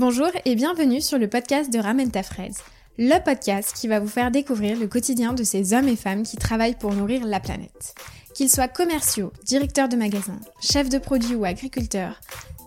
Bonjour 0.00 0.30
et 0.46 0.54
bienvenue 0.54 1.02
sur 1.02 1.18
le 1.18 1.28
podcast 1.28 1.70
de 1.70 1.78
Ramène 1.78 2.10
ta 2.10 2.22
fraise, 2.22 2.56
le 2.96 3.22
podcast 3.22 3.74
qui 3.78 3.86
va 3.86 4.00
vous 4.00 4.08
faire 4.08 4.30
découvrir 4.30 4.78
le 4.78 4.86
quotidien 4.86 5.34
de 5.34 5.44
ces 5.44 5.74
hommes 5.74 5.88
et 5.88 5.94
femmes 5.94 6.22
qui 6.22 6.38
travaillent 6.38 6.78
pour 6.78 6.94
nourrir 6.94 7.26
la 7.26 7.38
planète. 7.38 7.94
Qu'ils 8.34 8.48
soient 8.48 8.66
commerciaux, 8.66 9.30
directeurs 9.44 9.90
de 9.90 9.96
magasins, 9.96 10.40
chefs 10.62 10.88
de 10.88 10.96
produits 10.96 11.34
ou 11.34 11.44
agriculteurs, 11.44 12.18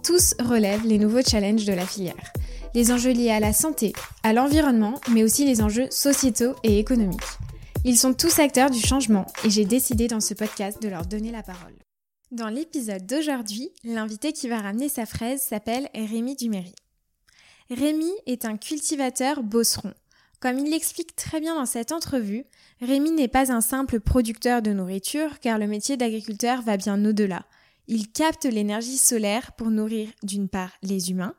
tous 0.04 0.36
relèvent 0.44 0.86
les 0.86 1.00
nouveaux 1.00 1.24
challenges 1.24 1.66
de 1.66 1.74
la 1.74 1.88
filière. 1.88 2.34
Les 2.76 2.92
enjeux 2.92 3.14
liés 3.14 3.32
à 3.32 3.40
la 3.40 3.52
santé, 3.52 3.94
à 4.22 4.32
l'environnement, 4.32 5.02
mais 5.10 5.24
aussi 5.24 5.44
les 5.44 5.64
enjeux 5.64 5.88
sociétaux 5.90 6.54
et 6.62 6.78
économiques. 6.78 7.20
Ils 7.84 7.98
sont 7.98 8.14
tous 8.14 8.38
acteurs 8.38 8.70
du 8.70 8.80
changement 8.80 9.26
et 9.44 9.50
j'ai 9.50 9.66
décidé 9.66 10.08
dans 10.08 10.22
ce 10.22 10.36
podcast 10.36 10.80
de 10.84 10.88
leur 10.88 11.08
donner 11.08 11.32
la 11.32 11.42
parole. 11.42 11.74
Dans 12.30 12.50
l'épisode 12.50 13.08
d'aujourd'hui, 13.08 13.72
l'invité 13.84 14.34
qui 14.34 14.48
va 14.48 14.60
ramener 14.60 14.88
sa 14.88 15.08
fraise 15.08 15.42
s'appelle 15.42 15.90
Rémi 15.96 16.36
Duméry. 16.36 16.76
Rémi 17.70 18.12
est 18.26 18.46
un 18.46 18.58
cultivateur 18.58 19.42
bosseron. 19.42 19.94
Comme 20.40 20.60
il 20.60 20.72
l'explique 20.72 21.16
très 21.16 21.40
bien 21.40 21.56
dans 21.56 21.66
cette 21.66 21.94
entrevue, 21.94 22.44
Rémi 22.82 23.12
n'est 23.12 23.30
pas 23.30 23.52
un 23.54 23.62
simple 23.62 24.02
producteur 24.02 24.62
de 24.62 24.74
nourriture 24.74 25.40
car 25.40 25.58
le 25.58 25.68
métier 25.68 25.96
d'agriculteur 25.96 26.62
va 26.62 26.76
bien 26.76 27.04
au-delà. 27.06 27.46
Il 27.88 28.12
capte 28.12 28.46
l'énergie 28.46 28.98
solaire 28.98 29.54
pour 29.54 29.70
nourrir 29.70 30.10
d'une 30.22 30.50
part 30.50 30.72
les 30.82 31.12
humains, 31.12 31.36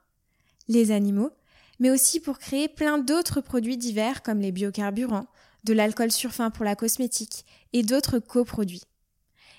les 0.68 0.90
animaux, 0.90 1.30
mais 1.80 1.90
aussi 1.90 2.20
pour 2.20 2.38
créer 2.38 2.68
plein 2.68 2.98
d'autres 2.98 3.42
produits 3.42 3.76
divers 3.76 4.22
comme 4.22 4.40
les 4.40 4.52
biocarburants, 4.52 5.26
de 5.64 5.72
l'alcool 5.72 6.10
sur 6.10 6.32
fin 6.32 6.50
pour 6.50 6.64
la 6.64 6.76
cosmétique 6.76 7.44
et 7.72 7.82
d'autres 7.82 8.18
coproduits. 8.18 8.84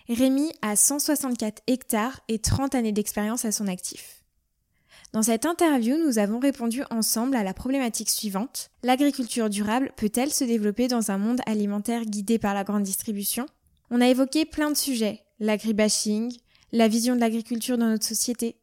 Rémi 0.07 0.51
a 0.61 0.75
164 0.75 1.61
hectares 1.67 2.20
et 2.27 2.39
30 2.39 2.75
années 2.75 2.91
d'expérience 2.91 3.45
à 3.45 3.51
son 3.51 3.67
actif. 3.67 4.24
Dans 5.15 5.21
cette 5.21 5.45
interview, 5.45 5.95
nous 5.95 6.19
avons 6.19 6.39
répondu 6.39 6.83
ensemble 6.89 7.37
à 7.37 7.43
la 7.43 7.53
problématique 7.53 8.09
suivante. 8.09 8.69
L'agriculture 8.83 9.49
durable 9.49 9.93
peut-elle 9.95 10.34
se 10.34 10.43
développer 10.43 10.90
dans 10.90 11.09
un 11.09 11.17
monde 11.17 11.40
alimentaire 11.45 12.03
guidé 12.03 12.37
par 12.37 12.53
la 12.53 12.65
grande 12.65 12.84
distribution? 12.84 13.45
On 13.90 14.01
a 14.01 14.09
évoqué 14.09 14.43
plein 14.43 14.70
de 14.70 14.75
sujets. 14.75 15.21
L'agribashing, 15.40 16.35
la 16.73 16.90
vision 16.90 17.15
de 17.15 17.21
l'agriculture 17.21 17.77
dans 17.77 17.87
notre 17.87 18.05
société, 18.05 18.57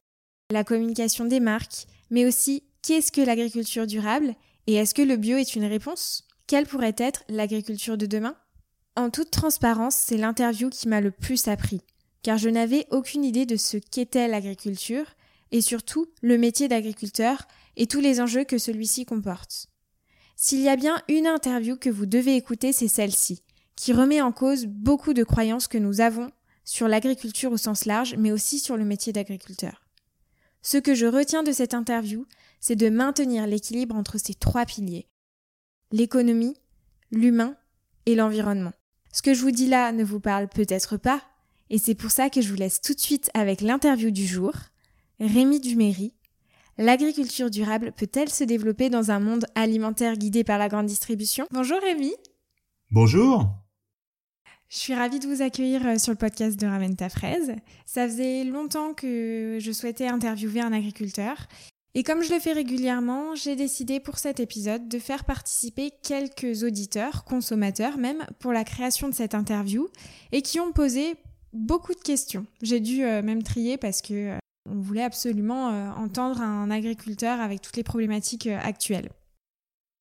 la 0.50 0.62
communication 0.62 1.24
des 1.24 1.40
marques, 1.40 1.86
mais 2.10 2.26
aussi 2.26 2.64
qu'est-ce 2.82 3.12
que 3.12 3.22
l'agriculture 3.22 3.86
durable 3.86 4.34
et 4.66 4.74
est-ce 4.74 4.92
que 4.92 5.00
le 5.00 5.16
bio 5.16 5.38
est 5.38 5.56
une 5.56 5.64
réponse? 5.64 6.24
Quelle 6.46 6.66
pourrait 6.66 6.96
être 6.98 7.24
l'agriculture 7.30 7.96
de 7.96 8.04
demain? 8.04 8.36
En 8.94 9.08
toute 9.08 9.30
transparence, 9.30 9.96
c'est 9.96 10.18
l'interview 10.18 10.68
qui 10.68 10.86
m'a 10.86 11.00
le 11.00 11.12
plus 11.12 11.48
appris, 11.48 11.80
car 12.22 12.36
je 12.36 12.50
n'avais 12.50 12.86
aucune 12.90 13.24
idée 13.24 13.46
de 13.46 13.56
ce 13.56 13.78
qu'était 13.78 14.28
l'agriculture, 14.28 15.06
et 15.52 15.60
surtout 15.60 16.06
le 16.22 16.38
métier 16.38 16.66
d'agriculteur 16.66 17.46
et 17.76 17.86
tous 17.86 18.00
les 18.00 18.20
enjeux 18.20 18.44
que 18.44 18.58
celui-ci 18.58 19.04
comporte. 19.04 19.68
S'il 20.34 20.60
y 20.60 20.68
a 20.68 20.76
bien 20.76 21.00
une 21.08 21.26
interview 21.26 21.76
que 21.76 21.90
vous 21.90 22.06
devez 22.06 22.34
écouter, 22.34 22.72
c'est 22.72 22.88
celle-ci, 22.88 23.42
qui 23.76 23.92
remet 23.92 24.20
en 24.20 24.32
cause 24.32 24.66
beaucoup 24.66 25.12
de 25.12 25.24
croyances 25.24 25.68
que 25.68 25.78
nous 25.78 26.00
avons 26.00 26.30
sur 26.64 26.88
l'agriculture 26.88 27.52
au 27.52 27.56
sens 27.56 27.84
large, 27.84 28.16
mais 28.18 28.32
aussi 28.32 28.58
sur 28.58 28.76
le 28.76 28.84
métier 28.84 29.12
d'agriculteur. 29.12 29.82
Ce 30.62 30.78
que 30.78 30.94
je 30.94 31.06
retiens 31.06 31.42
de 31.42 31.52
cette 31.52 31.74
interview, 31.74 32.26
c'est 32.60 32.76
de 32.76 32.88
maintenir 32.88 33.46
l'équilibre 33.46 33.96
entre 33.96 34.18
ces 34.18 34.34
trois 34.34 34.64
piliers. 34.64 35.08
L'économie, 35.90 36.56
l'humain 37.10 37.56
et 38.06 38.14
l'environnement. 38.14 38.72
Ce 39.12 39.22
que 39.22 39.34
je 39.34 39.42
vous 39.42 39.50
dis 39.50 39.66
là 39.66 39.92
ne 39.92 40.04
vous 40.04 40.20
parle 40.20 40.48
peut-être 40.48 40.96
pas, 40.96 41.22
et 41.68 41.78
c'est 41.78 41.94
pour 41.94 42.10
ça 42.10 42.30
que 42.30 42.40
je 42.40 42.48
vous 42.48 42.56
laisse 42.56 42.80
tout 42.80 42.94
de 42.94 43.00
suite 43.00 43.30
avec 43.34 43.60
l'interview 43.60 44.10
du 44.10 44.26
jour. 44.26 44.52
Rémi 45.22 45.60
Duméry. 45.60 46.14
L'agriculture 46.78 47.48
durable 47.48 47.92
peut-elle 47.92 48.28
se 48.28 48.42
développer 48.42 48.90
dans 48.90 49.12
un 49.12 49.20
monde 49.20 49.46
alimentaire 49.54 50.16
guidé 50.16 50.42
par 50.42 50.58
la 50.58 50.68
grande 50.68 50.86
distribution? 50.86 51.46
Bonjour 51.52 51.78
Rémi. 51.80 52.12
Bonjour. 52.90 53.46
Je 54.68 54.78
suis 54.78 54.94
ravie 54.94 55.20
de 55.20 55.28
vous 55.28 55.40
accueillir 55.40 55.86
euh, 55.86 55.98
sur 55.98 56.10
le 56.10 56.18
podcast 56.18 56.58
de 56.58 56.66
Ramène 56.66 56.96
ta 56.96 57.08
fraise. 57.08 57.54
Ça 57.86 58.08
faisait 58.08 58.42
longtemps 58.42 58.94
que 58.94 59.58
je 59.60 59.70
souhaitais 59.70 60.08
interviewer 60.08 60.60
un 60.60 60.72
agriculteur 60.72 61.46
et 61.94 62.02
comme 62.02 62.24
je 62.24 62.34
le 62.34 62.40
fais 62.40 62.52
régulièrement, 62.52 63.36
j'ai 63.36 63.54
décidé 63.54 64.00
pour 64.00 64.18
cet 64.18 64.40
épisode 64.40 64.88
de 64.88 64.98
faire 64.98 65.24
participer 65.24 65.92
quelques 66.02 66.64
auditeurs, 66.64 67.22
consommateurs 67.22 67.96
même, 67.96 68.26
pour 68.40 68.52
la 68.52 68.64
création 68.64 69.08
de 69.08 69.14
cette 69.14 69.36
interview 69.36 69.88
et 70.32 70.42
qui 70.42 70.58
ont 70.58 70.72
posé 70.72 71.14
beaucoup 71.52 71.94
de 71.94 72.00
questions. 72.00 72.44
J'ai 72.60 72.80
dû 72.80 73.04
euh, 73.04 73.22
même 73.22 73.44
trier 73.44 73.76
parce 73.76 74.02
que 74.02 74.14
euh, 74.14 74.38
on 74.68 74.80
voulait 74.80 75.02
absolument 75.02 75.70
euh, 75.70 75.90
entendre 75.92 76.40
un 76.40 76.70
agriculteur 76.70 77.40
avec 77.40 77.60
toutes 77.60 77.76
les 77.76 77.82
problématiques 77.82 78.46
actuelles. 78.46 79.10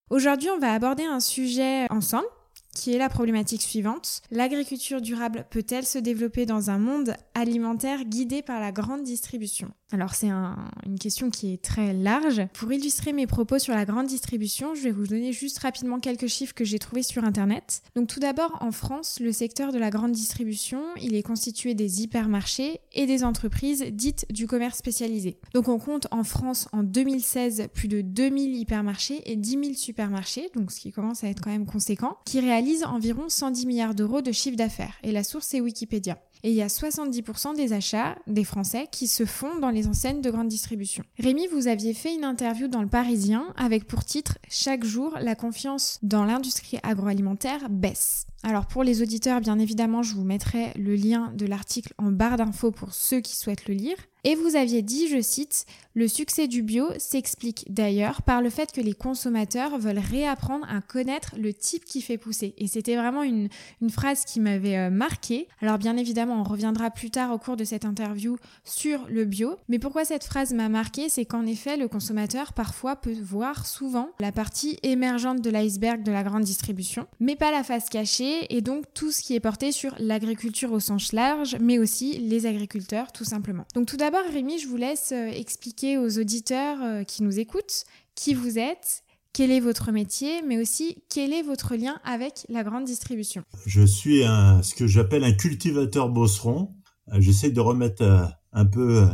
Aujourd'hui, 0.09 0.49
on 0.49 0.59
va 0.59 0.73
aborder 0.73 1.05
un 1.05 1.19
sujet 1.19 1.89
ensemble 1.91 2.27
qui 2.73 2.93
est 2.93 2.97
la 2.97 3.09
problématique 3.09 3.61
suivante. 3.61 4.21
L'agriculture 4.31 5.01
durable 5.01 5.45
peut-elle 5.49 5.85
se 5.85 5.99
développer 5.99 6.45
dans 6.45 6.69
un 6.69 6.77
monde 6.77 7.15
alimentaire 7.33 8.05
guidé 8.05 8.41
par 8.41 8.59
la 8.59 8.71
grande 8.71 9.03
distribution? 9.03 9.71
Alors 9.93 10.13
c'est 10.13 10.29
une 10.29 10.99
question 10.99 11.29
qui 11.29 11.53
est 11.53 11.61
très 11.61 11.93
large. 11.93 12.41
Pour 12.53 12.71
illustrer 12.71 13.11
mes 13.11 13.27
propos 13.27 13.59
sur 13.59 13.73
la 13.73 13.83
grande 13.83 14.07
distribution, 14.07 14.73
je 14.73 14.81
vais 14.83 14.91
vous 14.91 15.05
donner 15.05 15.33
juste 15.33 15.59
rapidement 15.59 15.99
quelques 15.99 16.27
chiffres 16.27 16.53
que 16.53 16.63
j'ai 16.63 16.79
trouvés 16.79 17.03
sur 17.03 17.25
Internet. 17.25 17.81
Donc 17.95 18.07
tout 18.07 18.21
d'abord, 18.21 18.57
en 18.61 18.71
France, 18.71 19.19
le 19.19 19.33
secteur 19.33 19.73
de 19.73 19.77
la 19.77 19.89
grande 19.89 20.13
distribution, 20.13 20.81
il 21.01 21.13
est 21.13 21.23
constitué 21.23 21.73
des 21.73 22.03
hypermarchés 22.03 22.79
et 22.93 23.05
des 23.05 23.25
entreprises 23.25 23.83
dites 23.91 24.25
du 24.31 24.47
commerce 24.47 24.77
spécialisé. 24.77 25.37
Donc 25.53 25.67
on 25.67 25.77
compte 25.77 26.07
en 26.11 26.23
France 26.23 26.69
en 26.71 26.83
2016 26.83 27.67
plus 27.73 27.89
de 27.89 27.99
2000 27.99 28.55
hypermarchés 28.55 29.21
et 29.25 29.35
10 29.35 29.49
000 29.51 29.63
supermarchés, 29.73 30.49
donc 30.55 30.71
ce 30.71 30.79
qui 30.79 30.93
commence 30.93 31.25
à 31.25 31.27
être 31.27 31.41
quand 31.41 31.51
même 31.51 31.65
conséquent, 31.65 32.17
qui 32.25 32.39
réalisent 32.39 32.60
réalise 32.61 32.83
environ 32.83 33.27
110 33.27 33.65
milliards 33.65 33.95
d'euros 33.95 34.21
de 34.21 34.31
chiffre 34.31 34.55
d'affaires 34.55 34.93
et 35.01 35.11
la 35.11 35.23
source 35.23 35.55
est 35.55 35.61
Wikipédia. 35.61 36.19
Et 36.43 36.51
il 36.51 36.55
y 36.55 36.61
a 36.61 36.67
70% 36.67 37.55
des 37.55 37.73
achats 37.73 38.15
des 38.27 38.43
Français 38.43 38.87
qui 38.91 39.07
se 39.07 39.25
font 39.25 39.57
dans 39.59 39.71
les 39.71 39.87
enseignes 39.87 40.21
de 40.21 40.29
grande 40.29 40.47
distribution. 40.47 41.03
Rémi, 41.17 41.47
vous 41.47 41.67
aviez 41.67 41.95
fait 41.95 42.13
une 42.13 42.23
interview 42.23 42.67
dans 42.67 42.83
le 42.83 42.87
Parisien 42.87 43.47
avec 43.57 43.87
pour 43.87 44.05
titre 44.05 44.37
Chaque 44.47 44.83
jour, 44.83 45.17
la 45.19 45.33
confiance 45.33 45.97
dans 46.03 46.23
l'industrie 46.23 46.77
agroalimentaire 46.83 47.67
baisse. 47.69 48.27
Alors 48.43 48.67
pour 48.67 48.83
les 48.83 49.01
auditeurs, 49.01 49.41
bien 49.41 49.57
évidemment, 49.57 50.03
je 50.03 50.13
vous 50.13 50.23
mettrai 50.23 50.71
le 50.75 50.95
lien 50.95 51.31
de 51.35 51.47
l'article 51.47 51.93
en 51.97 52.11
barre 52.11 52.37
d'infos 52.37 52.71
pour 52.71 52.93
ceux 52.93 53.21
qui 53.21 53.35
souhaitent 53.35 53.67
le 53.67 53.73
lire. 53.73 53.97
Et 54.23 54.35
vous 54.35 54.55
aviez 54.55 54.81
dit, 54.81 55.07
je 55.07 55.19
cite, 55.19 55.65
Le 55.93 56.07
succès 56.07 56.47
du 56.47 56.61
bio 56.61 56.85
s'explique 56.97 57.65
d'ailleurs 57.69 58.21
par 58.21 58.41
le 58.41 58.49
fait 58.49 58.71
que 58.71 58.79
les 58.79 58.93
consommateurs 58.93 59.77
veulent 59.77 59.99
réapprendre 59.99 60.65
à 60.69 60.79
connaître 60.79 61.35
le 61.37 61.53
type 61.53 61.85
qui 61.85 62.01
fait 62.01 62.17
pousser. 62.17 62.53
Et 62.57 62.67
c'était 62.67 62.95
vraiment 62.95 63.23
une, 63.23 63.49
phrase 63.89 64.23
qui 64.23 64.39
m'avait 64.39 64.77
euh, 64.77 64.89
marqué. 64.89 65.47
Alors 65.59 65.77
bien 65.77 65.97
évidemment, 65.97 66.39
on 66.39 66.43
reviendra 66.43 66.91
plus 66.91 67.09
tard 67.09 67.33
au 67.33 67.39
cours 67.39 67.57
de 67.57 67.63
cette 67.63 67.83
interview 67.83 68.37
sur 68.63 69.05
le 69.09 69.25
bio. 69.25 69.57
Mais 69.67 69.79
pourquoi 69.79 70.05
cette 70.05 70.23
phrase 70.23 70.53
m'a 70.53 70.69
marqué 70.69 71.09
C'est 71.09 71.25
qu'en 71.25 71.45
effet, 71.45 71.75
le 71.75 71.87
consommateur 71.87 72.53
parfois 72.53 72.95
peut 72.95 73.15
voir 73.21 73.65
souvent 73.65 74.09
la 74.19 74.31
partie 74.31 74.77
émergente 74.83 75.41
de 75.41 75.49
l'iceberg 75.49 76.03
de 76.03 76.11
la 76.11 76.23
grande 76.23 76.43
distribution, 76.43 77.07
mais 77.19 77.35
pas 77.35 77.51
la 77.51 77.63
face 77.63 77.89
cachée, 77.89 78.55
et 78.55 78.61
donc 78.61 78.85
tout 78.93 79.11
ce 79.11 79.21
qui 79.21 79.35
est 79.35 79.39
porté 79.39 79.71
sur 79.71 79.93
l'agriculture 79.99 80.71
au 80.71 80.79
sens 80.79 81.11
large, 81.11 81.57
mais 81.59 81.79
aussi 81.79 82.19
les 82.19 82.45
agriculteurs 82.45 83.11
tout 83.11 83.25
simplement. 83.25 83.65
Donc 83.75 83.87
tout 83.87 83.97
d'abord, 83.97 84.10
Rémi, 84.19 84.59
je 84.59 84.67
vous 84.67 84.77
laisse 84.77 85.11
euh, 85.11 85.27
expliquer 85.27 85.97
aux 85.97 86.19
auditeurs 86.19 86.81
euh, 86.81 87.03
qui 87.03 87.23
nous 87.23 87.39
écoutent 87.39 87.85
qui 88.15 88.33
vous 88.33 88.59
êtes, 88.59 89.03
quel 89.33 89.51
est 89.51 89.59
votre 89.59 89.91
métier, 89.91 90.41
mais 90.41 90.59
aussi 90.59 91.03
quel 91.09 91.33
est 91.33 91.41
votre 91.41 91.75
lien 91.75 91.99
avec 92.03 92.45
la 92.49 92.63
grande 92.63 92.83
distribution. 92.85 93.43
Je 93.65 93.83
suis 93.83 94.23
un, 94.23 94.61
ce 94.61 94.75
que 94.75 94.87
j'appelle 94.87 95.23
un 95.23 95.31
cultivateur 95.31 96.09
bosseron. 96.09 96.75
Euh, 97.13 97.19
j'essaie 97.19 97.51
de 97.51 97.61
remettre 97.61 98.03
un 98.51 98.65
peu 98.65 99.07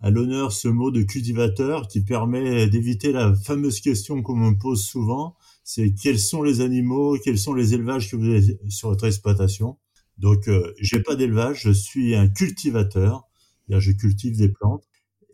à 0.00 0.10
l'honneur 0.10 0.52
ce 0.52 0.68
mot 0.68 0.90
de 0.90 1.02
cultivateur 1.02 1.88
qui 1.88 2.04
permet 2.04 2.68
d'éviter 2.68 3.12
la 3.12 3.34
fameuse 3.34 3.80
question 3.80 4.22
qu'on 4.22 4.36
me 4.36 4.56
pose 4.56 4.84
souvent, 4.84 5.36
c'est 5.64 5.92
quels 5.94 6.20
sont 6.20 6.42
les 6.42 6.60
animaux, 6.60 7.18
quels 7.22 7.38
sont 7.38 7.54
les 7.54 7.74
élevages 7.74 8.10
que 8.10 8.16
vous 8.16 8.26
avez 8.26 8.58
sur 8.68 8.90
votre 8.90 9.06
exploitation. 9.06 9.78
Donc, 10.18 10.48
euh, 10.48 10.72
j'ai 10.80 11.00
pas 11.00 11.16
d'élevage, 11.16 11.62
je 11.62 11.72
suis 11.72 12.14
un 12.14 12.28
cultivateur 12.28 13.25
je 13.68 13.92
cultive 13.92 14.36
des 14.36 14.48
plantes. 14.48 14.84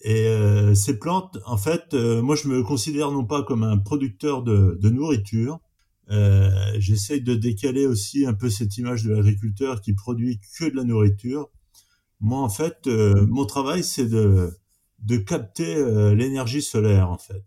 Et 0.05 0.27
euh, 0.27 0.75
ces 0.75 0.99
plantes, 0.99 1.39
en 1.47 1.57
fait, 1.57 1.95
euh, 1.95 2.23
moi 2.23 2.35
je 2.35 2.49
me 2.49 2.63
considère 2.63 3.13
non 3.13 3.25
pas 3.25 3.43
comme 3.45 3.63
un 3.63 3.79
producteur 3.79 4.43
de, 4.43 4.79
de 4.81 4.91
nourriture. 4.91 5.61
Euh, 6.11 6.51
J'essaye 6.79 7.23
de 7.23 7.35
décaler 7.35 7.87
aussi 7.87 8.27
un 8.27 8.35
peu 8.35 8.51
cette 8.51 8.77
image 8.79 9.05
de 9.05 9.13
l'agriculteur 9.15 9.81
qui 9.81 9.93
produit 9.95 10.41
que 10.59 10.65
de 10.69 10.75
la 10.75 10.83
nourriture. 10.85 11.51
Moi, 12.21 12.41
en 12.41 12.49
fait, 12.49 12.87
euh, 12.87 13.27
mon 13.29 13.47
travail, 13.47 13.85
c'est 13.85 14.07
de, 14.07 14.51
de 15.01 15.17
capter 15.17 15.77
l'énergie 16.15 16.63
solaire, 16.63 17.11
en 17.11 17.19
fait. 17.19 17.45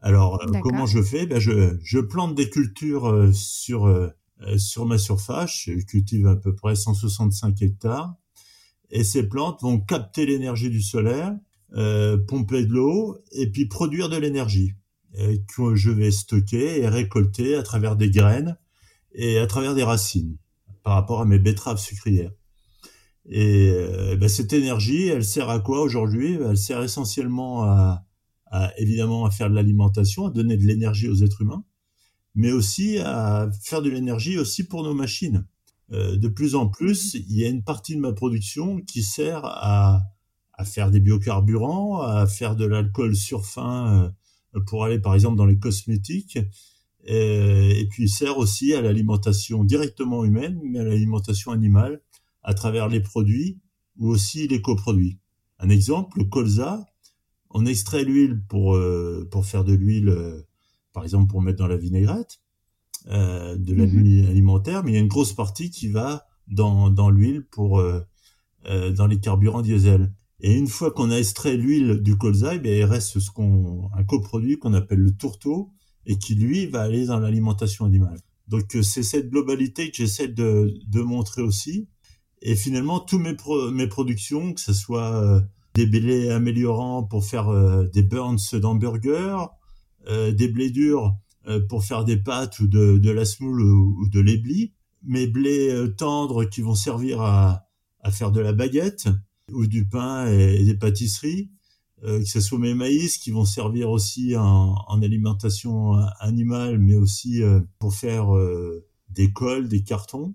Alors, 0.00 0.40
comment 0.62 0.86
je 0.86 1.02
fais? 1.02 1.26
Ben, 1.26 1.38
je, 1.38 1.76
je 1.82 1.98
plante 1.98 2.34
des 2.34 2.50
cultures 2.50 3.30
sur 3.34 4.12
sur 4.58 4.84
ma 4.84 4.98
surface. 4.98 5.50
Je 5.66 5.72
cultive 5.84 6.26
à 6.26 6.36
peu 6.36 6.54
près 6.54 6.76
165 6.76 7.62
hectares 7.62 8.14
et 8.90 9.04
ces 9.04 9.28
plantes 9.28 9.62
vont 9.62 9.80
capter 9.80 10.26
l'énergie 10.26 10.70
du 10.70 10.80
solaire 10.80 11.34
euh, 11.76 12.16
pomper 12.16 12.64
de 12.64 12.72
l'eau 12.72 13.18
et 13.32 13.50
puis 13.50 13.66
produire 13.66 14.08
de 14.08 14.16
l'énergie 14.16 14.74
que 15.48 15.74
je 15.74 15.90
vais 15.90 16.10
stocker 16.10 16.80
et 16.80 16.88
récolter 16.88 17.56
à 17.56 17.62
travers 17.62 17.96
des 17.96 18.10
graines 18.10 18.58
et 19.14 19.38
à 19.38 19.46
travers 19.46 19.74
des 19.74 19.82
racines 19.82 20.36
par 20.82 20.94
rapport 20.94 21.20
à 21.20 21.24
mes 21.24 21.38
betteraves 21.38 21.80
sucrières. 21.80 22.32
Et 23.28 23.70
euh, 23.74 24.16
ben 24.16 24.28
cette 24.28 24.52
énergie, 24.52 25.08
elle 25.08 25.24
sert 25.24 25.50
à 25.50 25.58
quoi 25.58 25.80
aujourd'hui? 25.80 26.38
Elle 26.48 26.56
sert 26.56 26.82
essentiellement 26.82 27.64
à, 27.64 28.04
à, 28.46 28.72
évidemment 28.78 29.24
à 29.24 29.30
faire 29.30 29.50
de 29.50 29.54
l'alimentation, 29.54 30.26
à 30.26 30.30
donner 30.30 30.56
de 30.56 30.64
l'énergie 30.64 31.08
aux 31.08 31.24
êtres 31.24 31.42
humains, 31.42 31.64
mais 32.34 32.52
aussi 32.52 32.98
à 32.98 33.48
faire 33.62 33.82
de 33.82 33.90
l'énergie 33.90 34.38
aussi 34.38 34.64
pour 34.64 34.84
nos 34.84 34.94
machines. 34.94 35.44
Euh, 35.92 36.16
de 36.16 36.28
plus 36.28 36.54
en 36.54 36.68
plus, 36.68 37.14
il 37.14 37.36
y 37.36 37.44
a 37.44 37.48
une 37.48 37.62
partie 37.62 37.94
de 37.94 38.00
ma 38.00 38.12
production 38.12 38.80
qui 38.80 39.02
sert 39.02 39.44
à, 39.44 40.02
à 40.54 40.64
faire 40.64 40.90
des 40.90 41.00
biocarburants, 41.00 42.00
à 42.00 42.26
faire 42.26 42.56
de 42.56 42.66
l'alcool 42.66 43.14
surfin 43.14 44.12
euh, 44.54 44.60
pour 44.66 44.84
aller 44.84 44.98
par 44.98 45.14
exemple 45.14 45.36
dans 45.36 45.46
les 45.46 45.58
cosmétiques, 45.58 46.38
et, 47.04 47.80
et 47.80 47.88
puis 47.88 48.08
sert 48.08 48.38
aussi 48.38 48.72
à 48.74 48.80
l'alimentation 48.80 49.64
directement 49.64 50.24
humaine, 50.24 50.60
mais 50.64 50.80
à 50.80 50.84
l'alimentation 50.84 51.52
animale 51.52 52.00
à 52.42 52.54
travers 52.54 52.88
les 52.88 53.00
produits 53.00 53.60
ou 53.98 54.08
aussi 54.08 54.48
les 54.48 54.62
coproduits. 54.62 55.18
Un 55.58 55.68
exemple, 55.68 56.18
le 56.18 56.24
colza, 56.24 56.86
on 57.50 57.66
extrait 57.66 58.04
l'huile 58.04 58.42
pour 58.48 58.74
euh, 58.74 59.28
pour 59.30 59.46
faire 59.46 59.64
de 59.64 59.72
l'huile, 59.72 60.08
euh, 60.08 60.42
par 60.92 61.04
exemple 61.04 61.28
pour 61.28 61.42
mettre 61.42 61.58
dans 61.58 61.66
la 61.66 61.76
vinaigrette, 61.76 62.40
euh, 63.08 63.56
de 63.56 63.72
l'huile 63.72 64.24
mhm. 64.24 64.30
alimentaire, 64.30 64.84
mais 64.84 64.92
il 64.92 64.94
y 64.94 64.98
a 64.98 65.00
une 65.00 65.08
grosse 65.08 65.32
partie 65.32 65.70
qui 65.70 65.88
va 65.88 66.26
dans 66.48 66.90
dans 66.90 67.10
l'huile 67.10 67.46
pour 67.50 67.78
euh, 67.78 68.00
euh, 68.66 68.90
dans 68.90 69.06
les 69.06 69.20
carburants 69.20 69.62
diesel. 69.62 70.12
Et 70.40 70.54
une 70.54 70.66
fois 70.66 70.90
qu'on 70.90 71.10
a 71.10 71.16
extrait 71.16 71.56
l'huile 71.56 72.02
du 72.02 72.18
colza, 72.18 72.54
eh 72.54 72.78
il 72.78 72.84
reste 72.84 73.18
ce 73.18 73.30
qu'on 73.30 73.90
un 73.96 74.04
coproduit 74.04 74.58
qu'on 74.58 74.74
appelle 74.74 74.98
le 74.98 75.16
tourteau 75.16 75.72
et 76.04 76.18
qui 76.18 76.34
lui 76.34 76.66
va 76.66 76.82
aller 76.82 77.06
dans 77.06 77.18
l'alimentation 77.18 77.84
animale. 77.84 78.20
Donc 78.48 78.76
c'est 78.82 79.02
cette 79.02 79.30
globalité 79.30 79.90
que 79.90 79.96
j'essaie 79.96 80.28
de, 80.28 80.74
de 80.86 81.00
montrer 81.00 81.42
aussi 81.42 81.88
et 82.42 82.54
finalement, 82.54 83.00
tous 83.00 83.18
mes, 83.18 83.34
mes 83.72 83.86
productions, 83.86 84.52
que 84.52 84.60
ce 84.60 84.74
soit 84.74 85.42
des 85.74 85.86
blés 85.86 86.28
améliorants 86.28 87.02
pour 87.02 87.24
faire 87.24 87.50
des 87.92 88.02
burns 88.02 88.38
d'hamburgers, 88.52 89.38
euh, 90.08 90.30
des 90.30 90.46
blés 90.46 90.70
durs 90.70 91.16
pour 91.68 91.84
faire 91.84 92.04
des 92.04 92.16
pâtes 92.16 92.58
ou 92.60 92.66
de, 92.66 92.98
de 92.98 93.10
la 93.10 93.24
semoule 93.24 93.62
ou, 93.62 94.08
de 94.08 94.20
l'éblis, 94.20 94.72
mes 95.02 95.26
blés 95.26 95.74
tendres 95.96 96.44
qui 96.44 96.60
vont 96.60 96.74
servir 96.74 97.20
à, 97.20 97.66
à 98.00 98.10
faire 98.10 98.32
de 98.32 98.40
la 98.40 98.52
baguette 98.52 99.08
ou 99.52 99.66
du 99.66 99.86
pain 99.86 100.26
et, 100.26 100.64
des 100.64 100.76
pâtisseries, 100.76 101.50
que 102.02 102.24
ce 102.24 102.40
soit 102.40 102.58
mes 102.58 102.74
maïs 102.74 103.18
qui 103.18 103.30
vont 103.30 103.44
servir 103.44 103.90
aussi 103.90 104.36
en, 104.36 104.74
en 104.88 105.02
alimentation 105.02 105.94
animale, 106.18 106.78
mais 106.78 106.96
aussi 106.96 107.42
pour 107.78 107.94
faire 107.94 108.26
des 109.10 109.32
cols, 109.32 109.68
des 109.68 109.84
cartons 109.84 110.34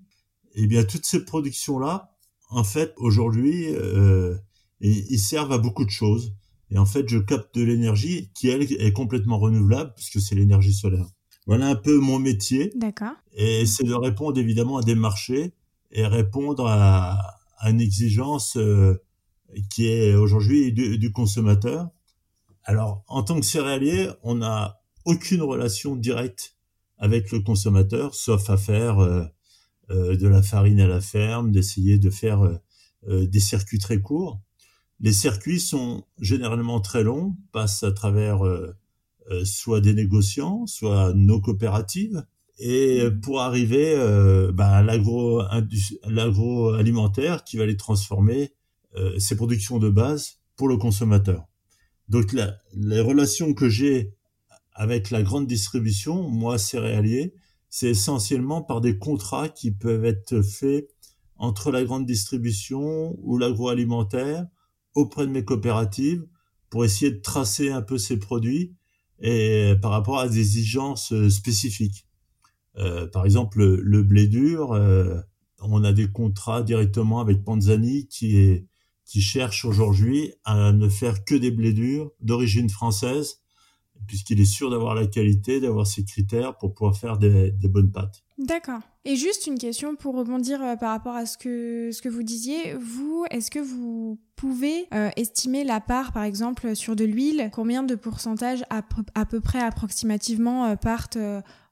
et 0.54 0.64
eh 0.64 0.68
bien 0.68 0.84
toutes 0.84 1.06
ces 1.06 1.24
productions 1.24 1.80
là, 1.80 2.12
en 2.50 2.64
fait, 2.64 2.94
aujourd'hui, 2.98 3.68
euh, 3.74 4.36
ils 4.82 5.20
servent 5.20 5.54
à 5.54 5.58
beaucoup 5.58 5.86
de 5.86 5.90
choses. 5.90 6.34
Et 6.72 6.78
en 6.78 6.86
fait, 6.86 7.08
je 7.08 7.18
capte 7.18 7.56
de 7.56 7.64
l'énergie 7.64 8.32
qui 8.34 8.48
elle 8.48 8.64
est 8.64 8.94
complètement 8.94 9.38
renouvelable 9.38 9.94
puisque 9.96 10.22
c'est 10.22 10.36
l'énergie 10.36 10.74
solaire. 10.74 11.06
Voilà 11.46 11.68
un 11.68 11.76
peu 11.76 12.00
mon 12.00 12.20
métier. 12.20 12.72
D'accord. 12.76 13.16
Et 13.34 13.66
c'est 13.66 13.84
de 13.84 13.94
répondre 13.94 14.40
évidemment 14.40 14.78
à 14.78 14.84
des 14.84 14.96
marchés 14.96 15.54
et 15.92 16.06
répondre 16.06 16.68
à, 16.68 17.20
à 17.58 17.70
une 17.70 17.82
exigence 17.82 18.58
euh, 18.58 19.02
qui 19.70 19.88
est 19.88 20.16
aujourd'hui 20.16 20.74
du, 20.74 20.98
du, 20.98 21.12
consommateur. 21.12 21.90
Alors, 22.64 23.04
en 23.08 23.24
tant 23.24 23.40
que 23.40 23.46
céréalier, 23.46 24.10
on 24.24 24.36
n'a 24.36 24.82
aucune 25.06 25.42
relation 25.42 25.96
directe 25.96 26.56
avec 26.98 27.32
le 27.32 27.40
consommateur, 27.40 28.16
sauf 28.16 28.50
à 28.50 28.58
faire 28.58 29.00
euh, 29.00 29.26
euh, 29.90 30.16
de 30.16 30.28
la 30.28 30.42
farine 30.42 30.80
à 30.80 30.88
la 30.88 31.02
ferme, 31.02 31.52
d'essayer 31.52 31.98
de 31.98 32.10
faire 32.10 32.60
des 33.08 33.40
circuits 33.40 33.80
très 33.80 34.00
courts. 34.00 34.40
Les 35.02 35.14
circuits 35.14 35.60
sont 35.60 36.06
généralement 36.20 36.80
très 36.80 37.04
longs, 37.04 37.36
passent 37.52 37.84
à 37.84 37.92
travers 37.92 38.40
soit 39.44 39.82
des 39.82 39.94
négociants, 39.94 40.66
soit 40.68 41.14
nos 41.16 41.42
coopératives, 41.42 42.26
et 42.60 43.04
mmh. 43.04 43.20
pour 43.22 43.42
arriver 43.42 43.96
bah, 44.54 44.78
à 44.78 44.84
l'agroalimentaire 44.84 47.44
qui 47.44 47.58
va 47.58 47.66
les 47.66 47.78
transformer, 47.78 48.54
ces 49.18 49.36
productions 49.36 49.80
de 49.80 49.90
base, 49.90 50.38
pour 50.56 50.68
le 50.68 50.78
consommateur. 50.78 51.48
Donc 52.08 52.36
les 52.74 53.00
relations 53.00 53.56
que 53.56 53.70
j'ai 53.70 54.14
avec 54.74 55.10
la 55.10 55.24
grande 55.24 55.48
distribution, 55.48 56.30
moi 56.30 56.58
céréalier, 56.58 57.34
c'est 57.70 57.90
essentiellement 57.90 58.62
par 58.62 58.82
des 58.82 58.98
contrats 58.98 59.50
qui 59.50 59.72
peuvent 59.72 60.06
être 60.06 60.42
faits 60.42 60.88
entre 61.38 61.72
la 61.72 61.84
grande 61.84 62.06
distribution 62.06 63.18
ou 63.24 63.38
l'agroalimentaire 63.38 64.48
auprès 64.96 65.26
de 65.26 65.32
mes 65.32 65.46
coopératives 65.46 66.26
pour 66.70 66.86
essayer 66.86 67.12
de 67.12 67.20
tracer 67.20 67.70
un 67.70 67.82
peu 67.82 67.98
ces 67.98 68.18
produits 68.18 68.76
et 69.20 69.76
par 69.82 69.92
rapport 69.92 70.20
à 70.20 70.28
des 70.28 70.40
exigences 70.40 71.14
euh, 71.14 71.30
spécifiques. 71.30 72.08
Euh, 72.78 73.08
par 73.08 73.26
exemple, 73.26 73.64
le, 73.64 74.04
blé 74.04 74.28
dur, 74.28 74.72
euh, 74.74 75.20
on 75.60 75.84
a 75.84 75.94
des 75.94 76.10
contrats 76.10 76.64
directement 76.64 77.20
avec 77.20 77.44
Panzani 77.44 78.08
qui 78.08 78.38
est 78.38 78.66
qui 79.06 79.20
cherche 79.20 79.66
aujourd'hui 79.66 80.32
à 80.46 80.72
ne 80.72 80.88
faire 80.88 81.26
que 81.26 81.36
des 81.36 81.52
blés 81.52 81.74
durs 81.74 82.12
d'origine 82.22 82.70
française 82.70 83.41
puisqu'il 84.08 84.40
est 84.40 84.46
sûr 84.46 84.70
d'avoir 84.70 84.96
la 84.96 85.08
qualité, 85.08 85.60
d'avoir 85.60 85.88
ses 85.88 86.04
critères 86.04 86.58
pour 86.58 86.74
pouvoir 86.74 86.98
faire 86.98 87.18
des, 87.18 87.52
bonnes 87.64 87.92
pâtes. 87.92 88.24
D'accord. 88.38 88.82
Et 89.06 89.16
juste 89.16 89.48
une 89.48 89.58
question 89.58 89.96
pour 89.96 90.16
rebondir 90.16 90.62
euh, 90.62 90.76
par 90.76 90.92
rapport 90.92 91.16
à 91.16 91.26
ce 91.26 91.38
que, 91.38 91.90
ce 91.92 92.02
que 92.02 92.10
vous 92.10 92.24
disiez. 92.24 92.74
Vous, 92.74 93.26
est-ce 93.32 93.50
que 93.50 93.60
vous 93.60 94.20
pouvez 94.36 94.88
euh, 94.94 95.10
estimer 95.16 95.64
la 95.64 95.80
part, 95.80 96.12
par 96.12 96.24
exemple, 96.24 96.76
sur 96.76 96.96
de 96.96 97.04
l'huile? 97.04 97.50
Combien 97.54 97.84
de 97.84 97.96
pourcentage 97.96 98.64
à, 98.70 98.82
à 99.16 99.26
peu 99.26 99.40
près 99.40 99.62
approximativement 99.62 100.66
euh, 100.66 100.76
partent 100.76 101.18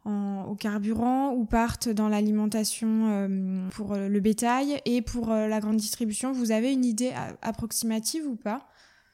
en, 0.06 0.44
au 0.44 0.56
carburant 0.56 1.34
ou 1.34 1.46
partent 1.46 1.90
dans 1.90 2.08
l'alimentation 2.08 3.28
pour 3.72 3.96
le 3.96 4.20
bétail? 4.20 4.82
Et 4.86 5.02
pour 5.02 5.30
la 5.30 5.60
grande 5.60 5.78
distribution 5.78 6.32
Vous 6.32 6.52
avez 6.52 6.72
une 6.72 6.86
idée 6.86 7.12
approximative 7.42 8.26
ou 8.26 8.36
pas? 8.36 8.68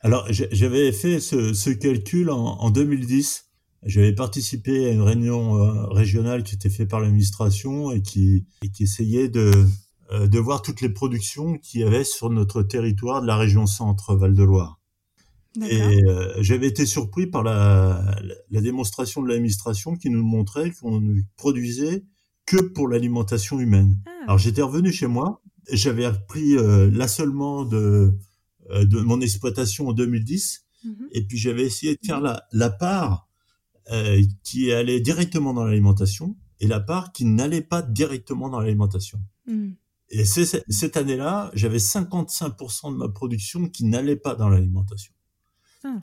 Alors, 0.05 0.27
j'avais 0.29 0.91
fait 0.91 1.19
ce, 1.19 1.71
calcul 1.71 2.29
en, 2.29 2.69
2010. 2.69 3.45
J'avais 3.81 4.13
participé 4.13 4.85
à 4.85 4.91
une 4.91 5.01
réunion 5.01 5.57
euh, 5.57 5.87
régionale 5.87 6.43
qui 6.43 6.53
était 6.53 6.69
faite 6.69 6.89
par 6.89 6.99
l'administration 6.99 7.91
et 7.91 8.03
qui, 8.03 8.45
qui 8.71 8.83
essayait 8.83 9.29
de, 9.29 9.51
euh, 10.11 10.27
de 10.27 10.37
voir 10.37 10.61
toutes 10.61 10.81
les 10.81 10.89
productions 10.89 11.57
qu'il 11.57 11.81
y 11.81 11.83
avait 11.83 12.03
sur 12.03 12.29
notre 12.29 12.61
territoire 12.61 13.23
de 13.23 13.25
la 13.25 13.35
région 13.35 13.65
centre 13.65 14.15
Val-de-Loire. 14.15 14.79
Et 15.67 15.81
euh, 15.81 16.35
j'avais 16.39 16.67
été 16.67 16.85
surpris 16.85 17.25
par 17.25 17.41
la, 17.41 18.15
la 18.51 18.61
démonstration 18.61 19.23
de 19.23 19.29
l'administration 19.29 19.95
qui 19.95 20.11
nous 20.11 20.23
montrait 20.23 20.69
qu'on 20.69 21.01
ne 21.01 21.19
produisait 21.35 22.03
que 22.45 22.61
pour 22.61 22.89
l'alimentation 22.89 23.59
humaine. 23.59 23.97
Ah. 24.05 24.11
Alors 24.25 24.37
j'étais 24.37 24.61
revenu 24.61 24.91
chez 24.91 25.07
moi, 25.07 25.41
j'avais 25.71 26.05
appris 26.05 26.55
l'assolement 26.91 27.65
de 27.65 27.77
euh, 27.77 28.19
de 28.69 28.99
mon 28.99 29.21
exploitation 29.21 29.87
en 29.87 29.93
2010. 29.93 30.65
Mhm. 30.83 31.09
Et 31.11 31.25
puis 31.25 31.37
j'avais 31.37 31.63
essayé 31.63 31.93
de 31.93 32.05
faire 32.05 32.21
la, 32.21 32.45
la 32.51 32.69
part 32.69 33.27
euh, 33.91 34.21
qui 34.43 34.71
allait 34.71 34.99
directement 34.99 35.53
dans 35.53 35.63
l'alimentation 35.63 36.35
et 36.59 36.67
la 36.67 36.79
part 36.79 37.11
qui 37.11 37.25
n'allait 37.25 37.61
pas 37.61 37.83
directement 37.83 38.49
dans 38.49 38.59
l'alimentation. 38.59 39.19
Mhm. 39.47 39.75
Et 40.09 40.25
cette 40.25 40.97
année-là, 40.97 41.51
j'avais 41.53 41.77
55% 41.77 42.91
de 42.91 42.97
ma 42.97 43.09
production 43.09 43.67
qui 43.67 43.85
n'allait 43.85 44.15
pas 44.15 44.35
dans 44.35 44.49
l'alimentation. 44.49 45.13
Ah. 45.83 46.01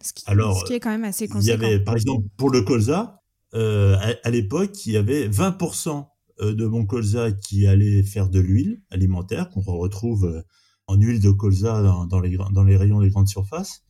Ce, 0.00 0.12
qui, 0.12 0.24
Alors, 0.26 0.60
ce 0.60 0.64
qui 0.66 0.74
est 0.74 0.80
quand 0.80 0.90
même 0.90 1.04
assez 1.04 1.26
conséquent. 1.26 1.58
Il 1.58 1.62
y 1.62 1.66
avait, 1.66 1.80
par 1.80 1.94
exemple, 1.94 2.26
pour 2.36 2.50
le 2.50 2.62
colza, 2.62 3.22
euh, 3.54 3.96
à, 4.22 4.30
l'époque, 4.30 4.86
il 4.86 4.92
y 4.92 4.96
avait 4.96 5.28
20% 5.28 6.06
euh, 6.40 6.54
de 6.54 6.66
mon 6.66 6.84
colza 6.84 7.32
qui 7.32 7.66
allait 7.66 8.02
faire 8.02 8.28
de 8.28 8.38
l'huile 8.38 8.82
alimentaire 8.90 9.50
qu'on 9.50 9.62
retrouve 9.62 10.24
euh, 10.26 10.42
en 10.88 10.96
huile 10.96 11.20
de 11.20 11.30
colza 11.30 11.82
dans, 11.82 12.20
les, 12.20 12.36
dans 12.36 12.64
les 12.64 12.76
rayons 12.76 13.00
des 13.00 13.10
grandes 13.10 13.28
surfaces, 13.28 13.84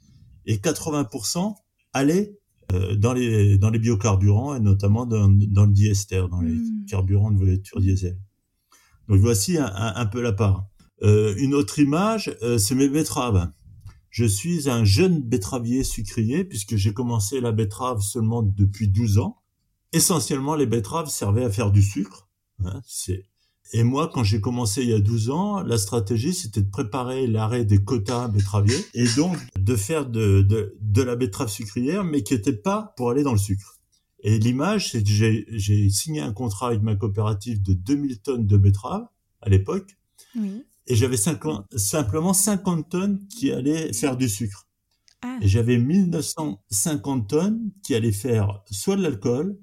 et 0.46 0.56
80% 0.56 1.54
allaient 1.92 2.38
euh, 2.72 2.96
dans, 2.96 3.12
les, 3.12 3.56
dans 3.56 3.70
les 3.70 3.78
biocarburants, 3.78 4.54
et 4.54 4.60
notamment 4.60 5.06
dans, 5.06 5.28
dans 5.28 5.64
le 5.64 5.72
diester, 5.72 6.22
dans 6.30 6.40
les 6.40 6.52
hmm. 6.52 6.84
carburants 6.86 7.30
de 7.30 7.38
voiture 7.38 7.80
diesel. 7.80 8.18
Donc 9.08 9.20
voici 9.20 9.56
un, 9.56 9.72
un, 9.74 10.06
peu 10.06 10.20
la 10.20 10.32
part. 10.32 10.66
Euh, 11.02 11.34
une 11.38 11.54
autre 11.54 11.78
image, 11.78 12.36
euh, 12.42 12.58
c'est 12.58 12.74
mes 12.74 12.88
betteraves. 12.88 13.50
Je 14.10 14.24
suis 14.24 14.68
un 14.68 14.84
jeune 14.84 15.22
betteravier 15.22 15.84
sucrier, 15.84 16.44
puisque 16.44 16.76
j'ai 16.76 16.92
commencé 16.92 17.40
la 17.40 17.52
betterave 17.52 18.00
seulement 18.00 18.42
depuis 18.42 18.88
12 18.88 19.18
ans. 19.18 19.38
Essentiellement, 19.92 20.54
les 20.54 20.66
betteraves 20.66 21.08
servaient 21.08 21.44
à 21.44 21.50
faire 21.50 21.70
du 21.70 21.82
sucre. 21.82 22.28
Hein, 22.64 22.82
c'est 22.86 23.24
Et 23.72 23.82
moi, 23.82 24.10
quand 24.12 24.24
j'ai 24.24 24.40
commencé 24.40 24.82
il 24.82 24.88
y 24.88 24.94
a 24.94 25.00
12 25.00 25.30
ans, 25.30 25.60
la 25.60 25.76
stratégie, 25.76 26.32
c'était 26.32 26.62
de 26.62 26.70
préparer 26.70 27.26
l'arrêt 27.26 27.64
des 27.64 27.84
quotas 27.84 28.28
betteraviers 28.28 28.82
et 28.94 29.06
donc 29.16 29.36
de 29.58 29.76
faire 29.76 30.06
de, 30.06 30.42
de, 30.42 30.76
de 30.80 31.02
la 31.02 31.16
betterave 31.16 31.50
sucrière, 31.50 32.02
mais 32.02 32.22
qui 32.22 32.34
n'était 32.34 32.54
pas 32.54 32.94
pour 32.96 33.10
aller 33.10 33.22
dans 33.22 33.32
le 33.32 33.38
sucre. 33.38 33.78
Et 34.20 34.38
l'image, 34.38 34.92
c'est 34.92 35.02
que 35.02 35.10
j'ai 35.10 35.90
signé 35.90 36.20
un 36.20 36.32
contrat 36.32 36.68
avec 36.68 36.82
ma 36.82 36.96
coopérative 36.96 37.62
de 37.62 37.72
2000 37.72 38.20
tonnes 38.20 38.46
de 38.46 38.56
betterave 38.56 39.06
à 39.42 39.48
l'époque. 39.48 39.96
Oui. 40.34 40.64
Et 40.86 40.96
j'avais 40.96 41.18
simplement 41.18 42.32
50 42.32 42.88
tonnes 42.88 43.26
qui 43.28 43.52
allaient 43.52 43.92
faire 43.92 44.16
du 44.16 44.28
sucre. 44.28 44.66
Ah. 45.22 45.38
Et 45.42 45.48
j'avais 45.48 45.78
1950 45.78 47.28
tonnes 47.28 47.70
qui 47.82 47.94
allaient 47.94 48.12
faire 48.12 48.62
soit 48.70 48.96
de 48.96 49.02
l'alcool, 49.02 49.58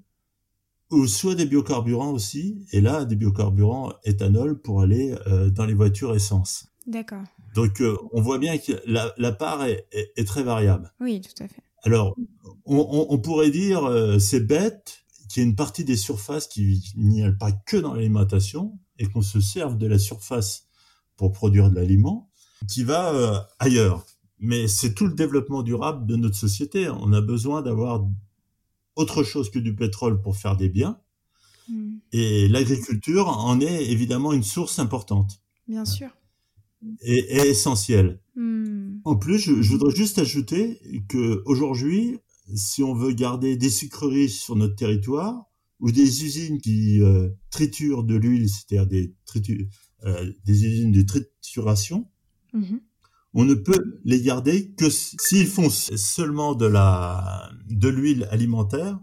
ou 0.92 1.08
soit 1.08 1.36
des 1.36 1.46
biocarburants 1.46 2.12
aussi, 2.12 2.66
et 2.72 2.82
là 2.82 3.06
des 3.06 3.16
biocarburants 3.16 3.94
éthanol 4.04 4.62
pour 4.62 4.82
aller 4.82 5.16
euh, 5.28 5.50
dans 5.50 5.66
les 5.66 5.74
voitures 5.74 6.16
essence. 6.16 6.68
D'accord. 6.88 7.24
Donc 7.56 7.82
euh, 7.82 7.98
on 8.12 8.22
voit 8.22 8.38
bien 8.38 8.58
que 8.58 8.74
la, 8.86 9.14
la 9.18 9.32
part 9.32 9.64
est, 9.66 9.88
est, 9.92 10.26
très 10.26 10.44
variable. 10.44 10.94
Oui, 11.00 11.22
tout 11.22 11.44
à 11.44 11.48
fait. 11.48 11.62
Alors 11.84 12.16
on, 12.66 13.08
on, 13.10 13.18
pourrait 13.18 13.52
dire 13.52 13.86
euh, 13.86 14.20
c'est 14.20 14.40
bête 14.40 15.06
qu'il 15.30 15.42
y 15.42 15.46
ait 15.46 15.50
une 15.50 15.56
partie 15.56 15.84
des 15.84 15.96
surfaces 15.96 16.48
qui 16.48 16.94
n'y 16.96 17.24
a 17.24 17.32
pas 17.32 17.52
que 17.52 17.78
dans 17.78 17.94
l'alimentation 17.94 18.78
et 19.00 19.08
qu'on 19.08 19.22
se 19.22 19.40
serve 19.40 19.78
de 19.78 19.88
la 19.88 19.98
surface 19.98 20.68
pour 21.16 21.32
produire 21.32 21.70
de 21.70 21.76
l'aliment 21.76 22.30
qui 22.68 22.84
va 22.84 23.14
euh, 23.14 23.40
ailleurs. 23.60 24.06
Mais 24.40 24.68
c'est 24.68 24.94
tout 24.94 25.08
le 25.08 25.14
développement 25.14 25.64
durable 25.64 26.06
de 26.06 26.16
notre 26.16 26.36
société. 26.36 26.90
On 26.90 27.14
a 27.14 27.22
besoin 27.22 27.62
d'avoir 27.62 28.06
autre 28.96 29.24
chose 29.24 29.50
que 29.50 29.60
du 29.60 29.76
pétrole 29.76 30.22
pour 30.22 30.38
faire 30.38 30.58
des 30.58 30.70
biens. 30.70 31.00
Hmm. 31.68 31.98
Et 32.12 32.48
l'agriculture 32.48 33.28
en 33.28 33.60
est 33.60 33.86
évidemment 33.92 34.34
une 34.34 34.44
source 34.44 34.80
importante. 34.80 35.42
Bien 35.68 35.86
sûr. 35.86 36.10
Et, 37.02 37.50
essentielle. 37.50 38.20
Hmm. 38.36 38.98
En 39.04 39.16
plus, 39.16 39.40
je, 39.40 39.72
voudrais 39.72 39.96
juste 39.96 40.20
ajouter 40.20 40.80
que 41.08 41.42
aujourd'hui, 41.46 42.20
si 42.54 42.84
on 42.84 42.94
veut 42.94 43.14
garder 43.14 43.58
des 43.58 43.70
sucreries 43.70 44.30
sur 44.30 44.56
notre 44.56 44.76
territoire 44.76 45.46
ou 45.80 45.92
des 45.92 46.24
usines 46.24 46.62
qui 46.62 47.02
euh, 47.02 47.30
triturent 47.50 48.04
de 48.04 48.16
l'huile, 48.16 48.48
c'est-à-dire 48.50 48.88
des, 48.88 49.16
euh, 50.04 50.32
des 50.46 50.66
usines 50.66 50.92
de 50.92 51.02
trituration, 51.02 52.08
mhm. 52.54 52.80
On 53.36 53.44
ne 53.44 53.54
peut 53.54 54.00
les 54.06 54.22
garder 54.22 54.72
que 54.72 54.90
s'ils 54.90 55.48
font 55.48 55.70
seulement 55.70 56.56
de 56.56 56.66
la 56.66 57.52
de 57.70 57.90
l'huile 57.90 58.28
alimentaire, 58.32 58.98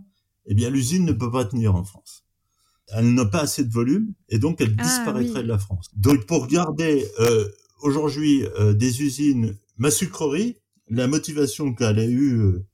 eh 0.46 0.54
bien 0.54 0.70
l'usine 0.70 1.04
ne 1.04 1.12
peut 1.12 1.30
pas 1.30 1.44
tenir 1.44 1.76
en 1.76 1.84
France. 1.84 2.24
Elle 2.88 3.12
n'a 3.14 3.26
pas 3.26 3.42
assez 3.42 3.62
de 3.62 3.72
volume 3.72 4.14
et 4.30 4.38
donc 4.38 4.60
elle 4.60 4.74
ah, 4.78 4.82
disparaîtrait 4.82 5.42
de 5.42 5.48
la 5.48 5.58
France. 5.58 5.90
Donc 5.94 6.26
pour 6.26 6.46
garder 6.46 7.06
euh, 7.20 7.46
aujourd'hui 7.82 8.44
euh, 8.58 8.72
des 8.72 9.02
usines, 9.02 9.56
ma 9.76 9.90
sucrerie, 9.90 10.56
la 10.88 11.06
motivation 11.06 11.74
qu'elle 11.74 11.98
a 11.98 12.06
eue, 12.06 12.40
euh, 12.40 12.66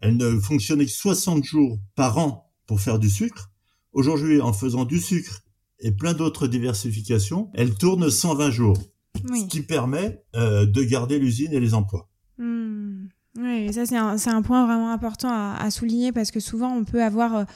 elle 0.00 0.16
ne 0.16 0.38
fonctionnait 0.38 0.86
que 0.86 0.92
60 0.92 1.44
jours 1.44 1.78
par 1.96 2.18
an 2.18 2.50
pour 2.66 2.80
faire 2.80 3.00
du 3.00 3.10
sucre. 3.10 3.50
Aujourd'hui, 3.92 4.40
en 4.40 4.52
faisant 4.52 4.84
du 4.84 5.00
sucre 5.00 5.42
et 5.80 5.90
plein 5.90 6.14
d'autres 6.14 6.46
diversifications, 6.46 7.50
elle 7.54 7.74
tourne 7.74 8.08
120 8.08 8.50
jours, 8.50 8.78
ce 9.16 9.46
qui 9.46 9.62
permet 9.62 10.22
de 10.34 10.82
garder 10.84 11.18
l'usine 11.18 11.52
et 11.52 11.60
les 11.60 11.74
emplois. 11.74 12.08
Hmm. 12.38 13.08
Oui, 13.38 13.72
ça 13.72 13.86
c'est 13.86 13.96
un, 13.96 14.16
un, 14.26 14.42
point 14.42 14.66
vraiment 14.66 14.90
important 14.90 15.28
à, 15.30 15.56
à, 15.60 15.70
souligner 15.70 16.10
parce 16.10 16.30
que 16.30 16.40
souvent 16.40 16.74
on 16.74 16.84
peut 16.84 17.02
avoir 17.02 17.46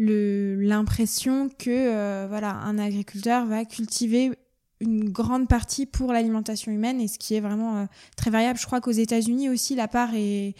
euh, 0.00 0.56
l'impression 0.58 1.48
que 1.48 1.70
euh, 1.70 2.26
voilà 2.28 2.54
un 2.54 2.78
agriculteur 2.78 3.46
va 3.46 3.64
cultiver 3.64 4.32
une 4.80 5.10
grande 5.10 5.48
partie 5.48 5.86
pour 5.86 6.12
l'alimentation 6.12 6.72
humaine 6.72 7.00
et 7.00 7.06
ce 7.06 7.18
qui 7.18 7.34
est 7.34 7.40
vraiment 7.40 7.78
euh, 7.78 7.84
très 8.16 8.30
variable. 8.30 8.58
Je 8.58 8.66
crois 8.66 8.80
qu'aux 8.80 8.90
États-Unis 8.90 9.48
aussi 9.48 9.74
la 9.74 9.86
part 9.86 10.14
est, 10.14 10.54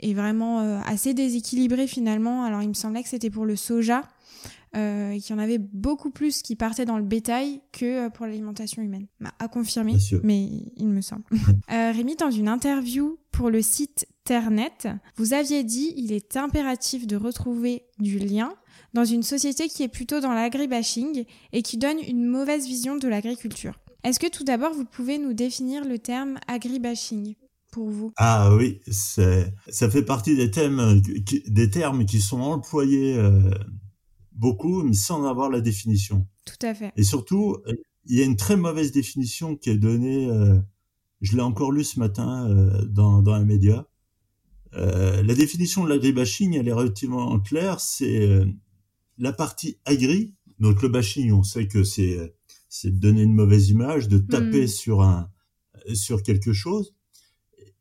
est 0.00 0.14
vraiment 0.14 0.80
assez 0.86 1.14
déséquilibrée 1.14 1.86
finalement. 1.86 2.44
Alors 2.44 2.62
il 2.62 2.68
me 2.68 2.74
semblait 2.74 3.02
que 3.02 3.08
c'était 3.08 3.30
pour 3.30 3.46
le 3.46 3.56
soja 3.56 4.02
euh, 4.76 5.18
qu'il 5.18 5.34
y 5.34 5.38
en 5.38 5.42
avait 5.42 5.58
beaucoup 5.58 6.10
plus 6.10 6.42
qui 6.42 6.56
partaient 6.56 6.84
dans 6.84 6.98
le 6.98 7.04
bétail 7.04 7.60
que 7.72 8.06
euh, 8.06 8.10
pour 8.10 8.26
l'alimentation 8.26 8.82
humaine. 8.82 9.06
Bah, 9.20 9.32
à 9.38 9.48
confirmer, 9.48 9.96
mais 10.22 10.48
il 10.76 10.88
me 10.88 11.00
semble. 11.00 11.24
euh, 11.72 11.92
Rémi, 11.92 12.16
dans 12.16 12.30
une 12.30 12.48
interview 12.48 13.18
pour 13.30 13.50
le 13.50 13.62
site 13.62 14.06
Ternet, 14.24 14.70
vous 15.16 15.34
aviez 15.34 15.64
dit 15.64 15.92
il 15.96 16.12
est 16.12 16.36
impératif 16.36 17.06
de 17.06 17.16
retrouver 17.16 17.84
du 17.98 18.18
lien 18.18 18.54
dans 18.94 19.04
une 19.04 19.22
société 19.22 19.68
qui 19.68 19.82
est 19.82 19.88
plutôt 19.88 20.20
dans 20.20 20.32
l'agribashing 20.32 21.24
et 21.52 21.62
qui 21.62 21.76
donne 21.76 21.98
une 22.08 22.24
mauvaise 22.24 22.66
vision 22.66 22.96
de 22.96 23.06
l'agriculture. 23.08 23.78
Est-ce 24.04 24.20
que 24.20 24.28
tout 24.28 24.44
d'abord 24.44 24.72
vous 24.72 24.84
pouvez 24.84 25.18
nous 25.18 25.32
définir 25.32 25.84
le 25.84 25.98
terme 25.98 26.38
agribashing 26.46 27.34
pour 27.72 27.90
vous? 27.90 28.12
Ah 28.16 28.54
oui, 28.54 28.80
ça 28.88 29.90
fait 29.90 30.04
partie 30.04 30.36
des 30.36 30.50
thèmes, 30.50 31.00
des 31.46 31.70
termes 31.70 32.04
qui 32.04 32.20
sont 32.20 32.40
employés 32.40 33.16
euh, 33.16 33.50
beaucoup, 34.34 34.82
mais 34.82 34.94
sans 34.94 35.24
avoir 35.24 35.50
la 35.50 35.60
définition. 35.60 36.26
Tout 36.44 36.66
à 36.66 36.74
fait. 36.74 36.92
Et 36.96 37.02
surtout, 37.02 37.58
il 38.06 38.18
y 38.18 38.22
a 38.22 38.24
une 38.24 38.36
très 38.36 38.56
mauvaise 38.56 38.92
définition 38.92 39.56
qui 39.56 39.70
est 39.70 39.78
donnée, 39.78 40.28
euh, 40.28 40.58
je 41.20 41.36
l'ai 41.36 41.42
encore 41.42 41.72
lu 41.72 41.84
ce 41.84 41.98
matin 41.98 42.48
euh, 42.48 42.84
dans, 42.84 43.22
dans 43.22 43.32
un 43.32 43.44
média. 43.44 43.88
Euh, 44.74 45.22
la 45.22 45.34
définition 45.34 45.84
de 45.84 45.88
l'agribashing, 45.88 46.54
elle 46.54 46.68
est 46.68 46.72
relativement 46.72 47.38
claire, 47.40 47.80
c'est 47.80 48.28
euh, 48.28 48.44
la 49.18 49.32
partie 49.32 49.78
agri, 49.84 50.34
donc 50.58 50.82
le 50.82 50.88
bashing, 50.88 51.32
on 51.32 51.42
sait 51.42 51.68
que 51.68 51.84
c'est 51.84 52.34
c'est 52.68 52.90
de 52.90 52.98
donner 52.98 53.22
une 53.22 53.34
mauvaise 53.34 53.70
image, 53.70 54.08
de 54.08 54.18
taper 54.18 54.64
hmm. 54.64 54.68
sur 54.68 55.02
un 55.02 55.30
sur 55.94 56.22
quelque 56.22 56.52
chose. 56.52 56.94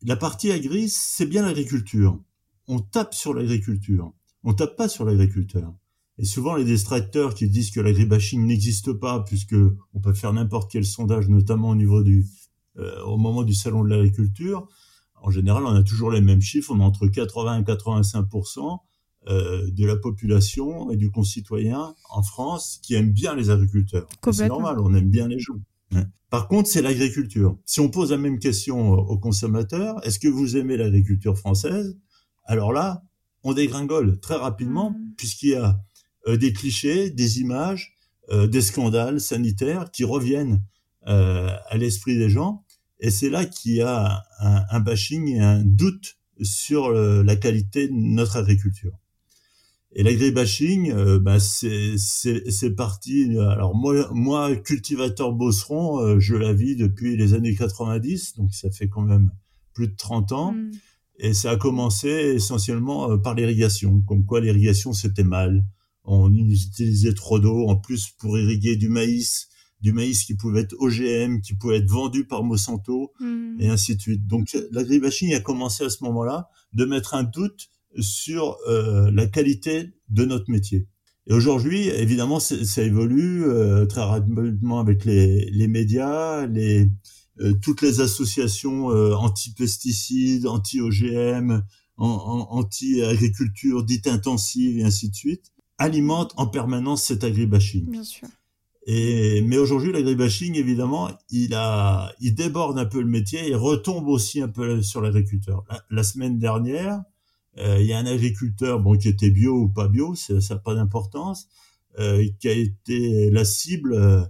La 0.03 0.15
partie 0.15 0.51
agri, 0.51 0.87
c'est 0.87 1.25
bien 1.25 1.43
l'agriculture. 1.43 2.21
On 2.67 2.79
tape 2.79 3.15
sur 3.15 3.33
l'agriculture. 3.33 4.13
On 4.43 4.53
tape 4.53 4.75
pas 4.75 4.89
sur 4.89 5.05
l'agriculteur. 5.05 5.73
Et 6.19 6.25
souvent, 6.25 6.55
les 6.55 6.63
distracteurs 6.63 7.33
qui 7.33 7.49
disent 7.49 7.71
que 7.71 7.79
l'agribashing 7.79 8.45
n'existe 8.45 8.93
pas, 8.93 9.23
puisque 9.23 9.55
on 9.93 9.99
peut 9.99 10.13
faire 10.13 10.33
n'importe 10.33 10.71
quel 10.71 10.85
sondage, 10.85 11.27
notamment 11.27 11.69
au 11.69 11.75
niveau 11.75 12.03
du, 12.03 12.25
euh, 12.77 13.03
au 13.03 13.17
moment 13.17 13.43
du 13.43 13.53
salon 13.53 13.83
de 13.83 13.89
l'agriculture, 13.89 14.67
en 15.23 15.31
général, 15.31 15.63
on 15.65 15.73
a 15.73 15.83
toujours 15.83 16.11
les 16.11 16.21
mêmes 16.21 16.41
chiffres. 16.41 16.71
On 16.75 16.81
a 16.81 16.83
entre 16.83 17.07
80 17.07 17.61
et 17.61 17.63
85% 17.63 18.79
euh, 19.29 19.71
de 19.71 19.85
la 19.85 19.95
population 19.95 20.91
et 20.91 20.97
du 20.97 21.09
concitoyen 21.09 21.95
en 22.09 22.23
France 22.23 22.79
qui 22.83 22.93
aime 22.93 23.11
bien 23.11 23.33
les 23.33 23.49
agriculteurs. 23.49 24.07
C'est 24.31 24.49
normal, 24.49 24.79
on 24.79 24.93
aime 24.93 25.09
bien 25.09 25.27
les 25.27 25.39
gens. 25.39 25.59
Par 26.29 26.47
contre, 26.47 26.67
c'est 26.67 26.81
l'agriculture. 26.81 27.59
Si 27.63 27.79
on 27.79 27.89
pose 27.89 28.09
la 28.09 28.17
même 28.17 28.39
question 28.39 28.93
aux 28.93 29.19
consommateurs, 29.19 30.03
est-ce 30.03 30.17
que 30.17 30.27
vous 30.27 30.57
aimez 30.57 30.77
l'agriculture 30.77 31.37
française? 31.37 31.95
Alors 32.45 32.73
là, 32.73 33.03
on 33.43 33.53
dégringole 33.53 34.19
très 34.19 34.35
rapidement, 34.35 34.91
mmh. 34.91 35.13
puisqu'il 35.15 35.49
y 35.49 35.55
a 35.55 35.79
des 36.27 36.53
clichés, 36.53 37.09
des 37.09 37.39
images, 37.39 37.93
euh, 38.31 38.47
des 38.47 38.61
scandales 38.61 39.19
sanitaires 39.19 39.91
qui 39.91 40.05
reviennent 40.05 40.63
euh, 41.07 41.49
à 41.67 41.75
l'esprit 41.75 42.17
des 42.17 42.29
gens. 42.29 42.63
Et 43.01 43.09
c'est 43.09 43.29
là 43.29 43.43
qu'il 43.43 43.73
y 43.73 43.81
a 43.81 44.23
un, 44.39 44.63
un, 44.69 44.79
bashing 44.79 45.27
et 45.27 45.41
un 45.41 45.61
doute 45.61 46.15
sur 46.41 46.89
la 46.91 47.35
qualité 47.35 47.89
de 47.89 47.93
notre 47.93 48.37
agriculture. 48.37 48.97
Et 49.91 50.03
l'agribashing, 50.03 50.91
euh, 50.93 51.19
bah 51.19 51.37
c'est 51.39 52.75
parti. 52.77 53.37
Alors 53.37 53.75
moi, 53.75 54.09
moi, 54.13 54.55
cultivateur 54.55 55.33
bosseron, 55.33 56.17
je 56.17 56.35
la 56.35 56.53
vis 56.53 56.77
depuis 56.77 57.17
les 57.17 57.33
années 57.33 57.55
90, 57.55 58.37
donc 58.37 58.53
ça 58.53 58.71
fait 58.71 58.87
quand 58.87 59.01
même 59.01 59.31
plus 59.73 59.89
de 59.89 59.95
30 59.97 60.31
ans. 60.31 60.53
Mmh. 60.53 60.71
Et 61.19 61.33
ça 61.33 61.51
a 61.51 61.57
commencé 61.57 62.07
essentiellement 62.07 63.19
par 63.19 63.35
l'irrigation, 63.35 64.01
comme 64.07 64.25
quoi 64.25 64.39
l'irrigation 64.39 64.93
c'était 64.93 65.25
mal 65.25 65.65
on 66.05 66.33
utilisait 66.33 67.13
trop 67.13 67.39
d'eau 67.39 67.67
en 67.67 67.75
plus 67.75 68.09
pour 68.17 68.37
irriguer 68.37 68.75
du 68.75 68.89
maïs, 68.89 69.47
du 69.81 69.93
maïs 69.93 70.23
qui 70.23 70.35
pouvait 70.35 70.61
être 70.61 70.75
OGM, 70.79 71.41
qui 71.41 71.55
pouvait 71.55 71.77
être 71.77 71.89
vendu 71.89 72.25
par 72.25 72.43
Monsanto, 72.43 73.11
hmm. 73.19 73.59
et 73.59 73.69
ainsi 73.69 73.95
de 73.95 74.01
suite. 74.01 74.27
Donc 74.27 74.55
l'agribashing 74.71 75.33
a 75.33 75.39
commencé 75.39 75.83
à 75.83 75.89
ce 75.89 76.03
moment-là 76.03 76.49
de 76.73 76.85
mettre 76.85 77.13
un 77.13 77.23
doute 77.23 77.69
sur 77.99 78.57
euh, 78.67 79.11
la 79.11 79.27
qualité 79.27 79.93
de 80.09 80.25
notre 80.25 80.49
métier. 80.49 80.87
Et 81.27 81.33
aujourd'hui, 81.33 81.87
évidemment, 81.87 82.39
ça 82.39 82.81
évolue 82.81 83.45
euh, 83.45 83.85
très 83.85 84.03
rapidement 84.03 84.79
avec 84.79 85.05
les, 85.05 85.49
les 85.51 85.67
médias, 85.67 86.45
les, 86.47 86.89
euh, 87.39 87.53
toutes 87.61 87.81
les 87.81 88.01
associations 88.01 88.87
anti-pesticides, 88.87 90.47
anti-OGM, 90.47 91.61
anti-agriculture 91.97 93.83
dite 93.83 94.07
intensive 94.07 94.79
et 94.79 94.83
ainsi 94.83 95.09
de 95.09 95.15
suite 95.15 95.52
alimente 95.83 96.33
en 96.37 96.47
permanence 96.47 97.03
cet 97.03 97.23
agribashing. 97.23 97.89
Bien 97.89 98.03
sûr. 98.03 98.27
Et, 98.85 99.41
mais 99.41 99.57
aujourd'hui, 99.57 99.93
l'agribashing, 99.93 100.55
évidemment, 100.55 101.09
il 101.29 101.53
a, 101.53 102.13
il 102.19 102.35
déborde 102.35 102.77
un 102.77 102.85
peu 102.85 102.99
le 102.99 103.07
métier 103.07 103.49
et 103.49 103.55
retombe 103.55 104.07
aussi 104.07 104.41
un 104.41 104.49
peu 104.49 104.81
sur 104.81 105.01
l'agriculteur. 105.01 105.63
La, 105.89 106.03
semaine 106.03 106.37
dernière, 106.37 107.01
euh, 107.57 107.77
il 107.79 107.87
y 107.87 107.93
a 107.93 107.97
un 107.97 108.05
agriculteur, 108.05 108.81
bon, 108.81 108.97
qui 108.97 109.07
était 109.07 109.29
bio 109.29 109.55
ou 109.55 109.69
pas 109.69 109.87
bio, 109.87 110.15
ça 110.15 110.33
n'a 110.33 110.55
pas 110.57 110.75
d'importance, 110.75 111.47
euh, 111.99 112.25
qui 112.39 112.49
a 112.49 112.53
été 112.53 113.29
la 113.31 113.45
cible 113.45 114.29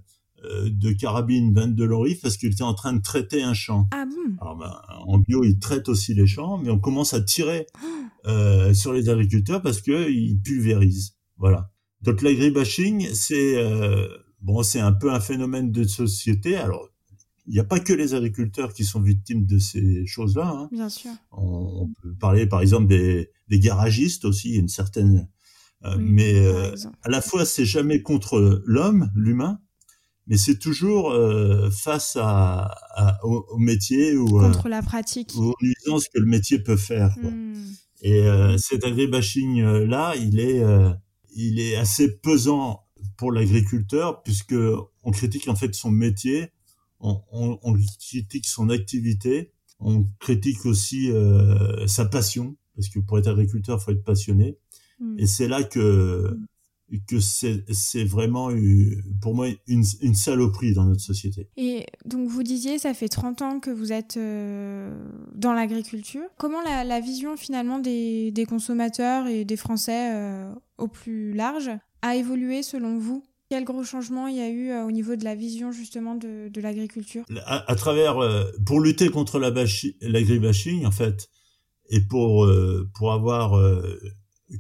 de 0.66 0.92
carabine 0.92 1.54
22 1.54 1.86
loris 1.86 2.20
parce 2.20 2.36
qu'il 2.36 2.52
était 2.52 2.64
en 2.64 2.74
train 2.74 2.94
de 2.94 3.02
traiter 3.02 3.42
un 3.44 3.54
champ. 3.54 3.88
Ah 3.92 4.06
bon? 4.06 4.36
Alors, 4.42 4.58
ben, 4.58 4.74
en 5.08 5.18
bio, 5.18 5.44
ils 5.44 5.58
traitent 5.58 5.90
aussi 5.90 6.14
les 6.14 6.28
champs, 6.28 6.58
mais 6.58 6.70
on 6.70 6.80
commence 6.80 7.14
à 7.14 7.22
tirer 7.22 7.66
euh, 8.26 8.74
sur 8.74 8.94
les 8.94 9.10
agriculteurs 9.10 9.62
parce 9.62 9.82
que 9.82 10.10
ils 10.10 10.40
pulvérisent. 10.40 11.16
Voilà. 11.38 11.70
Donc 12.02 12.22
l'agribashing, 12.22 13.10
c'est 13.14 13.56
euh, 13.58 14.08
bon, 14.42 14.62
c'est 14.64 14.80
un 14.80 14.92
peu 14.94 15.12
un 15.12 15.20
phénomène 15.20 15.72
de 15.72 15.84
société. 15.86 16.56
Alors, 16.56 16.90
il 17.48 17.54
n'y 17.54 17.60
a 17.60 17.64
pas 17.66 17.80
que 17.80 17.92
les 17.94 18.14
agriculteurs 18.14 18.74
qui 18.74 18.86
sont 18.86 19.02
victimes 19.02 19.46
de 19.46 19.58
ces 19.60 20.06
choses-là. 20.06 20.48
Hein. 20.48 20.70
Bien 20.72 20.90
sûr. 20.90 21.12
On, 21.32 21.90
peut 22.02 22.14
parler, 22.20 22.46
par 22.48 22.62
exemple, 22.62 22.88
des, 22.88 23.30
des 23.50 23.60
garagistes 23.60 24.26
aussi, 24.26 24.56
une 24.56 24.70
certaine. 24.70 25.28
Euh, 25.86 25.98
Oui, 25.98 26.04
mais 26.08 26.36
euh, 26.40 26.74
à 27.02 27.10
la 27.10 27.20
fois, 27.22 27.46
c'est 27.46 27.66
jamais 27.66 28.02
contre 28.02 28.62
l'homme, 28.66 29.12
l'humain, 29.16 29.60
mais 30.28 30.38
c'est 30.38 30.58
toujours 30.58 31.12
euh, 31.12 31.70
face 31.70 32.16
à, 32.20 32.72
à- 32.96 33.20
au, 33.26 33.46
au 33.50 33.58
métier 33.58 34.16
ou, 34.16 34.40
euh, 34.40 34.44
Contre 34.50 34.70
la 34.70 34.82
pratique. 34.82 35.34
ou 35.36 35.50
aux 35.52 35.56
nuisances 35.62 36.08
que 36.08 36.20
le 36.20 36.26
métier 36.26 36.60
peut 36.60 36.78
faire. 36.78 37.14
quoi. 37.20 37.30
Hmm. 37.30 37.54
Et 38.04 38.20
euh, 38.22 38.58
cet 38.58 38.86
agribashing 38.86 39.62
là, 39.64 40.14
il 40.16 40.40
est, 40.40 40.64
euh, 40.64 40.90
il 41.36 41.60
est 41.60 41.76
assez 41.76 42.18
pesant 42.18 42.86
pour 43.18 43.32
l'agriculteur 43.32 44.24
puisque 44.24 44.56
on 45.04 45.12
critique 45.12 45.48
en 45.48 45.56
fait 45.56 45.74
son 45.76 45.92
métier, 45.92 46.52
on, 47.00 47.22
on, 47.32 47.60
on 47.62 47.74
critique 48.00 48.48
son 48.48 48.70
activité, 48.70 49.52
on 49.80 50.06
critique 50.20 50.66
aussi 50.66 51.12
euh, 51.12 51.86
sa 51.88 52.06
passion 52.06 52.56
parce 52.76 52.90
que 52.90 53.00
pour 53.00 53.20
être 53.20 53.28
agriculteur, 53.28 53.82
faut 53.82 53.92
être 53.92 54.04
passionné. 54.04 54.58
Hmm. 55.00 55.20
Et 55.20 55.28
c'est 55.28 55.48
là 55.48 55.64
que 55.64 56.38
que 57.08 57.20
c'est 57.20 58.04
vraiment 58.04 58.50
pour 59.22 59.34
moi 59.36 59.48
une, 59.68 59.84
une 60.02 60.16
saloperie 60.16 60.74
dans 60.74 60.86
notre 60.86 61.02
société. 61.02 61.50
Et 61.58 61.86
donc 62.06 62.28
vous 62.30 62.44
disiez, 62.44 62.78
ça 62.78 62.94
fait 62.94 63.08
30 63.08 63.42
ans 63.42 63.60
que 63.60 63.72
vous 63.72 63.92
êtes 63.92 64.18
euh, 64.18 64.96
dans 65.34 65.54
l'agriculture. 65.54 66.22
Comment 66.38 66.62
la, 66.62 66.84
la 66.84 67.00
vision 67.00 67.36
finalement 67.38 67.80
des, 67.80 68.32
des 68.32 68.46
consommateurs 68.46 69.28
et 69.28 69.44
des 69.46 69.58
Français 69.58 70.14
euh, 70.14 70.54
au 70.78 70.88
plus 70.88 71.34
large 71.34 71.72
a 72.02 72.16
évolué 72.16 72.62
selon 72.64 72.98
vous? 72.98 73.24
Quel 73.50 73.64
gros 73.66 73.84
changement 73.84 74.28
il 74.28 74.36
y 74.38 74.42
a 74.42 74.50
eu 74.50 74.70
euh, 74.70 74.86
au 74.86 74.92
niveau 74.92 75.16
de 75.16 75.24
la 75.24 75.36
vision 75.36 75.72
justement 75.72 76.16
de, 76.16 76.50
de 76.50 76.62
l'agriculture? 76.62 77.24
À, 77.46 77.72
à 77.72 77.76
travers 77.76 78.16
pour 78.66 78.80
lutter 78.80 79.10
contre 79.10 79.40
la 79.40 79.52
bashi- 79.52 79.96
l'agribashing 80.02 80.86
en 80.86 80.92
fait 80.92 81.28
et 81.90 82.02
pour 82.02 82.48
pour 82.96 83.12
avoir 83.14 83.54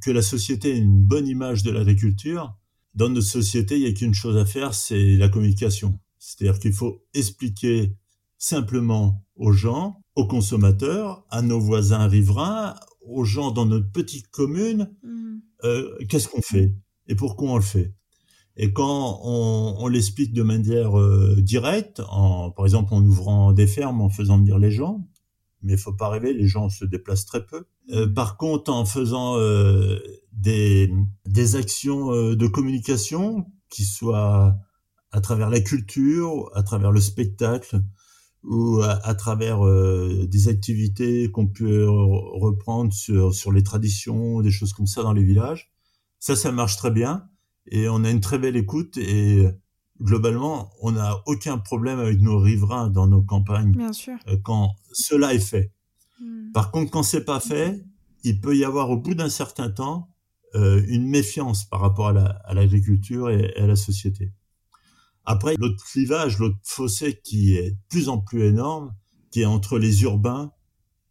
que 0.01 0.11
la 0.11 0.21
société 0.21 0.71
ait 0.71 0.77
une 0.77 1.03
bonne 1.03 1.27
image 1.27 1.63
de 1.63 1.71
l'agriculture 1.71 2.55
dans 2.95 3.09
notre 3.09 3.27
société 3.27 3.77
il 3.77 3.83
y 3.83 3.87
a 3.87 3.93
qu'une 3.93 4.13
chose 4.13 4.37
à 4.37 4.45
faire 4.45 4.73
c'est 4.73 5.17
la 5.17 5.29
communication 5.29 5.99
c'est-à-dire 6.19 6.59
qu'il 6.59 6.73
faut 6.73 7.03
expliquer 7.13 7.95
simplement 8.37 9.25
aux 9.35 9.51
gens 9.51 10.01
aux 10.15 10.27
consommateurs 10.27 11.25
à 11.29 11.41
nos 11.41 11.59
voisins 11.59 12.07
riverains 12.07 12.75
aux 13.01 13.25
gens 13.25 13.51
dans 13.51 13.65
notre 13.65 13.91
petite 13.91 14.29
commune 14.29 14.89
Hmm. 15.03 15.39
euh, 15.63 15.97
qu'est-ce 16.09 16.27
qu'on 16.27 16.41
fait 16.41 16.73
et 17.07 17.15
pourquoi 17.15 17.51
on 17.51 17.55
le 17.57 17.61
fait. 17.61 17.93
Et 18.55 18.71
quand 18.71 19.19
on, 19.23 19.75
on 19.79 19.87
l'explique 19.87 20.33
de 20.33 20.43
manière 20.43 20.97
euh, 20.99 21.35
directe, 21.41 22.01
en, 22.07 22.51
par 22.51 22.65
exemple 22.65 22.93
en 22.93 23.03
ouvrant 23.03 23.51
des 23.51 23.67
fermes, 23.67 24.01
en 24.01 24.09
faisant 24.09 24.37
venir 24.37 24.59
les 24.59 24.71
gens, 24.71 25.07
mais 25.61 25.73
il 25.73 25.79
faut 25.79 25.93
pas 25.93 26.09
rêver, 26.09 26.33
les 26.33 26.47
gens 26.47 26.69
se 26.69 26.85
déplacent 26.85 27.25
très 27.25 27.45
peu. 27.45 27.65
Euh, 27.91 28.07
par 28.07 28.37
contre, 28.37 28.71
en 28.71 28.85
faisant 28.85 29.37
euh, 29.37 29.99
des, 30.31 30.91
des 31.25 31.55
actions 31.55 32.13
euh, 32.13 32.35
de 32.35 32.47
communication 32.47 33.45
qui 33.69 33.83
soient 33.83 34.55
à 35.11 35.21
travers 35.21 35.49
la 35.49 35.59
culture, 35.59 36.49
à 36.55 36.63
travers 36.63 36.91
le 36.91 37.01
spectacle, 37.01 37.81
ou 38.43 38.81
à, 38.81 38.91
à 39.07 39.15
travers 39.15 39.59
des 40.27 40.47
activités 40.49 41.31
qu'on 41.31 41.47
peut 41.47 41.85
re- 41.85 42.39
reprendre 42.41 42.91
sur, 42.93 43.33
sur 43.33 43.51
les 43.51 43.63
traditions, 43.63 44.41
des 44.41 44.51
choses 44.51 44.73
comme 44.73 44.87
ça 44.87 45.01
dans 45.01 45.13
les 45.13 45.23
villages. 45.23 45.71
Ça, 46.19 46.35
ça 46.35 46.51
marche 46.51 46.75
très 46.77 46.91
bien 46.91 47.29
et 47.67 47.87
on 47.87 48.03
a 48.03 48.09
une 48.09 48.19
très 48.21 48.39
belle 48.39 48.57
écoute 48.57 48.97
et 48.97 49.47
globalement, 50.01 50.71
on 50.81 50.91
n'a 50.91 51.21
aucun 51.25 51.57
problème 51.57 51.99
avec 51.99 52.19
nos 52.19 52.37
riverains 52.39 52.89
dans 52.89 53.07
nos 53.07 53.21
campagnes 53.21 53.71
Bien 53.71 53.93
sûr. 53.93 54.17
quand 54.43 54.75
cela 54.91 55.33
est 55.33 55.39
fait. 55.39 55.71
Hmm. 56.23 56.51
Par 56.53 56.71
contre, 56.71 56.91
quand 56.91 57.03
c'est 57.03 57.25
pas 57.25 57.39
fait, 57.39 57.83
il 58.23 58.39
peut 58.39 58.55
y 58.55 58.63
avoir 58.63 58.89
au 58.89 58.97
bout 58.97 59.13
d'un 59.15 59.29
certain 59.29 59.69
temps 59.69 60.09
euh, 60.55 60.81
une 60.87 61.07
méfiance 61.07 61.65
par 61.65 61.79
rapport 61.81 62.07
à 62.09 62.13
la- 62.13 62.39
à 62.45 62.53
l'agriculture 62.53 63.29
et, 63.29 63.51
et 63.55 63.59
à 63.59 63.67
la 63.67 63.75
société. 63.75 64.31
Après, 65.25 65.55
l'autre 65.57 65.83
clivage, 65.83 66.37
l'autre 66.37 66.57
fossé 66.63 67.19
qui 67.23 67.55
est 67.57 67.71
de 67.71 67.77
plus 67.89 68.07
en 68.09 68.19
plus 68.19 68.43
énorme, 68.43 68.93
qui 69.31 69.41
est 69.41 69.45
entre 69.45 69.79
les 69.79 70.03
urbains 70.03 70.51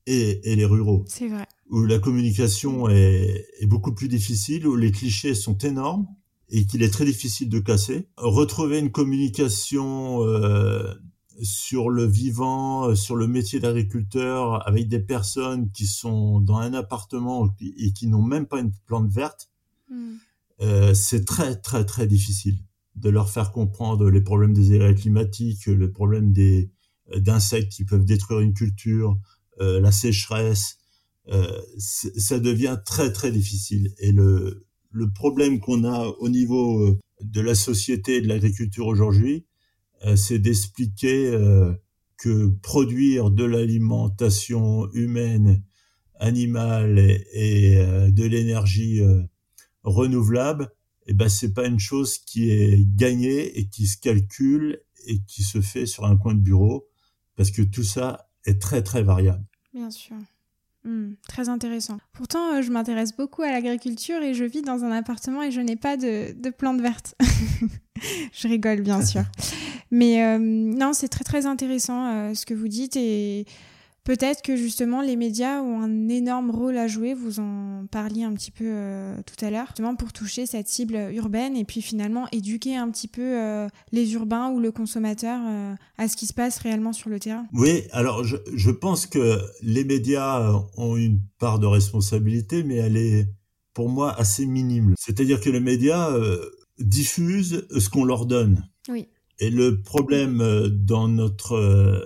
et, 0.06 0.52
et 0.52 0.54
les 0.56 0.64
ruraux, 0.64 1.04
C'est 1.08 1.28
vrai. 1.28 1.46
où 1.70 1.84
la 1.84 1.98
communication 1.98 2.88
est, 2.88 3.46
est 3.60 3.66
beaucoup 3.66 3.94
plus 3.94 4.08
difficile, 4.08 4.66
où 4.66 4.76
les 4.76 4.92
clichés 4.92 5.34
sont 5.34 5.58
énormes 5.58 6.06
et 6.50 6.66
qu'il 6.66 6.82
est 6.82 6.90
très 6.92 7.04
difficile 7.06 7.48
de 7.48 7.58
casser. 7.58 8.08
Retrouver 8.18 8.78
une 8.78 8.92
communication 8.92 10.22
euh, 10.26 10.94
sur 11.42 11.90
le 11.90 12.04
vivant, 12.04 12.88
euh, 12.88 12.94
sur 12.94 13.16
le 13.16 13.26
métier 13.26 13.60
d'agriculteur, 13.60 14.66
avec 14.66 14.88
des 14.88 15.00
personnes 15.00 15.70
qui 15.70 15.86
sont 15.86 16.40
dans 16.40 16.58
un 16.58 16.74
appartement 16.74 17.54
et 17.60 17.92
qui 17.92 18.06
n'ont 18.06 18.22
même 18.22 18.46
pas 18.46 18.60
une 18.60 18.72
plante 18.86 19.10
verte, 19.10 19.50
Hmm. 19.92 20.14
euh, 20.62 20.94
c'est 20.94 21.26
très 21.26 21.56
très 21.56 21.84
très 21.84 22.06
difficile 22.06 22.56
de 22.96 23.10
leur 23.10 23.28
faire 23.28 23.52
comprendre 23.52 24.08
les 24.08 24.22
problèmes 24.22 24.54
des 24.54 24.74
aléas 24.74 24.94
climatiques, 24.94 25.66
le 25.66 25.92
problème 25.92 26.32
des 26.32 26.70
euh, 27.12 27.20
d'insectes 27.20 27.72
qui 27.72 27.84
peuvent 27.84 28.04
détruire 28.04 28.40
une 28.40 28.54
culture, 28.54 29.18
euh, 29.60 29.80
la 29.80 29.92
sécheresse. 29.92 30.78
Euh, 31.28 31.60
ça 31.78 32.38
devient 32.40 32.78
très 32.86 33.12
très 33.12 33.30
difficile. 33.32 33.92
Et 33.98 34.12
le 34.12 34.66
le 34.90 35.10
problème 35.10 35.60
qu'on 35.60 35.84
a 35.84 36.06
au 36.20 36.28
niveau 36.28 36.80
euh, 36.80 36.98
de 37.20 37.40
la 37.40 37.54
société 37.54 38.16
et 38.16 38.20
de 38.22 38.28
l'agriculture 38.28 38.86
aujourd'hui, 38.86 39.44
c'est 40.16 40.38
d'expliquer 40.38 41.28
euh, 41.28 41.72
que 42.16 42.48
produire 42.62 43.30
de 43.30 43.44
l'alimentation 43.44 44.90
humaine, 44.92 45.62
animale 46.20 46.98
et, 47.32 47.78
euh, 47.78 48.10
de 48.10 48.24
l'énergie 48.24 49.00
euh, 49.00 49.22
renouvelable, 49.82 50.72
eh 51.06 51.14
ben 51.14 51.28
c'est 51.28 51.52
pas 51.52 51.66
une 51.66 51.80
chose 51.80 52.18
qui 52.18 52.50
est 52.50 52.86
gagnée 52.94 53.58
et 53.58 53.68
qui 53.68 53.86
se 53.86 53.98
calcule 53.98 54.80
et 55.06 55.20
qui 55.26 55.42
se 55.42 55.60
fait 55.60 55.86
sur 55.86 56.04
un 56.04 56.16
coin 56.16 56.34
de 56.34 56.40
bureau 56.40 56.86
parce 57.34 57.50
que 57.50 57.62
tout 57.62 57.82
ça 57.82 58.28
est 58.44 58.60
très 58.60 58.82
très 58.82 59.02
variable. 59.02 59.44
Bien 59.74 59.90
sûr. 59.90 60.16
Hmm, 60.84 61.12
très 61.28 61.48
intéressant. 61.48 61.98
Pourtant, 62.12 62.54
euh, 62.54 62.62
je 62.62 62.72
m'intéresse 62.72 63.14
beaucoup 63.16 63.42
à 63.42 63.52
l'agriculture 63.52 64.20
et 64.20 64.34
je 64.34 64.44
vis 64.44 64.62
dans 64.62 64.84
un 64.84 64.90
appartement 64.90 65.42
et 65.42 65.52
je 65.52 65.60
n'ai 65.60 65.76
pas 65.76 65.96
de, 65.96 66.32
de 66.32 66.50
plantes 66.50 66.80
vertes. 66.80 67.14
je 68.32 68.48
rigole, 68.48 68.80
bien 68.80 69.04
sûr. 69.04 69.22
Mais 69.92 70.24
euh, 70.24 70.38
non, 70.40 70.92
c'est 70.92 71.08
très 71.08 71.22
très 71.22 71.46
intéressant 71.46 72.06
euh, 72.06 72.34
ce 72.34 72.46
que 72.46 72.54
vous 72.54 72.66
dites 72.66 72.96
et 72.96 73.46
peut-être 74.04 74.42
que 74.42 74.56
justement 74.56 75.02
les 75.02 75.16
médias 75.16 75.60
ont 75.60 75.80
un 75.80 76.08
énorme 76.08 76.50
rôle 76.50 76.76
à 76.76 76.86
jouer. 76.88 77.14
Vous 77.14 77.40
en 77.40 77.86
parliez 77.90 78.24
un 78.24 78.32
petit 78.34 78.50
peu 78.50 78.64
euh, 78.66 79.14
tout 79.26 79.44
à 79.44 79.50
l'heure, 79.50 79.66
justement 79.68 79.94
pour 79.94 80.12
toucher 80.12 80.46
cette 80.46 80.68
cible 80.68 81.10
urbaine 81.12 81.56
et 81.56 81.64
puis 81.64 81.82
finalement 81.82 82.26
éduquer 82.32 82.76
un 82.76 82.90
petit 82.90 83.08
peu 83.08 83.22
euh, 83.22 83.68
les 83.92 84.14
urbains 84.14 84.50
ou 84.50 84.60
le 84.60 84.72
consommateur 84.72 85.40
euh, 85.46 85.74
à 85.98 86.08
ce 86.08 86.16
qui 86.16 86.26
se 86.26 86.34
passe 86.34 86.58
réellement 86.58 86.92
sur 86.92 87.10
le 87.10 87.18
terrain. 87.18 87.46
Oui, 87.52 87.82
alors 87.92 88.24
je, 88.24 88.36
je 88.54 88.70
pense 88.70 89.06
que 89.06 89.38
les 89.62 89.84
médias 89.84 90.52
ont 90.76 90.96
une 90.96 91.20
part 91.38 91.58
de 91.58 91.66
responsabilité, 91.66 92.62
mais 92.62 92.76
elle 92.76 92.96
est 92.96 93.26
pour 93.74 93.88
moi 93.88 94.12
assez 94.18 94.46
minime. 94.46 94.94
C'est-à-dire 94.98 95.40
que 95.40 95.50
les 95.50 95.60
médias 95.60 96.10
euh, 96.10 96.38
diffusent 96.78 97.66
ce 97.76 97.88
qu'on 97.88 98.04
leur 98.04 98.26
donne. 98.26 98.68
Oui. 98.88 99.08
Et 99.38 99.50
le 99.50 99.80
problème 99.82 100.68
dans 100.68 101.08
notre 101.08 101.54
euh, 101.54 102.00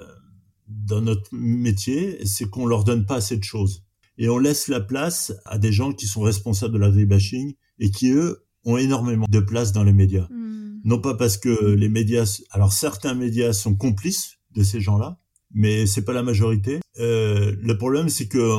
dans 0.68 1.00
notre 1.00 1.28
métier, 1.32 2.24
c'est 2.26 2.48
qu'on 2.48 2.66
leur 2.66 2.84
donne 2.84 3.06
pas 3.06 3.16
assez 3.16 3.36
de 3.36 3.44
choses. 3.44 3.84
Et 4.18 4.28
on 4.28 4.38
laisse 4.38 4.68
la 4.68 4.80
place 4.80 5.32
à 5.44 5.58
des 5.58 5.72
gens 5.72 5.92
qui 5.92 6.06
sont 6.06 6.22
responsables 6.22 6.74
de 6.74 6.78
l'agribashing 6.78 7.54
et 7.78 7.90
qui, 7.90 8.10
eux, 8.10 8.44
ont 8.64 8.76
énormément 8.76 9.26
de 9.28 9.40
place 9.40 9.72
dans 9.72 9.84
les 9.84 9.92
médias. 9.92 10.26
Hmm. 10.30 10.80
Non 10.84 11.00
pas 11.00 11.14
parce 11.14 11.36
que 11.36 11.74
les 11.74 11.88
médias, 11.88 12.40
alors 12.50 12.72
certains 12.72 13.14
médias 13.14 13.52
sont 13.52 13.74
complices 13.74 14.38
de 14.52 14.62
ces 14.62 14.80
gens-là, 14.80 15.18
mais 15.52 15.86
c'est 15.86 16.04
pas 16.04 16.12
la 16.12 16.22
majorité. 16.22 16.80
Euh, 16.98 17.54
le 17.60 17.78
problème, 17.78 18.08
c'est 18.08 18.28
que 18.28 18.50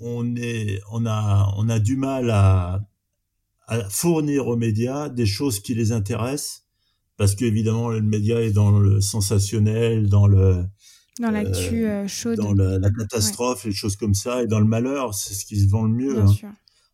on 0.00 0.36
est, 0.36 0.80
on 0.90 1.06
a, 1.06 1.52
on 1.56 1.68
a 1.68 1.78
du 1.78 1.96
mal 1.96 2.30
à, 2.30 2.80
à 3.66 3.88
fournir 3.88 4.48
aux 4.48 4.56
médias 4.56 5.08
des 5.08 5.26
choses 5.26 5.60
qui 5.60 5.74
les 5.74 5.92
intéressent, 5.92 6.66
parce 7.16 7.34
qu'évidemment 7.34 7.88
le 7.90 8.02
média 8.02 8.42
est 8.42 8.52
dans 8.52 8.78
le 8.78 9.00
sensationnel, 9.00 10.08
dans 10.08 10.26
le, 10.26 10.64
Dans 11.20 11.30
l'actu 11.30 11.86
euh, 11.86 12.08
chaude. 12.08 12.38
dans 12.38 12.54
la, 12.54 12.78
la 12.78 12.90
catastrophe, 12.90 13.64
les 13.64 13.72
choses 13.72 13.96
comme 13.96 14.14
ça, 14.14 14.42
et 14.42 14.46
dans 14.46 14.60
le 14.60 14.66
malheur, 14.66 15.14
c'est 15.14 15.34
ce 15.34 15.44
qui 15.44 15.60
se 15.60 15.68
vend 15.68 15.84
le 15.84 15.92
mieux. 15.92 16.14
Bien 16.14 16.22
hein. 16.24 16.28
sûr. 16.28 16.48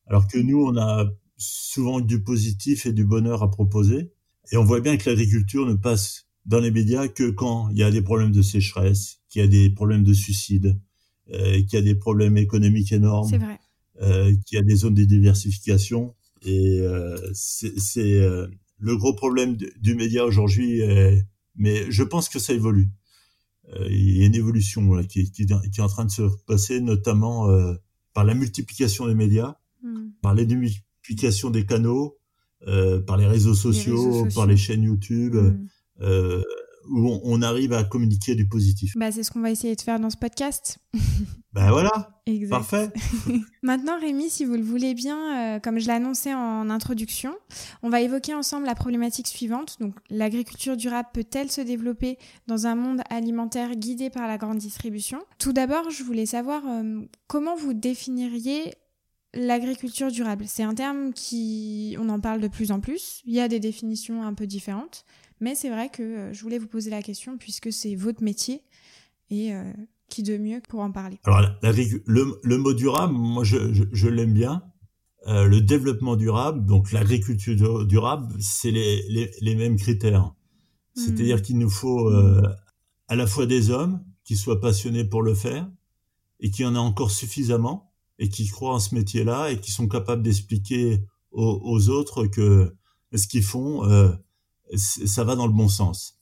Alors 0.07 0.27
que 0.27 0.39
nous, 0.39 0.65
on 0.65 0.77
a 0.77 1.07
souvent 1.37 2.01
du 2.01 2.23
positif 2.23 2.87
et 2.87 2.93
du 2.93 3.05
bonheur 3.05 3.43
à 3.43 3.51
proposer. 3.51 4.13
Et 4.51 4.57
on 4.57 4.65
voit 4.65 4.81
bien 4.81 4.97
que 4.97 5.09
l'agriculture 5.09 5.67
ne 5.67 5.75
passe, 5.75 6.27
dans 6.47 6.59
les 6.59 6.71
médias 6.71 7.09
que 7.09 7.31
quand 7.31 7.69
il 7.69 7.79
y 7.79 7.83
a 7.83 7.91
des 7.91 8.03
problèmes 8.03 8.33
de 8.33 8.43
sécheresse, 8.43 9.21
qu'il 9.29 9.43
y 9.43 9.45
a 9.45 9.49
des 9.49 9.71
problèmes 9.71 10.03
de 10.03 10.15
suicide, 10.15 10.81
euh, 11.33 11.63
qu'il 11.63 11.75
y 11.75 11.77
a 11.77 11.83
des 11.83 11.95
problèmes 11.95 12.39
économiques 12.39 12.91
énormes. 12.93 13.31
Euh, 14.01 14.33
qu'il 14.47 14.57
y 14.57 14.61
a 14.61 14.63
des 14.63 14.77
zones 14.77 14.95
de 14.95 15.03
diversification. 15.03 16.15
Et 16.43 16.81
euh, 16.81 17.17
c'est 17.35 18.21
euh, 18.21 18.47
le 18.79 18.97
gros 18.97 19.13
problème 19.13 19.57
du 19.57 19.97
média 19.97 20.25
aujourd'hui. 20.25 20.83
mais 21.57 21.91
je 21.91 22.05
pense 22.05 22.29
que 22.29 22.39
ça 22.39 22.53
évolue. 22.53 22.91
Il 23.89 24.19
y 24.19 24.23
a 24.23 24.27
une 24.27 24.35
évolution 24.35 24.95
là, 24.95 25.05
qui, 25.05 25.31
qui, 25.31 25.47
qui, 25.47 25.53
est 25.53 25.81
en 25.81 25.89
train 25.89 26.05
de 26.05 26.11
se 26.11 26.23
passer, 26.47 26.81
notamment 26.81 27.49
par 28.15 28.25
la 28.25 28.35
multiplication 28.35 29.07
des 29.07 29.15
médias, 29.15 29.57
hmm. 29.83 30.11
par 30.23 30.35
la 30.35 30.45
multiplication 30.45 31.51
des 31.51 31.67
canaux, 31.67 32.19
par 33.07 33.17
les 33.17 33.27
réseaux, 33.27 33.55
sociaux, 33.55 34.27
par 34.35 34.47
les 34.47 34.57
chaînes 34.57 34.83
YouTube. 34.83 35.37
Hmm. 36.01 36.43
Où 36.91 37.21
on, 37.23 37.43
arrive 37.43 37.73
à 37.73 37.85
communiquer 37.85 38.35
du 38.35 38.49
positif. 38.49 38.93
Bah, 38.97 39.13
c'est 39.13 39.23
ce 39.23 39.31
qu'on 39.31 39.41
va 39.41 39.51
essayer 39.51 39.77
de 39.77 39.81
faire 39.81 40.01
dans 40.01 40.11
ce 40.11 40.17
podcast. 40.17 40.79
ben 41.53 41.71
voilà, 41.71 42.21
parfait. 42.51 42.91
Maintenant, 43.63 43.99
Rémi, 44.01 44.31
si 44.31 44.45
vous 44.45 44.55
le 44.55 44.63
voulez 44.63 44.95
bien, 44.95 45.57
euh, 45.57 45.61
comme 45.61 45.79
je 45.79 45.87
l'ai 45.87 45.93
annoncé 45.93 46.35
en 46.35 46.71
introduction, 46.71 47.35
on 47.83 47.91
va 47.91 48.01
évoquer 48.01 48.35
ensemble 48.35 48.67
la 48.67 48.75
problématique 48.75 49.29
suivante. 49.29 49.77
Donc, 49.81 49.95
l'agriculture 50.11 50.77
durable 50.77 51.09
peut-elle 51.13 51.51
se 51.51 51.61
développer 51.61 52.19
dans 52.47 52.67
un 52.67 52.75
monde 52.75 53.03
alimentaire 53.11 53.77
guidé 53.77 54.11
par 54.11 54.27
la 54.27 54.39
grande 54.39 54.59
distribution? 54.59 55.21
Tout 55.39 55.53
d'abord, 55.53 55.91
je 55.91 56.03
voulais 56.03 56.27
savoir 56.27 56.63
euh, 56.67 57.01
comment 57.27 57.57
vous 57.57 57.75
définiriez 57.75 58.75
L'agriculture 59.35 60.11
durable, 60.11 60.45
c'est 60.49 60.63
un 60.63 60.75
terme 60.75 61.13
qui, 61.13 61.97
on 62.01 62.09
en 62.09 62.19
parle 62.19 62.41
de 62.41 62.49
plus 62.49 62.73
en 62.73 62.81
plus. 62.81 63.21
Il 63.27 63.35
y 63.35 63.41
a 63.41 63.49
des 63.49 63.61
définitions 63.61 64.23
un 64.23 64.33
peu 64.33 64.47
différentes. 64.47 65.05
Mais 65.41 65.55
c'est 65.55 65.71
vrai 65.71 65.89
que 65.89 66.03
euh, 66.03 66.33
je 66.33 66.43
voulais 66.43 66.59
vous 66.59 66.67
poser 66.67 66.91
la 66.91 67.03
question 67.03 67.39
puisque 67.39 67.73
c'est 67.73 67.95
votre 67.95 68.23
métier 68.23 68.63
et 69.31 69.55
euh, 69.55 69.73
qui 70.09 70.23
de 70.23 70.37
mieux 70.37 70.61
pour 70.69 70.81
en 70.81 70.91
parler? 70.91 71.19
Alors 71.25 71.43
le, 71.63 72.41
le 72.43 72.59
mot 72.59 72.75
durable, 72.75 73.13
moi 73.15 73.45
je, 73.45 73.73
je, 73.93 74.09
l'aime 74.09 74.33
bien. 74.33 74.63
Euh, 75.27 75.45
le 75.45 75.61
développement 75.61 76.17
durable, 76.17 76.65
donc 76.65 76.93
l'agriculture 76.93 77.87
durable, 77.87 78.35
c'est 78.41 78.71
les, 78.71 79.03
les, 79.09 79.31
les, 79.41 79.55
mêmes 79.55 79.77
critères. 79.77 80.33
C'est-à-dire 80.95 81.39
hmm. 81.39 81.43
qu'il 81.43 81.59
nous 81.59 81.71
faut 81.71 82.09
euh, 82.09 82.43
à 83.09 83.17
la 83.17 83.27
fois 83.27 83.47
des 83.47 83.71
hommes 83.71 84.03
qui 84.25 84.37
soient 84.37 84.61
passionnés 84.61 85.05
pour 85.05 85.23
le 85.23 85.35
faire 85.35 85.69
et 86.41 86.51
qui 86.51 86.65
en 86.65 86.75
a 86.75 86.79
encore 86.79 87.11
suffisamment 87.11 87.93
et 88.19 88.29
qui 88.29 88.49
croient 88.49 88.75
en 88.75 88.81
ce 88.81 88.95
métier-là 88.95 89.51
et 89.51 89.61
qui 89.61 89.71
sont 89.71 89.89
capables 89.89 90.23
d'expliquer 90.23 91.03
aux, 91.31 91.61
aux, 91.63 91.89
autres 91.89 92.27
que 92.27 92.75
ce 93.15 93.27
qu'ils 93.27 93.45
font, 93.45 93.85
euh, 93.85 94.11
ça 94.77 95.25
va 95.25 95.37
dans 95.37 95.47
le 95.47 95.53
bon 95.53 95.69
sens. 95.69 96.19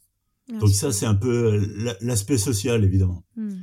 Donc 0.48 0.70
ça, 0.70 0.92
c'est 0.92 1.06
un 1.06 1.14
peu 1.14 1.54
euh, 1.54 1.96
l'aspect 2.00 2.38
social, 2.38 2.84
évidemment. 2.84 3.24
Hmm. 3.36 3.56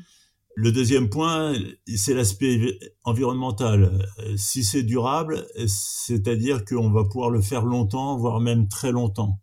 Le 0.55 0.71
deuxième 0.71 1.09
point, 1.09 1.55
c'est 1.95 2.13
l'aspect 2.13 2.77
environnemental. 3.03 4.07
Euh, 4.19 4.37
si 4.37 4.63
c'est 4.63 4.83
durable, 4.83 5.47
c'est-à-dire 5.65 6.65
qu'on 6.65 6.91
va 6.91 7.05
pouvoir 7.05 7.29
le 7.29 7.41
faire 7.41 7.65
longtemps, 7.65 8.17
voire 8.17 8.39
même 8.39 8.67
très 8.67 8.91
longtemps. 8.91 9.39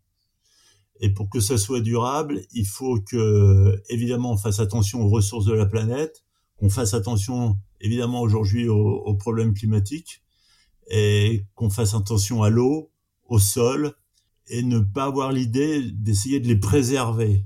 Et 0.99 1.09
pour 1.09 1.29
que 1.29 1.39
ça 1.39 1.57
soit 1.57 1.81
durable, 1.81 2.41
il 2.51 2.65
faut 2.65 3.01
que, 3.01 3.81
évidemment, 3.89 4.33
on 4.33 4.37
fasse 4.37 4.59
attention 4.59 5.01
aux 5.01 5.09
ressources 5.09 5.45
de 5.45 5.53
la 5.53 5.65
planète, 5.65 6.23
qu'on 6.57 6.69
fasse 6.69 6.93
attention, 6.93 7.57
évidemment, 7.81 8.21
aujourd'hui 8.21 8.69
aux, 8.69 8.77
aux 8.77 9.15
problèmes 9.15 9.55
climatiques, 9.55 10.21
et 10.91 11.47
qu'on 11.55 11.71
fasse 11.71 11.95
attention 11.95 12.43
à 12.43 12.51
l'eau, 12.51 12.91
au 13.27 13.39
sol, 13.39 13.95
et 14.51 14.63
ne 14.63 14.79
pas 14.79 15.05
avoir 15.05 15.31
l'idée 15.31 15.81
d'essayer 15.91 16.39
de 16.41 16.47
les 16.47 16.57
préserver. 16.57 17.45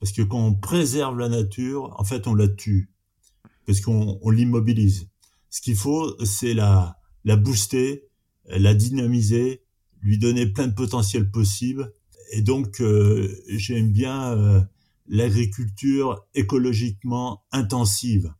Parce 0.00 0.12
que 0.12 0.22
quand 0.22 0.44
on 0.44 0.54
préserve 0.54 1.18
la 1.18 1.28
nature, 1.28 1.94
en 1.98 2.04
fait, 2.04 2.26
on 2.26 2.34
la 2.34 2.48
tue. 2.48 2.90
Parce 3.66 3.82
qu'on 3.82 4.18
on, 4.22 4.30
l'immobilise. 4.30 5.10
Ce 5.50 5.60
qu'il 5.60 5.76
faut, 5.76 6.16
c'est 6.24 6.54
la, 6.54 6.96
la 7.24 7.36
booster, 7.36 8.08
la 8.46 8.74
dynamiser, 8.74 9.62
lui 10.00 10.18
donner 10.18 10.46
plein 10.46 10.66
de 10.66 10.74
potentiel 10.74 11.30
possible. 11.30 11.92
Et 12.32 12.40
donc, 12.40 12.80
euh, 12.80 13.30
j'aime 13.48 13.92
bien 13.92 14.32
euh, 14.32 14.62
l'agriculture 15.08 16.24
écologiquement 16.34 17.44
intensive. 17.52 18.32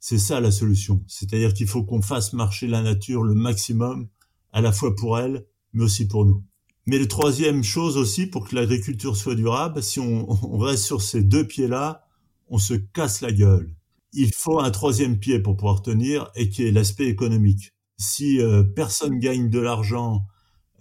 C'est 0.00 0.18
ça 0.18 0.40
la 0.40 0.50
solution. 0.50 1.04
C'est-à-dire 1.08 1.52
qu'il 1.52 1.66
faut 1.66 1.84
qu'on 1.84 2.02
fasse 2.02 2.32
marcher 2.32 2.68
la 2.68 2.80
nature 2.80 3.22
le 3.22 3.34
maximum, 3.34 4.08
à 4.52 4.62
la 4.62 4.72
fois 4.72 4.96
pour 4.96 5.18
elle, 5.18 5.44
mais 5.74 5.84
aussi 5.84 6.08
pour 6.08 6.24
nous. 6.24 6.42
Mais 6.86 6.98
le 6.98 7.08
troisième 7.08 7.64
chose 7.64 7.96
aussi, 7.96 8.26
pour 8.26 8.48
que 8.48 8.54
l'agriculture 8.54 9.16
soit 9.16 9.34
durable, 9.34 9.82
si 9.82 10.00
on, 10.00 10.28
on 10.44 10.58
reste 10.58 10.84
sur 10.84 11.02
ces 11.02 11.22
deux 11.22 11.46
pieds-là, 11.46 12.04
on 12.48 12.58
se 12.58 12.74
casse 12.74 13.20
la 13.20 13.32
gueule. 13.32 13.74
Il 14.12 14.32
faut 14.34 14.60
un 14.60 14.70
troisième 14.70 15.18
pied 15.18 15.40
pour 15.40 15.56
pouvoir 15.56 15.82
tenir 15.82 16.30
et 16.34 16.48
qui 16.48 16.64
est 16.64 16.70
l'aspect 16.70 17.06
économique. 17.06 17.72
Si 17.96 18.40
euh, 18.40 18.62
personne 18.62 19.18
gagne 19.18 19.50
de 19.50 19.58
l'argent, 19.58 20.26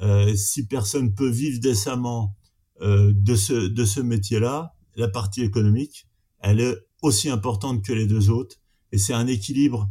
euh, 0.01 0.35
si 0.35 0.67
personne 0.67 1.13
peut 1.15 1.29
vivre 1.29 1.59
décemment 1.59 2.35
euh, 2.81 3.13
de 3.15 3.35
ce, 3.35 3.53
de 3.53 3.85
ce 3.85 4.01
métier-là, 4.01 4.75
la 4.95 5.07
partie 5.07 5.41
économique, 5.41 6.07
elle 6.39 6.59
est 6.59 6.75
aussi 7.01 7.29
importante 7.29 7.83
que 7.83 7.93
les 7.93 8.05
deux 8.05 8.29
autres. 8.29 8.57
Et 8.91 8.97
c'est 8.97 9.13
un 9.13 9.27
équilibre 9.27 9.89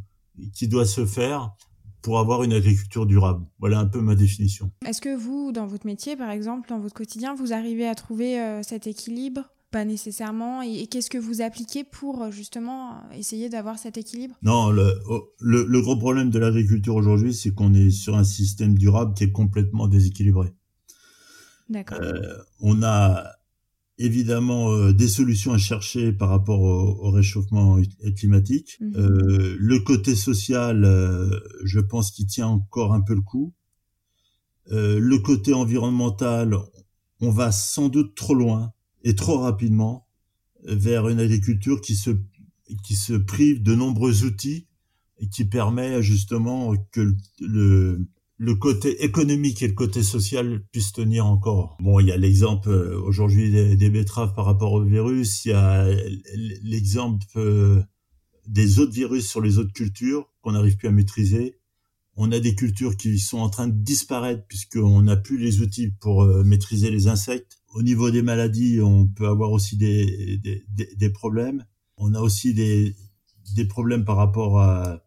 qui 0.55 0.69
doit 0.69 0.87
se 0.87 1.07
faire 1.07 1.53
pour 2.03 2.19
avoir 2.19 2.43
une 2.43 2.53
agriculture 2.53 3.07
durable. 3.07 3.45
Voilà 3.61 3.79
un 3.79 3.87
peu 3.87 4.01
ma 4.01 4.15
définition. 4.15 4.71
Est-ce 4.85 5.01
que 5.01 5.17
vous, 5.17 5.53
dans 5.53 5.67
votre 5.67 5.87
métier, 5.87 6.17
par 6.17 6.31
exemple, 6.31 6.69
dans 6.69 6.79
votre 6.79 6.95
quotidien, 6.95 7.35
vous 7.35 7.53
arrivez 7.53 7.89
à 7.89 7.95
trouver 7.95 8.41
euh, 8.41 8.63
cet 8.63 8.87
équilibre? 8.87 9.49
Pas 9.71 9.85
nécessairement. 9.87 10.61
Et, 10.61 10.87
qu'est-ce 10.89 11.09
que 11.09 11.17
vous 11.17 11.41
appliquez 11.41 11.85
pour 11.85 12.23
euh, 12.23 12.31
justement 12.31 13.03
essayer 13.13 13.49
d'avoir 13.49 13.79
cet 13.79 13.97
équilibre? 13.97 14.35
Non, 14.43 14.71
le, 14.71 15.01
oh, 15.09 15.31
le, 15.41 15.65
le, 15.65 15.81
gros 15.81 15.97
problème 15.97 16.29
de 16.29 16.39
l'agriculture 16.39 16.97
aujourd'hui, 16.97 17.33
c'est 17.33 17.55
qu'on 17.55 17.73
est 17.73 17.91
sur 17.91 18.17
un 18.17 18.25
système 18.25 18.77
durable 18.77 19.15
qui 19.15 19.25
est 19.25 19.33
complètement 19.33 19.87
déséquilibré. 19.89 20.53
D'accord. 21.69 21.99
Euh, 22.03 22.37
on 22.61 22.83
a 22.83 23.31
évidemment 24.03 24.73
euh, 24.73 24.93
des 24.93 25.09
solutions 25.09 25.53
à 25.53 25.59
chercher 25.59 26.13
par 26.13 26.29
rapport 26.29 26.61
au, 26.61 27.11
réchauffement 27.11 27.79
climatique. 28.17 28.79
Mhm. 28.81 28.93
Euh, 28.97 29.57
le 29.59 29.79
côté 29.81 30.15
social, 30.15 30.85
euh, 30.85 31.41
je 31.65 31.81
pense 31.81 32.11
qu'il 32.11 32.27
tient 32.27 32.49
encore 32.49 32.93
un 32.93 33.01
peu 33.01 33.15
le 33.15 33.23
coup. 33.23 33.53
le 34.71 35.17
côté 35.19 35.53
environnemental, 35.53 36.57
on 37.21 37.31
va 37.31 37.53
sans 37.53 37.89
doute 37.89 38.15
trop 38.15 38.35
loin 38.35 38.73
et 39.05 39.15
trop 39.15 39.39
rapidement 39.39 40.07
vers 40.65 41.09
une 41.09 41.21
agriculture 41.21 41.81
qui 41.81 41.97
se 41.97 42.11
qui 42.85 42.95
se 42.95 43.13
prive 43.13 43.63
de 43.63 43.75
nombreux 43.75 44.25
outils 44.25 44.67
et 45.19 45.29
qui 45.29 45.45
permet 45.45 46.03
justement 46.03 46.75
que 46.91 47.01
le, 47.01 47.17
le 47.41 48.07
côté 48.51 49.05
économique 49.05 49.63
et 49.63 49.69
le 49.69 49.75
côté 49.75 50.03
social 50.03 50.65
puissent 50.73 50.93
tenir 50.93 51.27
encore. 51.27 51.77
Bon, 51.81 52.01
il 52.01 52.09
y 52.09 52.13
a 52.13 52.17
l'exemple 52.17 52.71
euh, 52.71 53.01
aujourd'hui 53.01 53.51
des, 53.77 53.91
betteraves 53.91 54.35
par 54.35 54.45
rapport 54.45 54.73
au 54.73 54.83
virus, 54.83 55.45
il 55.45 55.51
y 55.51 55.53
a 55.53 55.87
l'exemple 56.63 57.25
euh, 57.37 57.83
des 58.47 58.81
autres 58.81 58.93
virus 58.93 59.29
sur 59.29 59.41
les 59.41 59.59
autres 59.59 59.73
cultures 59.73 60.29
qu'on 60.41 60.53
n'arrive 60.53 60.77
plus 60.77 60.89
à 60.89 60.93
maîtriser. 60.93 61.59
On 62.17 62.33
a 62.33 62.41
des 62.41 62.55
cultures 62.55 62.97
qui 62.97 63.19
sont 63.19 63.39
en 63.39 63.49
train 63.49 63.69
de 63.69 63.77
disparaître 63.81 64.45
puisqu'on 64.47 65.03
n'a 65.03 65.17
plus 65.17 65.39
les 65.39 65.61
outils 65.61 65.91
pour 66.01 66.23
euh, 66.23 66.43
maîtriser 66.43 66.91
les 66.91 67.07
insectes. 67.07 67.63
Au 67.75 67.83
niveau 67.83 68.11
des 68.11 68.23
maladies, 68.23 68.81
on 68.83 69.07
peut 69.07 69.29
avoir 69.29 69.53
aussi 69.53 69.77
des, 69.77 70.39
des, 70.39 70.65
des 70.95 71.11
problèmes. 71.11 71.65
On 71.97 72.13
a 72.13 72.21
aussi 72.21 72.53
des, 72.53 72.95
des 73.55 73.67
problèmes 73.67 74.05
par 74.05 74.17
rapport 74.17 74.59
à 74.59 75.03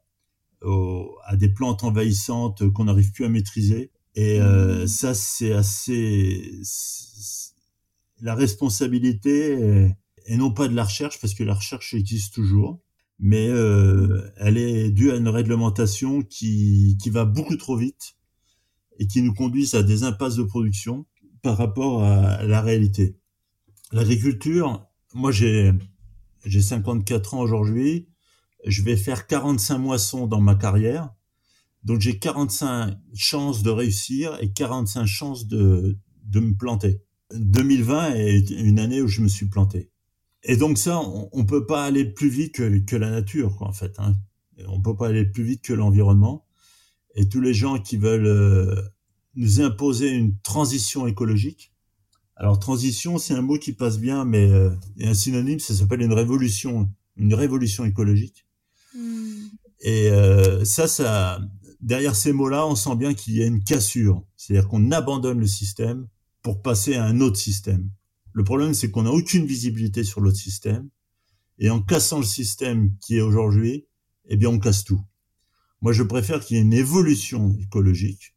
à 0.63 1.35
des 1.35 1.49
plantes 1.49 1.83
envahissantes 1.83 2.67
qu'on 2.69 2.85
n'arrive 2.85 3.11
plus 3.11 3.25
à 3.25 3.29
maîtriser. 3.29 3.91
Et 4.15 4.39
euh, 4.39 4.83
mmh. 4.83 4.87
ça, 4.87 5.13
c'est 5.13 5.53
assez 5.53 6.61
la 8.21 8.33
responsabilité 8.33 9.93
et 10.25 10.37
non 10.37 10.51
pas 10.51 10.67
de 10.67 10.75
la 10.75 10.83
recherche 10.83 11.19
parce 11.19 11.33
que 11.33 11.43
la 11.43 11.53
recherche 11.53 11.93
existe 11.93 12.33
toujours, 12.33 12.81
mais 13.19 13.47
euh, 13.47 14.31
elle 14.37 14.57
est 14.57 14.89
due 14.89 15.11
à 15.11 15.15
une 15.15 15.27
réglementation 15.27 16.21
qui 16.21 16.97
qui 17.01 17.09
va 17.09 17.25
beaucoup 17.25 17.55
trop 17.57 17.77
vite 17.77 18.15
et 18.97 19.07
qui 19.07 19.21
nous 19.21 19.33
conduit 19.33 19.75
à 19.75 19.83
des 19.83 20.03
impasses 20.03 20.35
de 20.35 20.43
production 20.43 21.05
par 21.41 21.57
rapport 21.57 22.03
à 22.03 22.43
la 22.43 22.61
réalité. 22.61 23.17
L'agriculture, 23.91 24.87
moi 25.13 25.31
j'ai 25.31 25.71
j'ai 26.45 26.61
54 26.61 27.35
ans 27.35 27.41
aujourd'hui 27.41 28.07
je 28.65 28.81
vais 28.83 28.97
faire 28.97 29.27
45 29.27 29.77
moissons 29.77 30.27
dans 30.27 30.41
ma 30.41 30.55
carrière. 30.55 31.13
Donc 31.83 32.01
j'ai 32.01 32.17
45 32.17 32.97
chances 33.13 33.61
de 33.61 33.69
réussir 33.69 34.37
et 34.41 34.51
45 34.51 35.05
chances 35.05 35.47
de, 35.47 35.97
de 36.23 36.39
me 36.39 36.55
planter. 36.55 37.01
2020 37.33 38.15
est 38.15 38.49
une 38.51 38.79
année 38.79 39.01
où 39.01 39.07
je 39.07 39.21
me 39.21 39.27
suis 39.27 39.47
planté. 39.47 39.91
Et 40.43 40.57
donc 40.57 40.77
ça, 40.77 40.99
on, 40.99 41.29
on 41.31 41.45
peut 41.45 41.65
pas 41.65 41.85
aller 41.85 42.05
plus 42.05 42.29
vite 42.29 42.55
que, 42.55 42.79
que 42.79 42.95
la 42.95 43.09
nature, 43.09 43.61
en 43.61 43.71
fait. 43.71 43.99
Hein. 43.99 44.15
On 44.67 44.81
peut 44.81 44.95
pas 44.95 45.07
aller 45.07 45.25
plus 45.25 45.43
vite 45.43 45.61
que 45.61 45.73
l'environnement. 45.73 46.45
Et 47.15 47.29
tous 47.29 47.41
les 47.41 47.53
gens 47.53 47.79
qui 47.79 47.97
veulent 47.97 48.25
euh, 48.25 48.81
nous 49.35 49.61
imposer 49.61 50.09
une 50.09 50.37
transition 50.39 51.07
écologique, 51.07 51.73
Alors 52.35 52.59
transition, 52.59 53.17
c'est 53.17 53.33
un 53.33 53.41
mot 53.41 53.57
qui 53.57 53.73
passe 53.73 53.99
bien, 53.99 54.25
mais 54.25 54.51
euh, 54.51 54.71
un 55.01 55.13
synonyme, 55.13 55.59
ça 55.59 55.73
s'appelle 55.73 56.01
une 56.01 56.13
révolution, 56.13 56.89
une 57.15 57.33
révolution 57.33 57.85
écologique. 57.85 58.44
Et 59.81 60.09
euh, 60.09 60.65
ça, 60.65 60.87
ça, 60.87 61.39
derrière 61.81 62.15
ces 62.15 62.33
mots-là, 62.33 62.65
on 62.67 62.75
sent 62.75 62.95
bien 62.95 63.13
qu'il 63.13 63.35
y 63.35 63.43
a 63.43 63.45
une 63.45 63.63
cassure, 63.63 64.25
c'est-à-dire 64.35 64.67
qu'on 64.67 64.91
abandonne 64.91 65.39
le 65.39 65.47
système 65.47 66.07
pour 66.41 66.61
passer 66.61 66.95
à 66.95 67.05
un 67.05 67.21
autre 67.21 67.37
système. 67.37 67.89
Le 68.33 68.43
problème, 68.43 68.73
c'est 68.73 68.91
qu'on 68.91 69.03
n'a 69.03 69.11
aucune 69.11 69.45
visibilité 69.45 70.03
sur 70.03 70.21
l'autre 70.21 70.37
système, 70.37 70.89
et 71.59 71.69
en 71.69 71.81
cassant 71.81 72.19
le 72.19 72.25
système 72.25 72.95
qui 72.99 73.17
est 73.17 73.21
aujourd'hui, 73.21 73.85
eh 74.27 74.37
bien, 74.37 74.49
on 74.49 74.59
casse 74.59 74.83
tout. 74.83 75.01
Moi, 75.81 75.93
je 75.93 76.03
préfère 76.03 76.43
qu'il 76.43 76.57
y 76.57 76.59
ait 76.59 76.63
une 76.63 76.73
évolution 76.73 77.55
écologique, 77.59 78.35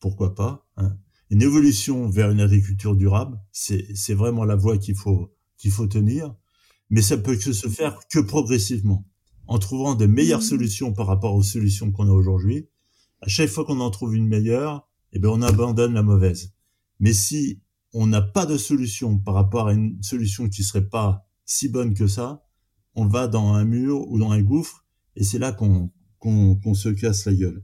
pourquoi 0.00 0.34
pas, 0.34 0.66
hein, 0.76 0.96
une 1.30 1.42
évolution 1.42 2.08
vers 2.08 2.30
une 2.30 2.40
agriculture 2.40 2.96
durable, 2.96 3.38
c'est 3.52 4.14
vraiment 4.14 4.44
la 4.44 4.56
voie 4.56 4.78
qu'il 4.78 4.94
faut 4.94 5.32
qu'il 5.58 5.70
faut 5.70 5.86
tenir, 5.86 6.34
mais 6.90 7.02
ça 7.02 7.16
peut 7.16 7.36
que 7.36 7.52
se 7.52 7.68
faire 7.68 7.98
que 8.08 8.18
progressivement, 8.18 9.06
en 9.48 9.58
trouvant 9.58 9.94
de 9.94 10.06
meilleures 10.06 10.40
mmh. 10.40 10.42
solutions 10.42 10.92
par 10.92 11.06
rapport 11.06 11.34
aux 11.34 11.42
solutions 11.42 11.92
qu'on 11.92 12.08
a 12.08 12.12
aujourd'hui. 12.12 12.68
À 13.20 13.28
chaque 13.28 13.48
fois 13.48 13.64
qu'on 13.64 13.80
en 13.80 13.90
trouve 13.90 14.14
une 14.14 14.26
meilleure, 14.26 14.88
eh 15.12 15.18
bien 15.18 15.30
on 15.30 15.42
abandonne 15.42 15.94
la 15.94 16.02
mauvaise. 16.02 16.52
Mais 17.00 17.12
si 17.12 17.60
on 17.92 18.06
n'a 18.06 18.22
pas 18.22 18.46
de 18.46 18.56
solution 18.56 19.18
par 19.18 19.34
rapport 19.34 19.68
à 19.68 19.72
une 19.72 20.02
solution 20.02 20.48
qui 20.48 20.62
serait 20.62 20.88
pas 20.88 21.26
si 21.44 21.68
bonne 21.68 21.94
que 21.94 22.06
ça, 22.06 22.44
on 22.94 23.06
va 23.06 23.28
dans 23.28 23.54
un 23.54 23.64
mur 23.64 24.08
ou 24.08 24.18
dans 24.18 24.30
un 24.30 24.42
gouffre, 24.42 24.84
et 25.14 25.24
c'est 25.24 25.38
là 25.38 25.52
qu'on 25.52 25.90
qu'on 26.18 26.74
se 26.74 26.88
casse 26.88 27.24
la 27.26 27.34
gueule. 27.34 27.62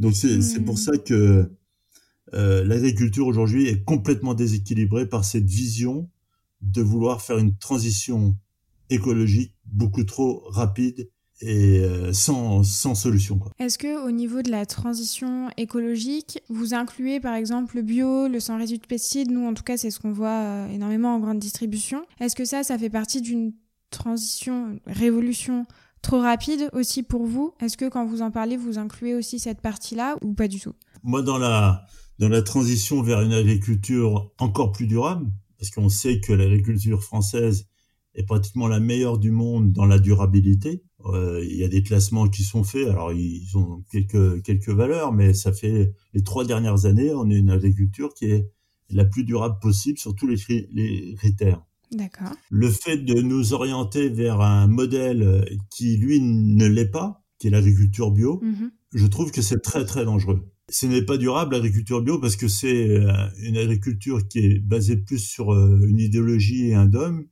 Donc 0.00 0.16
c'est 0.16 0.64
pour 0.64 0.74
mmh. 0.74 0.78
ça 0.78 0.98
que 0.98 1.52
euh, 2.34 2.64
l'agriculture 2.64 3.26
aujourd'hui 3.26 3.68
est 3.68 3.84
complètement 3.84 4.34
déséquilibrée 4.34 5.08
par 5.08 5.24
cette 5.24 5.48
vision 5.48 6.10
de 6.62 6.82
vouloir 6.82 7.22
faire 7.22 7.38
une 7.38 7.56
transition 7.56 8.36
écologique 8.92 9.54
beaucoup 9.64 10.04
trop 10.04 10.42
rapide 10.48 11.10
et 11.40 11.80
euh, 11.80 12.12
sans, 12.12 12.62
sans 12.62 12.94
solution. 12.94 13.40
Est-ce 13.58 13.76
que 13.76 14.06
au 14.06 14.10
niveau 14.10 14.42
de 14.42 14.50
la 14.50 14.64
transition 14.64 15.48
écologique, 15.56 16.40
vous 16.48 16.72
incluez 16.72 17.18
par 17.18 17.34
exemple 17.34 17.76
le 17.76 17.82
bio, 17.82 18.28
le 18.28 18.38
sans 18.38 18.58
résidus 18.58 18.80
de 18.80 18.86
pesticides? 18.86 19.30
Nous, 19.30 19.44
en 19.44 19.54
tout 19.54 19.64
cas, 19.64 19.76
c'est 19.76 19.90
ce 19.90 19.98
qu'on 19.98 20.12
voit 20.12 20.28
euh, 20.28 20.68
énormément 20.68 21.14
en 21.14 21.18
grande 21.18 21.40
distribution. 21.40 22.04
Est-ce 22.20 22.36
que 22.36 22.44
ça, 22.44 22.62
ça 22.62 22.78
fait 22.78 22.90
partie 22.90 23.20
d'une 23.20 23.52
transition, 23.90 24.78
révolution 24.86 25.66
trop 26.00 26.20
rapide 26.20 26.68
aussi 26.72 27.02
pour 27.02 27.26
vous? 27.26 27.54
Est-ce 27.60 27.76
que 27.76 27.88
quand 27.88 28.06
vous 28.06 28.22
en 28.22 28.30
parlez, 28.30 28.56
vous 28.56 28.78
incluez 28.78 29.14
aussi 29.14 29.40
cette 29.40 29.60
partie-là 29.60 30.16
ou 30.22 30.34
pas 30.34 30.46
du 30.46 30.60
tout? 30.60 30.74
Moi, 31.02 31.22
dans 31.22 31.38
la 31.38 31.84
dans 32.18 32.28
la 32.28 32.42
transition 32.42 33.02
vers 33.02 33.20
une 33.22 33.32
agriculture 33.32 34.30
encore 34.38 34.70
plus 34.70 34.86
durable, 34.86 35.26
parce 35.58 35.70
qu'on 35.70 35.88
sait 35.88 36.20
que 36.20 36.32
l'agriculture 36.32 37.02
française 37.02 37.66
est 38.14 38.24
pratiquement 38.24 38.68
la 38.68 38.80
meilleure 38.80 39.18
du 39.18 39.30
monde 39.30 39.72
dans 39.72 39.86
la 39.86 39.98
durabilité. 39.98 40.82
Euh, 41.06 41.44
il 41.44 41.56
y 41.56 41.64
a 41.64 41.68
des 41.68 41.82
classements 41.82 42.28
qui 42.28 42.42
sont 42.42 42.64
faits, 42.64 42.88
alors 42.88 43.12
ils 43.12 43.56
ont 43.56 43.84
quelques 43.90 44.42
quelques 44.42 44.68
valeurs, 44.68 45.12
mais 45.12 45.34
ça 45.34 45.52
fait 45.52 45.92
les 46.14 46.22
trois 46.22 46.44
dernières 46.44 46.86
années, 46.86 47.12
on 47.12 47.30
est 47.30 47.38
une 47.38 47.50
agriculture 47.50 48.14
qui 48.14 48.26
est 48.26 48.50
la 48.90 49.04
plus 49.04 49.24
durable 49.24 49.58
possible 49.60 49.98
sur 49.98 50.14
tous 50.14 50.26
les, 50.26 50.36
les 50.72 51.14
critères. 51.16 51.64
D'accord. 51.90 52.32
Le 52.50 52.70
fait 52.70 52.98
de 52.98 53.20
nous 53.20 53.52
orienter 53.52 54.08
vers 54.08 54.40
un 54.40 54.66
modèle 54.66 55.44
qui 55.70 55.96
lui 55.96 56.20
ne 56.20 56.66
l'est 56.66 56.90
pas, 56.90 57.24
qui 57.38 57.48
est 57.48 57.50
l'agriculture 57.50 58.10
bio, 58.10 58.40
mm-hmm. 58.42 58.70
je 58.94 59.06
trouve 59.06 59.30
que 59.30 59.42
c'est 59.42 59.60
très 59.60 59.84
très 59.84 60.04
dangereux 60.04 60.52
ce 60.72 60.86
n'est 60.86 61.02
pas 61.02 61.18
durable 61.18 61.54
l'agriculture 61.54 62.02
bio 62.02 62.18
parce 62.18 62.36
que 62.36 62.48
c'est 62.48 62.88
euh, 62.88 63.12
une 63.42 63.56
agriculture 63.58 64.26
qui 64.26 64.38
est 64.38 64.58
basée 64.58 64.96
plus 64.96 65.18
sur 65.18 65.52
euh, 65.52 65.80
une 65.86 65.98
idéologie 65.98 66.68
et 66.68 66.74
un 66.74 66.86
dogme 66.86 67.24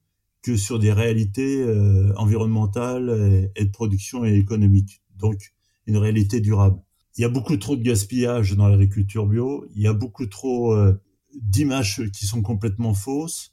que 0.43 0.57
sur 0.57 0.79
des 0.79 0.93
réalités 0.93 1.61
euh, 1.63 2.13
environnementales 2.17 3.51
et, 3.57 3.65
de 3.65 3.71
production 3.71 4.25
et 4.25 4.35
économique. 4.35 5.03
Donc 5.17 5.53
une 5.87 5.97
réalité 5.97 6.41
durable. 6.41 6.81
Il 7.17 7.23
y 7.23 7.25
a 7.25 7.29
beaucoup 7.29 7.57
trop 7.57 7.77
de 7.77 7.83
gaspillage 7.83 8.57
dans 8.57 8.69
l'agriculture 8.69 9.27
bio. 9.27 9.67
Il 9.75 9.83
y 9.83 9.87
a 9.87 9.93
beaucoup 9.93 10.27
trop 10.27 10.77
d'images 11.35 12.03
qui 12.13 12.25
sont 12.25 12.41
complètement 12.41 12.95
fausses. 12.95 13.53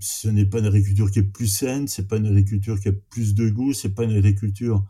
Ce 0.00 0.28
n'est 0.28 0.46
pas 0.46 0.58
une 0.58 0.66
agriculture 0.66 1.10
qui 1.10 1.20
est 1.20 1.24
plus 1.24 1.46
saine. 1.46 1.86
C'est 1.86 2.08
pas 2.08 2.16
une 2.16 2.26
agriculture 2.26 2.80
qui 2.80 2.88
a 2.88 2.92
plus 2.92 3.34
de 3.34 3.48
goût. 3.48 3.72
C'est 3.72 3.94
pas 3.94 4.04
une 4.04 4.16
agriculture 4.16 4.84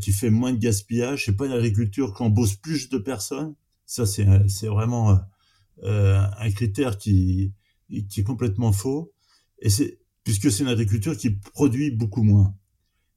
qui 0.00 0.12
fait 0.12 0.30
moins 0.30 0.52
de 0.52 0.58
gaspillage. 0.58 1.24
C'est 1.24 1.36
pas 1.36 1.46
une 1.46 1.52
agriculture 1.52 2.14
qui 2.14 2.22
embauche 2.22 2.58
plus 2.60 2.88
de 2.88 2.98
personnes. 2.98 3.54
Ça, 3.86 4.04
c'est 4.06 4.26
c'est 4.48 4.66
vraiment 4.66 5.12
euh, 5.12 5.16
euh, 5.84 6.26
un 6.38 6.50
critère 6.50 6.98
qui 6.98 7.52
qui 7.88 8.20
est 8.20 8.24
complètement 8.24 8.72
faux. 8.72 9.12
Et 9.60 9.70
c'est 9.70 10.00
puisque 10.26 10.50
c'est 10.50 10.64
une 10.64 10.68
agriculture 10.68 11.16
qui 11.16 11.30
produit 11.30 11.92
beaucoup 11.92 12.24
moins. 12.24 12.52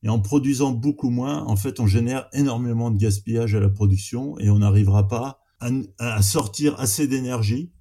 Et 0.03 0.09
en 0.09 0.19
produisant 0.19 0.71
beaucoup 0.71 1.09
moins, 1.09 1.43
en 1.43 1.55
fait, 1.55 1.79
on 1.79 1.87
génère 1.87 2.29
énormément 2.33 2.91
de 2.91 2.97
gaspillage 2.97 3.55
à 3.55 3.59
la 3.59 3.67
production 3.67 4.37
et 4.37 4.51
on 4.51 4.59
n'arrivera 4.59 5.07
pas 5.07 5.41
à, 5.59 5.71
à, 5.97 6.21
sortir 6.21 6.79
assez 6.79 7.07
d'énergie, 7.07 7.71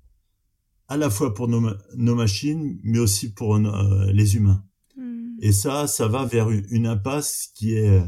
à 0.89 0.97
la 0.97 1.11
fois 1.11 1.35
pour 1.35 1.47
nos, 1.47 1.75
nos 1.95 2.15
machines, 2.15 2.81
mais 2.83 2.99
aussi 2.99 3.31
pour 3.35 3.57
euh, 3.57 4.11
les 4.13 4.37
humains. 4.37 4.65
Hmm. 4.97 5.37
Et 5.43 5.53
ça, 5.53 5.87
ça 5.87 6.09
va 6.09 6.25
vers 6.25 6.49
une, 6.49 6.65
une, 6.71 6.87
impasse 6.87 7.51
qui 7.55 7.75
est 7.75 8.03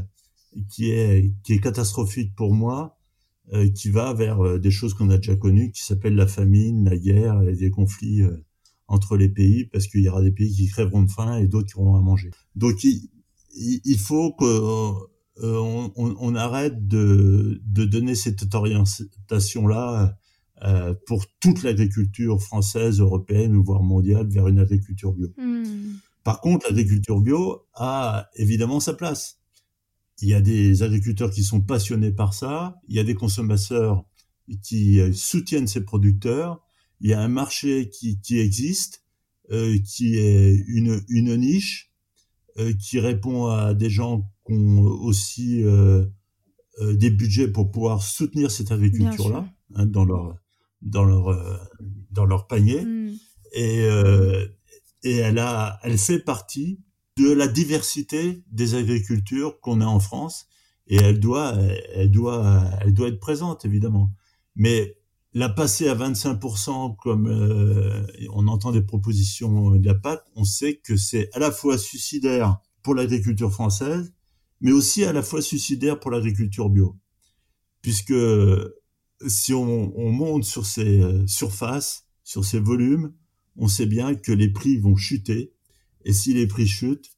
qui 0.69 0.89
est 0.89 1.35
qui 1.43 1.53
est 1.53 1.59
catastrophique 1.59 2.35
pour 2.35 2.55
moi 2.55 2.97
euh, 3.53 3.69
qui 3.69 3.91
va 3.91 4.11
vers 4.15 4.43
euh, 4.43 4.57
des 4.57 4.71
choses 4.71 4.95
qu'on 4.95 5.11
a 5.11 5.17
déjà 5.17 5.35
connues, 5.35 5.71
qui 5.71 5.83
s'appellent 5.83 6.15
la 6.15 6.27
famine, 6.27 6.89
la 6.89 6.97
guerre, 6.97 7.43
et 7.43 7.55
des 7.55 7.69
conflits 7.69 8.23
entre 8.91 9.17
les 9.17 9.29
pays, 9.29 9.65
parce 9.65 9.87
qu'il 9.87 10.01
y 10.01 10.09
aura 10.09 10.21
des 10.21 10.31
pays 10.31 10.53
qui 10.53 10.67
crèveront 10.67 11.03
de 11.03 11.11
faim 11.11 11.37
et 11.37 11.47
d'autres 11.47 11.69
qui 11.73 11.79
auront 11.79 11.95
à 11.95 12.01
manger. 12.01 12.31
Donc 12.55 12.83
il, 12.83 13.09
il 13.53 13.97
faut 13.97 14.33
qu'on 14.33 14.95
on, 15.41 15.91
on, 15.95 16.35
arrête 16.35 16.87
de, 16.87 17.61
de 17.65 17.85
donner 17.85 18.15
cette 18.15 18.53
orientation-là 18.53 20.17
euh, 20.63 20.93
pour 21.07 21.25
toute 21.39 21.63
l'agriculture 21.63 22.41
française, 22.41 22.99
européenne 22.99 23.55
ou 23.55 23.63
voire 23.63 23.83
mondiale 23.83 24.27
vers 24.27 24.47
une 24.47 24.59
agriculture 24.59 25.13
bio. 25.13 25.29
Hmm. 25.37 25.95
Par 26.23 26.41
contre, 26.41 26.67
l'agriculture 26.67 27.19
bio 27.19 27.65
a 27.73 28.29
évidemment 28.35 28.79
sa 28.79 28.93
place 28.93 29.41
il 30.21 30.29
y 30.29 30.33
a 30.33 30.41
des 30.41 30.83
agriculteurs 30.83 31.31
qui 31.31 31.43
sont 31.43 31.61
passionnés 31.61 32.11
par 32.11 32.33
ça, 32.33 32.79
il 32.87 32.95
y 32.95 32.99
a 32.99 33.03
des 33.03 33.15
consommateurs 33.15 34.05
qui 34.63 34.99
euh, 34.99 35.11
soutiennent 35.13 35.67
ces 35.67 35.83
producteurs, 35.83 36.61
il 37.01 37.09
y 37.09 37.13
a 37.13 37.19
un 37.19 37.27
marché 37.27 37.89
qui, 37.89 38.19
qui 38.21 38.39
existe, 38.39 39.03
euh, 39.51 39.77
qui 39.85 40.17
est 40.17 40.55
une, 40.67 41.01
une 41.09 41.35
niche, 41.35 41.91
euh, 42.57 42.73
qui 42.73 42.99
répond 42.99 43.47
à 43.47 43.73
des 43.73 43.89
gens 43.89 44.29
qui 44.45 44.53
ont 44.53 44.81
aussi 44.83 45.63
euh, 45.63 46.05
des 46.79 47.09
budgets 47.09 47.47
pour 47.47 47.71
pouvoir 47.71 48.03
soutenir 48.03 48.51
cette 48.51 48.71
agriculture-là 48.71 49.51
hein, 49.75 49.85
dans 49.85 50.05
leur 50.05 50.35
dans 50.81 51.03
leur 51.03 51.69
dans 52.09 52.25
leur 52.25 52.47
panier 52.47 52.83
mm. 52.83 53.11
et 53.53 53.87
et 55.03 55.15
elle 55.17 55.37
a 55.37 55.79
elle 55.83 55.97
fait 55.97 56.19
partie 56.19 56.79
de 57.17 57.31
la 57.31 57.47
diversité 57.47 58.43
des 58.51 58.73
agricultures 58.73 59.59
qu'on 59.59 59.81
a 59.81 59.85
en 59.85 59.99
France 59.99 60.47
et 60.87 60.97
elle 60.97 61.19
doit, 61.19 61.55
elle 61.93 62.11
doit, 62.11 62.65
elle 62.81 62.93
doit 62.93 63.07
être 63.09 63.19
présente 63.19 63.63
évidemment. 63.65 64.13
Mais 64.55 64.97
la 65.33 65.49
passer 65.49 65.87
à 65.87 65.95
25% 65.95 66.95
comme 66.97 67.27
euh, 67.27 68.05
on 68.33 68.47
entend 68.47 68.71
des 68.71 68.81
propositions 68.81 69.71
de 69.71 69.85
la 69.85 69.95
PAC, 69.95 70.21
on 70.35 70.43
sait 70.43 70.75
que 70.75 70.97
c'est 70.97 71.29
à 71.33 71.39
la 71.39 71.51
fois 71.51 71.77
suicidaire 71.77 72.59
pour 72.83 72.95
l'agriculture 72.95 73.51
française, 73.51 74.13
mais 74.59 74.71
aussi 74.71 75.05
à 75.05 75.13
la 75.13 75.23
fois 75.23 75.41
suicidaire 75.41 75.99
pour 75.99 76.11
l'agriculture 76.11 76.69
bio, 76.69 76.97
puisque 77.81 78.13
si 79.25 79.53
on, 79.53 79.97
on 79.97 80.11
monte 80.11 80.43
sur 80.43 80.65
ces 80.65 81.01
surfaces, 81.27 82.05
sur 82.23 82.43
ces 82.43 82.59
volumes, 82.59 83.13
on 83.55 83.67
sait 83.67 83.85
bien 83.85 84.15
que 84.15 84.31
les 84.31 84.49
prix 84.49 84.77
vont 84.77 84.95
chuter 84.95 85.53
et 86.05 86.13
si 86.13 86.33
les 86.33 86.47
prix 86.47 86.67
chutent, 86.67 87.11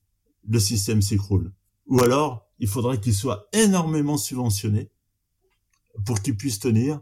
le 0.47 0.60
système 0.60 1.02
s'écroule. 1.02 1.54
Ou 1.88 2.02
alors, 2.02 2.49
il 2.60 2.67
faudrait 2.67 2.99
qu'il 2.99 3.13
soit 3.13 3.47
énormément 3.54 4.17
subventionné 4.17 4.89
pour 6.06 6.21
qu'il 6.21 6.36
puisse 6.36 6.60
tenir. 6.60 7.02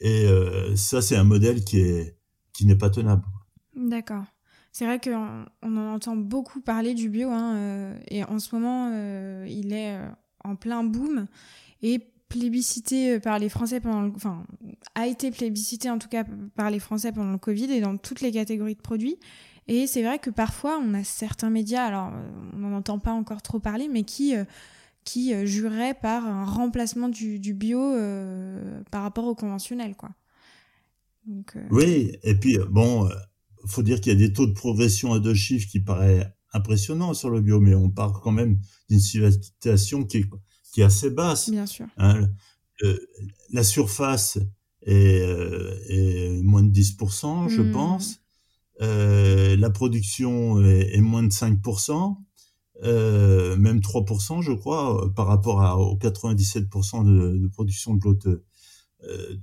Et 0.00 0.26
euh, 0.26 0.74
ça, 0.76 1.02
c'est 1.02 1.16
un 1.16 1.24
modèle 1.24 1.64
qui 1.64 1.80
est 1.80 2.16
qui 2.52 2.66
n'est 2.66 2.76
pas 2.76 2.90
tenable. 2.90 3.24
D'accord. 3.76 4.24
C'est 4.72 4.84
vrai 4.84 5.00
qu'on 5.00 5.44
on 5.62 5.76
en 5.76 5.94
entend 5.94 6.16
beaucoup 6.16 6.60
parler 6.60 6.94
du 6.94 7.08
bio, 7.08 7.30
hein, 7.30 7.56
euh, 7.56 7.98
et 8.08 8.24
en 8.24 8.38
ce 8.38 8.54
moment, 8.54 8.90
euh, 8.92 9.46
il 9.48 9.72
est 9.72 9.98
en 10.44 10.56
plein 10.56 10.84
boom 10.84 11.26
et 11.82 12.00
plébiscité 12.28 13.18
par 13.18 13.38
les 13.38 13.48
Français 13.48 13.80
pendant, 13.80 14.14
enfin, 14.14 14.44
a 14.94 15.06
été 15.06 15.32
plébiscité 15.32 15.90
en 15.90 15.98
tout 15.98 16.08
cas 16.08 16.24
par 16.54 16.70
les 16.70 16.78
Français 16.78 17.10
pendant 17.10 17.32
le 17.32 17.38
Covid 17.38 17.72
et 17.72 17.80
dans 17.80 17.96
toutes 17.96 18.20
les 18.20 18.30
catégories 18.30 18.76
de 18.76 18.80
produits. 18.80 19.18
Et 19.66 19.86
c'est 19.86 20.02
vrai 20.02 20.18
que 20.18 20.30
parfois, 20.30 20.80
on 20.82 20.94
a 20.94 21.04
certains 21.04 21.50
médias, 21.50 21.84
alors 21.84 22.12
on 22.54 22.58
n'en 22.58 22.76
entend 22.76 22.98
pas 22.98 23.12
encore 23.12 23.42
trop 23.42 23.58
parler, 23.58 23.88
mais 23.88 24.04
qui, 24.04 24.34
qui 25.04 25.34
euh, 25.34 25.46
juraient 25.46 25.94
par 25.94 26.26
un 26.26 26.44
remplacement 26.44 27.08
du, 27.08 27.38
du 27.38 27.54
bio 27.54 27.80
par 28.90 29.02
rapport 29.02 29.24
au 29.24 29.34
conventionnel, 29.34 29.96
quoi. 29.96 30.10
Donc, 31.26 31.56
Oui, 31.70 32.16
et 32.22 32.34
puis 32.34 32.58
bon, 32.70 33.08
faut 33.66 33.82
dire 33.82 34.00
qu'il 34.00 34.12
y 34.12 34.16
a 34.16 34.18
des 34.18 34.32
taux 34.32 34.46
de 34.46 34.52
progression 34.52 35.12
à 35.12 35.20
deux 35.20 35.34
chiffres 35.34 35.68
qui 35.70 35.80
paraît 35.80 36.32
impressionnants 36.52 37.14
sur 37.14 37.30
le 37.30 37.40
bio, 37.40 37.60
mais 37.60 37.74
on 37.74 37.90
parle 37.90 38.12
quand 38.22 38.32
même 38.32 38.58
d'une 38.88 39.00
situation 39.00 40.04
qui 40.04 40.18
est, 40.18 40.24
qui 40.72 40.80
est 40.80 40.84
assez 40.84 41.10
basse. 41.10 41.50
Bien 41.50 41.66
sûr. 41.66 41.86
Hein. 41.98 42.28
la 43.50 43.62
surface 43.62 44.38
est, 44.82 45.20
euh, 45.20 45.76
est, 45.88 46.42
moins 46.42 46.62
de 46.62 46.72
10%, 46.72 47.48
je 47.48 47.62
hmm. 47.62 47.72
pense. 47.72 48.20
Euh, 48.80 49.56
la 49.56 49.70
production 49.70 50.62
est, 50.64 50.94
est, 50.94 51.00
moins 51.00 51.22
de 51.22 51.28
5%, 51.28 52.16
euh, 52.82 53.56
même 53.56 53.80
3%, 53.80 54.42
je 54.42 54.52
crois, 54.52 55.12
par 55.14 55.26
rapport 55.26 55.62
à, 55.62 55.78
aux 55.78 55.96
97% 55.96 57.04
de, 57.04 57.36
de, 57.36 57.48
production 57.48 57.94
de 57.94 58.04
l'autre. 58.04 58.42
Euh, 59.04 59.36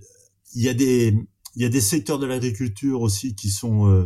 il 0.56 0.64
y 0.64 0.70
a 0.70 0.74
des 0.74 1.16
il 1.58 1.64
y 1.64 1.66
a 1.66 1.70
des 1.70 1.82
secteurs 1.82 2.20
de 2.20 2.28
l'agriculture 2.28 3.02
aussi 3.02 3.34
qui 3.34 3.50
sont 3.50 3.90
euh, 3.90 4.06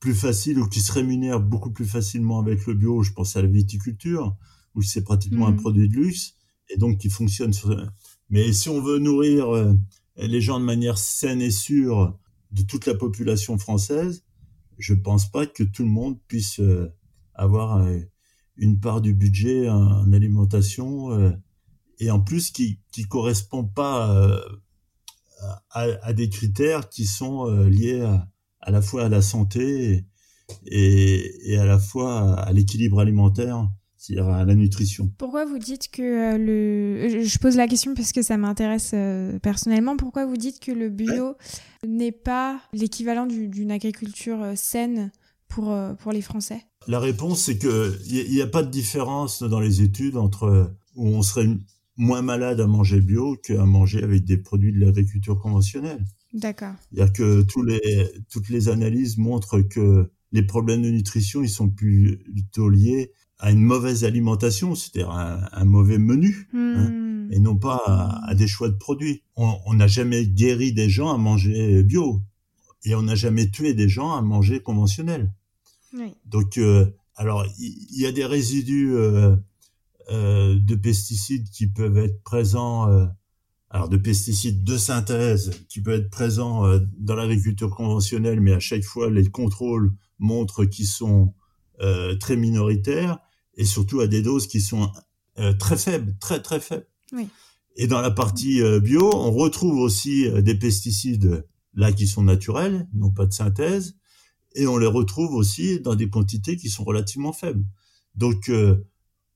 plus 0.00 0.14
faciles 0.14 0.58
ou 0.58 0.68
qui 0.68 0.82
se 0.82 0.92
rémunèrent 0.92 1.40
beaucoup 1.40 1.70
plus 1.70 1.86
facilement 1.86 2.38
avec 2.38 2.66
le 2.66 2.74
bio. 2.74 3.02
Je 3.02 3.12
pense 3.12 3.36
à 3.36 3.42
la 3.42 3.48
viticulture, 3.48 4.36
où 4.74 4.82
c'est 4.82 5.02
pratiquement 5.02 5.46
un 5.46 5.52
mmh. 5.52 5.56
produit 5.56 5.88
de 5.88 5.94
luxe 5.94 6.34
et 6.68 6.76
donc 6.76 6.98
qui 6.98 7.08
fonctionne 7.08 7.54
sur. 7.54 7.74
Mais 8.28 8.52
si 8.52 8.68
on 8.68 8.82
veut 8.82 8.98
nourrir 8.98 9.48
euh, 9.48 9.72
les 10.18 10.42
gens 10.42 10.60
de 10.60 10.64
manière 10.66 10.98
saine 10.98 11.40
et 11.40 11.50
sûre 11.50 12.18
de 12.50 12.62
toute 12.62 12.84
la 12.84 12.94
population 12.94 13.56
française, 13.56 14.22
je 14.76 14.92
pense 14.92 15.30
pas 15.30 15.46
que 15.46 15.62
tout 15.62 15.84
le 15.84 15.88
monde 15.88 16.18
puisse 16.28 16.60
euh, 16.60 16.92
avoir 17.32 17.82
une 18.56 18.78
part 18.78 19.00
du 19.00 19.14
budget 19.14 19.68
en, 19.68 20.12
alimentation 20.12 21.32
et 21.98 22.10
en 22.10 22.20
plus 22.20 22.50
qui 22.50 22.78
qui 22.92 23.04
correspond 23.04 23.64
pas 23.64 24.40
à, 25.70 26.12
des 26.12 26.28
critères 26.28 26.88
qui 26.88 27.06
sont 27.06 27.48
euh, 27.48 27.68
liés 27.68 28.02
à, 28.60 28.70
la 28.70 28.82
fois 28.82 29.04
à 29.04 29.08
la 29.08 29.22
santé 29.22 30.04
et, 30.66 31.52
et 31.52 31.58
à 31.58 31.64
la 31.64 31.78
fois 31.78 32.34
à 32.40 32.52
l'équilibre 32.52 33.00
alimentaire, 33.00 33.68
c'est-à-dire 33.96 34.28
à 34.28 34.44
la 34.44 34.54
nutrition. 34.54 35.12
Pourquoi 35.18 35.44
vous 35.44 35.58
dites 35.58 35.90
que 35.90 36.02
euh, 36.02 36.38
le... 36.38 37.24
Je 37.24 37.38
pose 37.38 37.56
la 37.56 37.68
question 37.68 37.94
parce 37.94 38.12
que 38.12 38.22
ça 38.22 38.36
m'intéresse 38.36 38.92
euh, 38.94 39.38
personnellement. 39.38 39.96
Pourquoi 39.96 40.26
vous 40.26 40.36
dites 40.36 40.60
que 40.60 40.72
le 40.72 40.88
bio 40.88 41.36
n'est 41.86 42.12
pas 42.12 42.60
l'équivalent 42.72 43.26
d'une 43.26 43.70
agriculture 43.70 44.52
saine 44.56 45.12
pour, 45.50 45.76
pour 45.98 46.12
les 46.12 46.22
Français 46.22 46.62
La 46.86 46.98
réponse, 46.98 47.42
c'est 47.42 47.58
qu'il 47.58 48.30
n'y 48.30 48.40
a, 48.40 48.44
a, 48.44 48.48
pas 48.48 48.62
de 48.62 48.70
différence 48.70 49.42
dans 49.42 49.60
les 49.60 49.82
études 49.82 50.16
entre 50.16 50.74
où 50.96 51.06
on 51.06 51.22
serait 51.22 51.46
moins 51.96 52.22
malade 52.22 52.60
à 52.60 52.66
manger 52.66 53.00
bio 53.00 53.36
qu'à 53.36 53.66
manger 53.66 54.02
avec 54.02 54.24
des 54.24 54.38
produits 54.38 54.72
de 54.72 54.80
l'agriculture 54.80 55.38
conventionnelle. 55.38 56.04
D'accord. 56.32 56.74
Il 56.92 57.12
que 57.12 57.42
tous 57.42 57.62
les, 57.62 57.80
toutes 58.30 58.48
les 58.48 58.68
analyses 58.68 59.18
montrent 59.18 59.60
que 59.60 60.10
les 60.32 60.42
problèmes 60.42 60.82
de 60.82 60.90
nutrition, 60.90 61.42
ils 61.42 61.50
sont 61.50 61.68
plutôt 61.68 62.68
liés 62.68 63.12
à 63.38 63.50
une 63.50 63.62
mauvaise 63.62 64.04
alimentation, 64.04 64.74
c'est-à-dire 64.74 65.10
un, 65.10 65.64
mauvais 65.64 65.98
menu, 65.98 66.48
hein, 66.54 66.90
hmm. 66.90 67.32
et 67.32 67.38
non 67.38 67.56
pas 67.56 67.82
à, 68.26 68.34
des 68.34 68.46
choix 68.46 68.68
de 68.68 68.76
produits. 68.76 69.22
On 69.34 69.74
n'a 69.74 69.86
jamais 69.86 70.26
guéri 70.26 70.72
des 70.72 70.88
gens 70.88 71.12
à 71.12 71.16
manger 71.16 71.82
bio, 71.82 72.22
et 72.84 72.94
on 72.94 73.02
n'a 73.02 73.14
jamais 73.14 73.50
tué 73.50 73.74
des 73.74 73.88
gens 73.88 74.12
à 74.12 74.22
manger 74.22 74.60
conventionnel. 74.60 75.32
Oui. 75.94 76.14
Donc, 76.26 76.58
euh, 76.58 76.86
alors, 77.16 77.44
il 77.58 78.00
y, 78.00 78.06
a 78.06 78.12
des 78.12 78.24
résidus 78.24 78.94
euh, 78.94 79.36
euh, 80.10 80.58
de 80.58 80.74
pesticides 80.74 81.48
qui 81.50 81.68
peuvent 81.68 81.96
être 81.98 82.20
présents, 82.24 82.90
euh, 82.90 83.06
alors 83.68 83.88
de 83.88 83.96
pesticides 83.96 84.64
de 84.64 84.76
synthèse 84.76 85.52
qui 85.68 85.80
peuvent 85.80 86.00
être 86.00 86.10
présents 86.10 86.66
euh, 86.66 86.80
dans 86.98 87.14
l'agriculture 87.14 87.70
conventionnelle, 87.70 88.40
mais 88.40 88.52
à 88.52 88.58
chaque 88.58 88.82
fois 88.82 89.08
les 89.08 89.30
contrôles 89.30 89.94
montrent 90.18 90.64
qu'ils 90.64 90.88
sont 90.88 91.34
très 92.18 92.36
minoritaires 92.36 93.20
et 93.54 93.64
surtout 93.64 94.00
à 94.00 94.06
des 94.06 94.20
doses 94.20 94.46
qui 94.46 94.60
sont 94.60 94.92
très 95.58 95.78
faibles, 95.78 96.14
très 96.20 96.42
très 96.42 96.60
faibles. 96.60 96.86
Oui. 97.12 97.26
Et 97.76 97.86
dans 97.86 98.02
la 98.02 98.10
partie 98.10 98.60
bio, 98.80 99.10
on 99.14 99.30
retrouve 99.30 99.78
aussi 99.78 100.30
des 100.42 100.54
pesticides 100.54 101.46
là 101.72 101.90
qui 101.90 102.06
sont 102.06 102.22
naturels, 102.22 102.86
non 102.92 103.10
pas 103.10 103.24
de 103.24 103.32
synthèse, 103.32 103.96
et 104.54 104.66
on 104.66 104.78
les 104.78 104.86
retrouve 104.86 105.34
aussi 105.34 105.80
dans 105.80 105.94
des 105.94 106.08
quantités 106.08 106.56
qui 106.56 106.68
sont 106.68 106.84
relativement 106.84 107.32
faibles. 107.32 107.64
Donc 108.14 108.50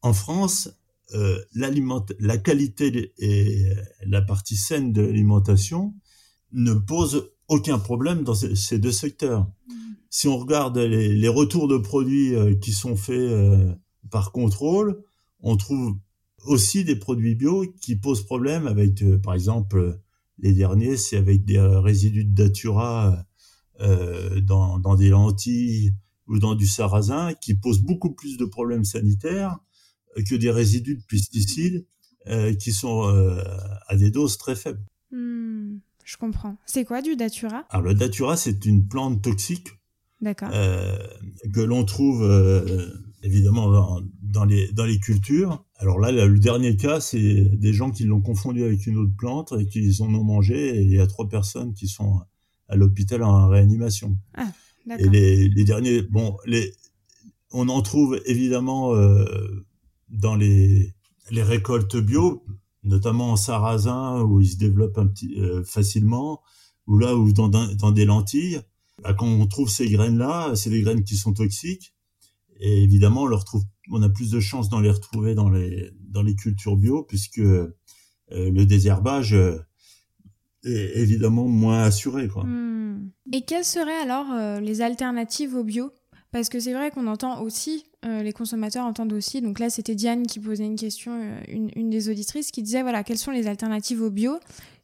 en 0.02 0.12
France, 0.12 0.70
euh, 1.14 1.38
la 1.54 2.38
qualité 2.38 3.12
et 3.18 3.66
la 4.06 4.22
partie 4.22 4.56
saine 4.56 4.92
de 4.92 5.02
l'alimentation 5.02 5.94
ne 6.52 6.74
pose 6.74 7.30
aucun 7.48 7.78
problème 7.78 8.22
dans 8.24 8.34
ces 8.34 8.78
deux 8.78 8.92
secteurs. 8.92 9.46
Mm. 9.68 9.74
Si 10.10 10.28
on 10.28 10.38
regarde 10.38 10.78
les, 10.78 11.28
retours 11.28 11.68
de 11.68 11.76
produits 11.76 12.34
euh, 12.34 12.54
qui 12.54 12.72
sont 12.72 12.96
faits 12.96 13.18
euh, 13.18 13.74
par 14.10 14.32
contrôle, 14.32 15.02
on 15.40 15.56
trouve 15.56 15.96
aussi 16.46 16.84
des 16.84 16.96
produits 16.96 17.34
bio 17.34 17.64
qui 17.80 17.96
posent 17.96 18.24
problème 18.24 18.66
avec, 18.66 19.02
euh, 19.02 19.18
par 19.18 19.34
exemple, 19.34 19.98
les 20.38 20.52
derniers, 20.52 20.96
c'est 20.96 21.16
avec 21.16 21.44
des 21.44 21.60
résidus 21.60 22.24
de 22.24 22.34
datura 22.34 23.24
dans, 23.80 24.78
dans 24.78 24.94
des 24.94 25.08
lentilles 25.08 25.92
ou 26.26 26.38
dans 26.38 26.54
du 26.54 26.66
sarrasin 26.66 27.34
qui 27.34 27.54
posent 27.54 27.82
beaucoup 27.82 28.12
plus 28.14 28.36
de 28.36 28.44
problèmes 28.44 28.84
sanitaires 28.84 29.58
que 30.28 30.34
des 30.36 30.50
résidus 30.50 30.96
de 30.96 31.02
pesticides 31.02 31.86
euh, 32.28 32.54
qui 32.54 32.72
sont 32.72 33.08
euh, 33.08 33.42
à 33.88 33.96
des 33.96 34.10
doses 34.10 34.38
très 34.38 34.54
faibles. 34.54 34.84
Hmm, 35.10 35.78
je 36.04 36.16
comprends. 36.16 36.56
C'est 36.66 36.84
quoi 36.84 37.02
du 37.02 37.16
datura? 37.16 37.64
Alors 37.70 37.82
le 37.82 37.94
datura, 37.94 38.36
c'est 38.36 38.64
une 38.64 38.86
plante 38.86 39.22
toxique. 39.22 39.68
Euh, 40.42 40.96
que 41.52 41.60
l'on 41.60 41.84
trouve 41.84 42.22
euh, 42.22 42.88
évidemment 43.22 43.70
dans, 43.70 44.00
dans, 44.22 44.46
les, 44.46 44.72
dans 44.72 44.86
les 44.86 44.98
cultures. 44.98 45.66
Alors 45.76 45.98
là, 45.98 46.12
le 46.12 46.38
dernier 46.38 46.76
cas, 46.76 47.00
c'est 47.00 47.44
des 47.58 47.74
gens 47.74 47.90
qui 47.90 48.04
l'ont 48.04 48.22
confondu 48.22 48.64
avec 48.64 48.86
une 48.86 48.96
autre 48.96 49.12
plante 49.18 49.52
et 49.58 49.66
qui 49.66 49.94
en 50.00 50.14
ont 50.14 50.24
mangé. 50.24 50.78
Et 50.78 50.82
il 50.82 50.92
y 50.92 50.98
a 50.98 51.06
trois 51.06 51.28
personnes 51.28 51.74
qui 51.74 51.88
sont 51.88 52.22
à 52.68 52.76
l'hôpital 52.76 53.22
en 53.22 53.48
réanimation. 53.48 54.16
Ah, 54.34 54.50
et 54.98 55.08
les, 55.08 55.48
les, 55.48 55.64
derniers, 55.64 56.02
bon, 56.02 56.36
les, 56.46 56.74
on 57.52 57.68
en 57.68 57.82
trouve 57.82 58.20
évidemment 58.26 58.94
euh, 58.94 59.64
dans 60.10 60.34
les, 60.34 60.94
les 61.30 61.42
récoltes 61.42 61.96
bio, 61.96 62.44
notamment 62.82 63.32
en 63.32 63.36
sarrasin 63.36 64.20
où 64.22 64.40
ils 64.40 64.48
se 64.48 64.56
développent 64.56 64.98
un 64.98 65.06
petit, 65.06 65.34
euh, 65.40 65.64
facilement, 65.64 66.42
ou 66.86 66.98
là 66.98 67.16
où 67.16 67.32
dans, 67.32 67.48
dans 67.48 67.92
des 67.92 68.04
lentilles, 68.04 68.60
bah, 69.02 69.14
quand 69.14 69.26
on 69.26 69.46
trouve 69.46 69.70
ces 69.70 69.88
graines-là, 69.88 70.54
c'est 70.54 70.70
des 70.70 70.82
graines 70.82 71.04
qui 71.04 71.16
sont 71.16 71.32
toxiques. 71.32 71.94
Et 72.60 72.82
évidemment, 72.82 73.22
on, 73.22 73.26
leur 73.26 73.44
trouve, 73.44 73.64
on 73.90 74.02
a 74.02 74.08
plus 74.08 74.30
de 74.30 74.40
chances 74.40 74.68
d'en 74.68 74.80
les 74.80 74.90
retrouver 74.90 75.34
dans 75.34 75.48
les, 75.48 75.90
dans 76.08 76.22
les 76.22 76.36
cultures 76.36 76.76
bio, 76.76 77.02
puisque 77.02 77.38
euh, 77.38 77.74
le 78.30 78.64
désherbage 78.64 79.34
est 80.64 80.98
évidemment 80.98 81.46
moins 81.46 81.82
assuré. 81.84 82.28
Quoi. 82.28 82.44
Hmm. 82.44 83.10
Et 83.32 83.42
quelles 83.42 83.64
seraient 83.64 84.00
alors 84.02 84.60
les 84.60 84.80
alternatives 84.82 85.54
au 85.54 85.64
bio? 85.64 85.92
Parce 86.34 86.48
que 86.48 86.58
c'est 86.58 86.72
vrai 86.72 86.90
qu'on 86.90 87.06
entend 87.06 87.42
aussi, 87.42 87.84
euh, 88.04 88.24
les 88.24 88.32
consommateurs 88.32 88.84
entendent 88.84 89.12
aussi, 89.12 89.40
donc 89.40 89.60
là 89.60 89.70
c'était 89.70 89.94
Diane 89.94 90.26
qui 90.26 90.40
posait 90.40 90.64
une 90.64 90.74
question, 90.74 91.12
euh, 91.22 91.40
une, 91.46 91.90
des 91.90 92.08
auditrices, 92.08 92.50
qui 92.50 92.60
disait 92.60 92.82
voilà, 92.82 93.04
quelles 93.04 93.18
sont 93.18 93.30
les 93.30 93.46
alternatives 93.46 94.02
au 94.02 94.10
bio 94.10 94.40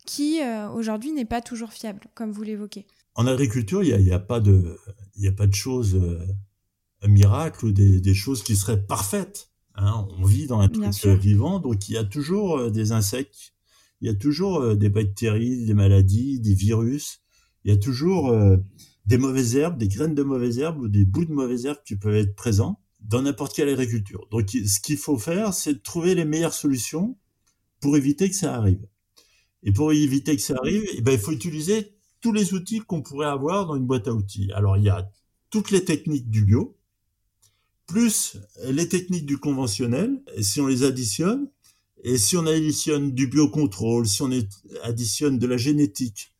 qui 0.06 0.40
euh, 0.40 0.68
aujourd'hui 0.70 1.10
n'est 1.10 1.24
pas 1.24 1.40
toujours 1.40 1.72
fiable, 1.72 2.02
comme 2.14 2.30
vous 2.30 2.44
l'évoquez? 2.44 2.86
En 3.16 3.26
agriculture, 3.26 3.82
il 3.82 3.98
n'y 4.00 4.12
a, 4.12 4.14
a, 4.14 4.18
pas 4.20 4.38
de, 4.38 4.78
il 5.16 5.26
a 5.26 5.32
pas 5.32 5.48
de 5.48 5.54
choses 5.54 6.00
miracle 7.04 7.66
ou 7.66 7.72
des, 7.72 8.00
des, 8.00 8.14
choses 8.14 8.44
qui 8.44 8.54
seraient 8.54 8.80
parfaites. 8.80 9.50
Hein. 9.74 10.06
On 10.20 10.24
vit 10.24 10.46
dans 10.46 10.60
un 10.60 10.68
truc 10.68 11.18
vivant, 11.18 11.58
donc 11.58 11.88
il 11.88 11.94
y 11.94 11.98
a 11.98 12.04
toujours 12.04 12.70
des 12.70 12.92
insectes, 12.92 13.54
il 14.00 14.08
y 14.08 14.10
a 14.10 14.14
toujours 14.14 14.76
des 14.76 14.88
bactéries, 14.88 15.66
des 15.66 15.74
maladies, 15.74 16.40
des 16.40 16.54
virus, 16.54 17.20
il 17.64 17.72
y 17.72 17.74
a 17.74 17.78
toujours 17.78 18.34
des 19.06 19.18
mauvaises 19.18 19.56
herbes, 19.56 19.76
des 19.76 19.88
graines 19.88 20.14
de 20.14 20.22
mauvaises 20.22 20.58
herbes 20.58 20.80
ou 20.80 20.88
des 20.88 21.04
bouts 21.04 21.24
de 21.24 21.32
mauvaises 21.32 21.66
herbes 21.66 21.82
qui 21.84 21.96
peuvent 21.96 22.14
être 22.14 22.34
présents 22.34 22.80
dans 23.00 23.22
n'importe 23.22 23.54
quelle 23.54 23.68
agriculture. 23.68 24.26
Donc, 24.30 24.50
ce 24.50 24.80
qu'il 24.80 24.96
faut 24.96 25.18
faire, 25.18 25.54
c'est 25.54 25.74
de 25.74 25.78
trouver 25.78 26.14
les 26.14 26.24
meilleures 26.24 26.54
solutions 26.54 27.18
pour 27.80 27.96
éviter 27.96 28.28
que 28.28 28.36
ça 28.36 28.54
arrive. 28.54 28.86
Et 29.62 29.72
pour 29.72 29.92
éviter 29.92 30.36
que 30.36 30.42
ça 30.42 30.54
arrive, 30.58 30.84
eh 30.94 31.02
ben, 31.02 31.12
il 31.12 31.18
faut 31.18 31.32
utiliser 31.32 31.94
tous 32.20 32.32
les 32.32 32.54
outils 32.54 32.80
qu'on 32.80 33.02
pourrait 33.02 33.26
avoir 33.26 33.66
dans 33.66 33.76
une 33.76 33.86
boîte 33.86 34.08
à 34.08 34.12
outils. 34.12 34.50
Alors, 34.52 34.76
il 34.76 34.84
y 34.84 34.90
a 34.90 35.10
toutes 35.50 35.70
les 35.70 35.84
techniques 35.84 36.30
du 36.30 36.44
bio, 36.44 36.76
plus 37.86 38.36
les 38.64 38.88
techniques 38.88 39.26
du 39.26 39.38
conventionnel, 39.38 40.22
si 40.40 40.60
on 40.60 40.66
les 40.66 40.84
additionne, 40.84 41.50
et 42.02 42.18
si 42.18 42.36
on 42.36 42.46
additionne 42.46 43.12
du 43.12 43.26
biocontrôle, 43.26 44.06
si 44.06 44.22
on 44.22 44.30
additionne 44.82 45.38
de 45.38 45.46
la 45.46 45.56
génétique, 45.56 46.32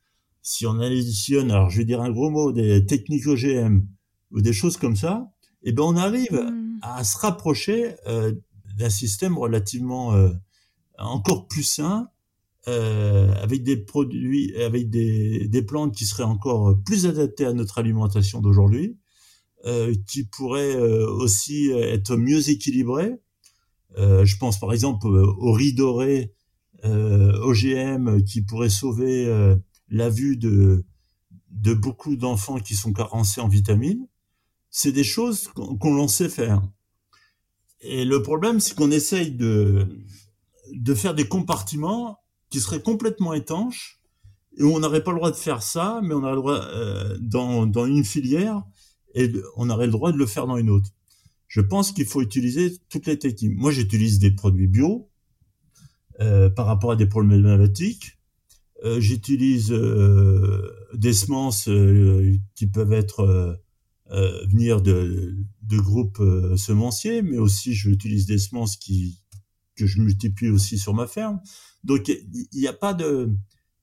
si 0.42 0.66
on 0.66 0.80
additionne, 0.80 1.50
alors 1.50 1.70
je 1.70 1.78
vais 1.78 1.84
dire 1.84 2.00
un 2.00 2.10
gros 2.10 2.30
mot, 2.30 2.52
des 2.52 2.86
techniques 2.86 3.26
OGM 3.26 3.82
ou 4.30 4.40
des 4.40 4.52
choses 4.52 4.76
comme 4.76 4.96
ça, 4.96 5.30
eh 5.62 5.72
ben 5.72 5.82
on 5.82 5.96
arrive 5.96 6.32
hmm. 6.32 6.78
à 6.82 7.04
se 7.04 7.18
rapprocher 7.18 7.94
euh, 8.06 8.32
d'un 8.76 8.90
système 8.90 9.36
relativement 9.36 10.14
euh, 10.14 10.30
encore 10.98 11.46
plus 11.46 11.62
sain 11.62 12.08
euh, 12.68 13.32
avec 13.42 13.62
des 13.62 13.76
produits, 13.76 14.54
avec 14.56 14.88
des, 14.88 15.46
des 15.48 15.62
plantes 15.62 15.94
qui 15.94 16.06
seraient 16.06 16.22
encore 16.22 16.78
plus 16.84 17.06
adaptées 17.06 17.44
à 17.44 17.52
notre 17.52 17.78
alimentation 17.78 18.40
d'aujourd'hui, 18.40 18.96
qui 20.06 20.24
pourraient 20.24 20.74
aussi 20.74 21.68
être 21.68 22.16
mieux 22.16 22.48
équilibrées. 22.48 23.20
Euh, 23.98 24.24
je 24.24 24.36
pense 24.36 24.58
par 24.60 24.72
exemple 24.72 25.06
au 25.06 25.52
riz 25.52 25.74
doré 25.74 26.32
OGM 26.82 28.22
qui 28.24 28.40
pourrait 28.40 28.70
sauver 28.70 29.28
la 29.90 30.08
vue 30.08 30.38
de, 30.38 30.86
de 31.50 31.74
beaucoup 31.74 32.16
d'enfants 32.16 32.58
qui 32.58 32.74
sont 32.74 32.92
carencés 32.92 33.40
en 33.40 33.48
vitamines. 33.48 34.06
C'est 34.70 34.92
des 34.92 35.04
choses 35.04 35.48
qu'on 35.48 35.94
l'on 35.94 36.08
sait 36.08 36.28
faire. 36.28 36.62
Et 37.80 38.04
le 38.04 38.22
problème, 38.22 38.60
c'est 38.60 38.74
qu'on 38.74 38.90
essaye 38.90 39.32
de, 39.32 39.88
de 40.72 40.94
faire 40.94 41.14
des 41.14 41.28
compartiments 41.28 42.18
qui 42.50 42.60
seraient 42.60 42.82
complètement 42.82 43.32
étanches 43.32 44.00
et 44.56 44.62
où 44.62 44.74
on 44.74 44.80
n'aurait 44.80 45.02
pas 45.02 45.12
le 45.12 45.18
droit 45.18 45.30
de 45.30 45.36
faire 45.36 45.62
ça, 45.62 46.00
mais 46.02 46.14
on 46.14 46.22
aurait 46.22 46.32
le 46.32 46.36
droit 46.36 46.60
euh, 46.60 47.16
dans, 47.20 47.66
dans 47.66 47.86
une 47.86 48.04
filière 48.04 48.62
et 49.14 49.32
on 49.56 49.70
aurait 49.70 49.86
le 49.86 49.92
droit 49.92 50.12
de 50.12 50.18
le 50.18 50.26
faire 50.26 50.46
dans 50.46 50.56
une 50.56 50.70
autre. 50.70 50.90
Je 51.50 51.60
pense 51.60 51.90
qu'il 51.90 52.06
faut 52.06 52.22
utiliser 52.22 52.78
toutes 52.88 53.06
les 53.06 53.18
techniques. 53.18 53.56
Moi, 53.56 53.72
j'utilise 53.72 54.20
des 54.20 54.30
produits 54.30 54.68
bio 54.68 55.10
euh, 56.20 56.48
par 56.48 56.66
rapport 56.66 56.92
à 56.92 56.96
des 56.96 57.06
problématiques. 57.06 58.18
Euh, 58.84 59.00
j'utilise 59.00 59.72
euh, 59.72 60.62
des 60.94 61.12
semences 61.12 61.68
euh, 61.68 62.38
qui 62.54 62.68
peuvent 62.68 62.92
être 62.92 63.58
euh, 64.12 64.46
venir 64.46 64.80
de, 64.80 65.36
de 65.62 65.78
groupes 65.80 66.22
semenciers, 66.56 67.20
mais 67.22 67.38
aussi 67.38 67.74
j'utilise 67.74 68.26
des 68.26 68.38
semences 68.38 68.76
qui 68.76 69.18
que 69.74 69.86
je 69.86 70.00
multiplie 70.00 70.50
aussi 70.50 70.78
sur 70.78 70.94
ma 70.94 71.08
ferme. 71.08 71.40
Donc 71.82 72.08
il 72.08 72.48
n'y 72.54 72.68
a 72.68 72.72
pas 72.72 72.94
de 72.94 73.28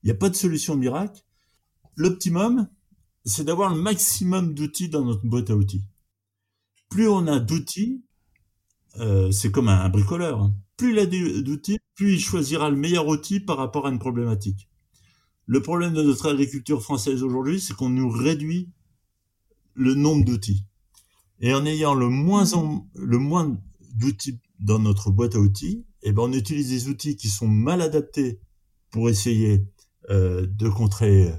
il 0.04 0.08
y 0.08 0.12
a 0.12 0.16
pas 0.16 0.30
de 0.30 0.36
solution 0.36 0.78
miracle. 0.78 1.22
L'optimum, 1.98 2.68
c'est 3.26 3.44
d'avoir 3.44 3.76
le 3.76 3.82
maximum 3.82 4.54
d'outils 4.54 4.90
dans 4.90 5.04
notre 5.04 5.26
boîte 5.26 5.50
à 5.50 5.56
outils. 5.56 5.84
Plus 6.90 7.08
on 7.08 7.28
a 7.28 7.40
d'outils, 7.40 8.04
euh, 9.00 9.32
c'est 9.32 9.52
comme 9.52 9.68
un, 9.68 9.90
bricoleur. 9.90 10.42
Hein. 10.42 10.56
Plus 10.78 10.92
il 10.92 11.00
a 11.00 11.06
d'outils, 11.06 11.80
plus 11.96 12.14
il 12.14 12.20
choisira 12.20 12.70
le 12.70 12.76
meilleur 12.76 13.08
outil 13.08 13.40
par 13.40 13.58
rapport 13.58 13.88
à 13.88 13.90
une 13.90 14.00
problématique. 14.00 14.70
Le 15.46 15.62
problème 15.62 15.94
de 15.94 16.04
notre 16.04 16.30
agriculture 16.30 16.84
française 16.84 17.24
aujourd'hui, 17.24 17.60
c'est 17.60 17.74
qu'on 17.74 17.90
nous 17.90 18.10
réduit 18.10 18.70
le 19.74 19.96
nombre 19.96 20.26
d'outils. 20.26 20.66
Et 21.40 21.54
en 21.54 21.66
ayant 21.66 21.94
le 21.94 22.10
moins, 22.10 22.46
d'outils 23.94 24.40
dans 24.60 24.80
notre 24.80 25.12
boîte 25.12 25.36
à 25.36 25.40
outils, 25.40 25.86
eh 26.04 26.12
ben 26.12 26.24
on 26.24 26.34
utilise 26.34 26.70
des 26.70 26.90
outils 26.90 27.16
qui 27.16 27.30
sont 27.30 27.48
mal 27.48 27.82
adaptés 27.82 28.40
pour 28.92 29.10
essayer 29.10 29.66
euh, 30.10 30.46
de 30.48 30.70
contrer 30.70 31.34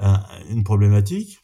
euh, 0.00 0.16
une 0.48 0.64
problématique. 0.64 1.38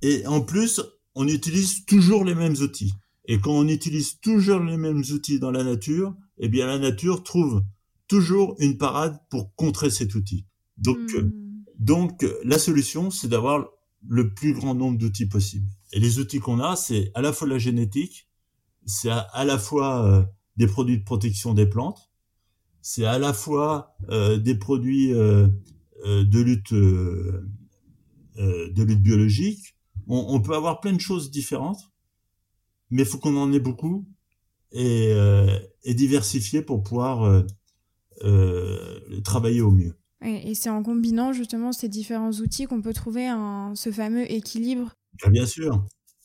Et 0.00 0.26
en 0.26 0.40
plus, 0.40 0.80
on 1.14 1.28
utilise 1.28 1.84
toujours 1.84 2.24
les 2.24 2.34
mêmes 2.34 2.56
outils. 2.56 2.94
Et 3.26 3.38
quand 3.38 3.52
on 3.52 3.68
utilise 3.68 4.18
toujours 4.20 4.60
les 4.60 4.76
mêmes 4.76 5.02
outils 5.12 5.38
dans 5.38 5.50
la 5.50 5.64
nature, 5.64 6.14
eh 6.38 6.48
bien 6.48 6.66
la 6.66 6.78
nature 6.78 7.22
trouve 7.22 7.62
toujours 8.08 8.56
une 8.58 8.78
parade 8.78 9.18
pour 9.30 9.54
contrer 9.54 9.90
cet 9.90 10.14
outil. 10.14 10.46
Donc, 10.76 10.98
mmh. 10.98 11.30
donc 11.78 12.26
la 12.44 12.58
solution, 12.58 13.10
c'est 13.10 13.28
d'avoir 13.28 13.66
le 14.08 14.34
plus 14.34 14.52
grand 14.52 14.74
nombre 14.74 14.98
d'outils 14.98 15.26
possible. 15.26 15.68
Et 15.92 16.00
les 16.00 16.18
outils 16.18 16.40
qu'on 16.40 16.58
a, 16.60 16.76
c'est 16.76 17.10
à 17.14 17.22
la 17.22 17.32
fois 17.32 17.46
la 17.46 17.58
génétique, 17.58 18.28
c'est 18.84 19.10
à, 19.10 19.44
la 19.44 19.58
fois 19.58 20.04
euh, 20.04 20.22
des 20.56 20.66
produits 20.66 20.98
de 20.98 21.04
protection 21.04 21.54
des 21.54 21.66
plantes, 21.66 22.10
c'est 22.80 23.04
à 23.04 23.18
la 23.18 23.32
fois 23.32 23.94
euh, 24.10 24.38
des 24.38 24.56
produits 24.56 25.14
euh, 25.14 25.48
euh 26.04 26.24
de 26.24 26.40
lutte 26.40 26.72
euh, 26.72 27.46
de 28.36 28.82
lutte 28.82 29.02
biologique. 29.02 29.76
On, 30.14 30.34
on, 30.34 30.40
peut 30.40 30.54
avoir 30.54 30.80
plein 30.80 30.92
de 30.92 31.00
choses 31.00 31.30
différentes, 31.30 31.90
mais 32.90 33.02
il 33.02 33.08
faut 33.08 33.18
qu'on 33.18 33.36
en 33.36 33.52
ait 33.52 33.60
beaucoup 33.60 34.06
et, 34.72 35.12
et 35.84 35.94
diversifier 35.94 36.60
pour 36.62 36.82
pouvoir 36.82 37.44
travailler 39.24 39.60
au 39.62 39.70
mieux. 39.70 39.94
Et 40.24 40.54
c'est 40.54 40.70
en 40.70 40.82
combinant 40.82 41.32
justement 41.32 41.72
ces 41.72 41.88
différents 41.88 42.32
outils 42.32 42.66
qu'on 42.66 42.82
peut 42.82 42.92
trouver 42.92 43.26
un, 43.26 43.72
ce 43.74 43.90
fameux 43.90 44.30
équilibre. 44.30 44.92
Ah, 45.22 45.30
bien 45.30 45.46
sûr, 45.46 45.84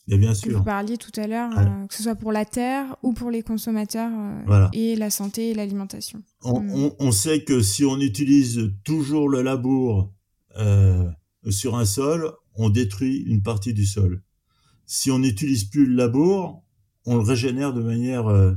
et 0.09 0.17
bien 0.17 0.33
sûr. 0.33 0.49
Que 0.49 0.55
vous 0.55 0.63
parliez 0.63 0.97
tout 0.97 1.11
à 1.19 1.27
l'heure, 1.27 1.51
euh, 1.57 1.85
que 1.88 1.93
ce 1.93 2.03
soit 2.03 2.15
pour 2.15 2.31
la 2.31 2.45
terre 2.45 2.95
ou 3.03 3.13
pour 3.13 3.29
les 3.29 3.41
consommateurs 3.41 4.11
euh, 4.49 4.67
et 4.73 4.95
la 4.95 5.09
santé 5.09 5.49
et 5.49 5.53
l'alimentation. 5.53 6.21
On, 6.43 6.61
mm. 6.61 6.71
on, 6.73 6.95
on, 6.99 7.11
sait 7.11 7.43
que 7.43 7.61
si 7.61 7.83
on 7.83 7.99
utilise 7.99 8.71
toujours 8.83 9.27
le 9.27 9.41
labour 9.41 10.13
euh, 10.57 11.09
sur 11.49 11.75
un 11.75 11.85
sol, 11.85 12.31
on 12.58 12.70
détruit 12.70 13.18
une 13.18 13.41
partie 13.41 13.74
du 13.74 13.86
sol. 13.86 14.22
Si 14.86 15.12
on 15.12 15.20
n'utilise 15.20 15.66
plus 15.66 15.86
le 15.86 15.95
labour, 15.95 16.64
on 17.05 17.16
le 17.16 17.22
régénère 17.22 17.74
de 17.74 17.82
manière, 17.82 18.28
euh, 18.28 18.53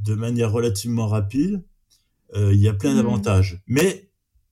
de 0.00 0.14
manière 0.14 0.52
relativement 0.52 1.08
rapide. 1.08 1.62
Euh, 2.34 2.52
il 2.52 2.60
y 2.60 2.68
a 2.68 2.74
plein 2.74 2.92
mm. 2.92 2.96
d'avantages. 2.96 3.62
Mais 3.66 4.10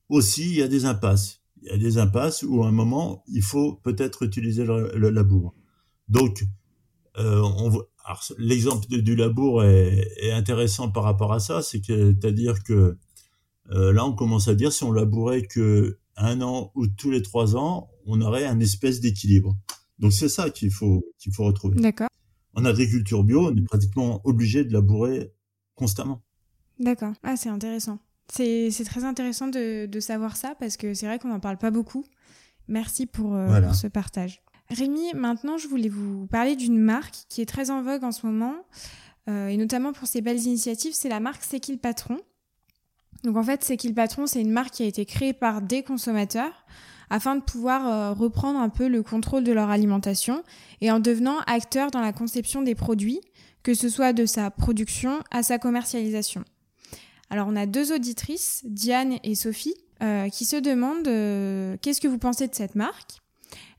aussi, 0.08 0.48
il 0.50 0.56
y 0.56 0.62
a 0.62 0.68
des 0.68 0.84
impasses. 0.84 1.42
Il 1.62 1.68
y 1.68 1.72
a 1.72 1.78
des 1.78 1.98
impasses 1.98 2.42
où 2.42 2.62
à 2.62 2.68
un 2.68 2.72
moment, 2.72 3.24
il 3.28 3.42
faut 3.42 3.74
peut-être 3.74 4.22
utiliser 4.22 4.64
le, 4.64 4.92
le 4.94 5.10
labour. 5.10 5.54
Donc, 6.08 6.44
euh, 7.18 7.42
l'exemple 8.38 8.86
du 8.88 9.16
labour 9.16 9.64
est, 9.64 10.08
est, 10.18 10.32
intéressant 10.32 10.90
par 10.90 11.02
rapport 11.02 11.32
à 11.32 11.40
ça, 11.40 11.62
c'est 11.62 11.80
que, 11.80 12.14
c'est-à-dire 12.14 12.62
que 12.62 12.96
euh, 13.72 13.92
là, 13.92 14.04
on 14.04 14.12
commence 14.12 14.48
à 14.48 14.54
dire 14.54 14.72
si 14.72 14.84
on 14.84 14.92
labourait 14.92 15.42
que 15.42 15.98
un 16.16 16.40
an 16.40 16.72
ou 16.74 16.86
tous 16.86 17.10
les 17.10 17.22
trois 17.22 17.56
ans, 17.56 17.90
on 18.06 18.20
aurait 18.20 18.46
un 18.46 18.60
espèce 18.60 19.00
d'équilibre. 19.00 19.56
Donc 19.98 20.12
c'est 20.12 20.28
ça 20.28 20.50
qu'il 20.50 20.70
faut 20.70 21.06
qu'il 21.18 21.32
faut 21.32 21.44
retrouver. 21.44 21.76
D'accord. 21.76 22.08
En 22.54 22.64
agriculture 22.64 23.22
bio, 23.24 23.48
on 23.48 23.56
est 23.56 23.62
pratiquement 23.62 24.20
obligé 24.24 24.64
de 24.64 24.72
labourer 24.72 25.32
constamment. 25.74 26.22
D'accord. 26.78 27.12
Ah, 27.22 27.36
c'est 27.36 27.48
intéressant. 27.48 27.98
C'est 28.28 28.70
très 28.84 29.04
intéressant 29.04 29.48
de, 29.48 29.86
de, 29.86 30.00
savoir 30.00 30.36
ça 30.36 30.54
parce 30.58 30.76
que 30.76 30.94
c'est 30.94 31.06
vrai 31.06 31.18
qu'on 31.18 31.28
n'en 31.28 31.40
parle 31.40 31.58
pas 31.58 31.70
beaucoup. 31.70 32.04
Merci 32.66 33.06
pour, 33.06 33.34
euh, 33.34 33.46
voilà. 33.46 33.68
pour 33.68 33.76
ce 33.76 33.86
partage. 33.86 34.42
Rémi, 34.68 35.12
maintenant, 35.14 35.58
je 35.58 35.68
voulais 35.68 35.88
vous 35.88 36.26
parler 36.26 36.56
d'une 36.56 36.78
marque 36.78 37.14
qui 37.28 37.40
est 37.40 37.46
très 37.46 37.70
en 37.70 37.82
vogue 37.82 38.02
en 38.02 38.10
ce 38.10 38.26
moment, 38.26 38.54
euh, 39.28 39.46
et 39.46 39.56
notamment 39.56 39.92
pour 39.92 40.08
ses 40.08 40.20
belles 40.20 40.42
initiatives, 40.42 40.92
c'est 40.92 41.08
la 41.08 41.20
marque 41.20 41.44
C'est 41.44 41.60
qui 41.60 41.72
le 41.72 41.78
patron? 41.78 42.18
Donc 43.26 43.36
en 43.36 43.42
fait, 43.42 43.64
C'est 43.64 43.76
qui 43.76 43.88
le 43.88 43.94
patron, 43.94 44.28
c'est 44.28 44.40
une 44.40 44.52
marque 44.52 44.70
qui 44.70 44.84
a 44.84 44.86
été 44.86 45.04
créée 45.04 45.32
par 45.32 45.60
des 45.60 45.82
consommateurs 45.82 46.64
afin 47.10 47.34
de 47.34 47.42
pouvoir 47.42 47.86
euh, 47.86 48.12
reprendre 48.12 48.60
un 48.60 48.68
peu 48.68 48.86
le 48.86 49.02
contrôle 49.02 49.42
de 49.42 49.50
leur 49.50 49.68
alimentation 49.68 50.44
et 50.80 50.92
en 50.92 51.00
devenant 51.00 51.40
acteur 51.48 51.90
dans 51.90 52.00
la 52.00 52.12
conception 52.12 52.62
des 52.62 52.76
produits, 52.76 53.20
que 53.64 53.74
ce 53.74 53.88
soit 53.88 54.12
de 54.12 54.26
sa 54.26 54.52
production 54.52 55.18
à 55.32 55.42
sa 55.42 55.58
commercialisation. 55.58 56.44
Alors 57.28 57.48
on 57.48 57.56
a 57.56 57.66
deux 57.66 57.92
auditrices, 57.92 58.62
Diane 58.64 59.18
et 59.24 59.34
Sophie, 59.34 59.74
euh, 60.04 60.28
qui 60.28 60.44
se 60.44 60.56
demandent 60.56 61.08
euh, 61.08 61.76
qu'est-ce 61.82 62.00
que 62.00 62.08
vous 62.08 62.18
pensez 62.18 62.46
de 62.46 62.54
cette 62.54 62.76
marque? 62.76 63.22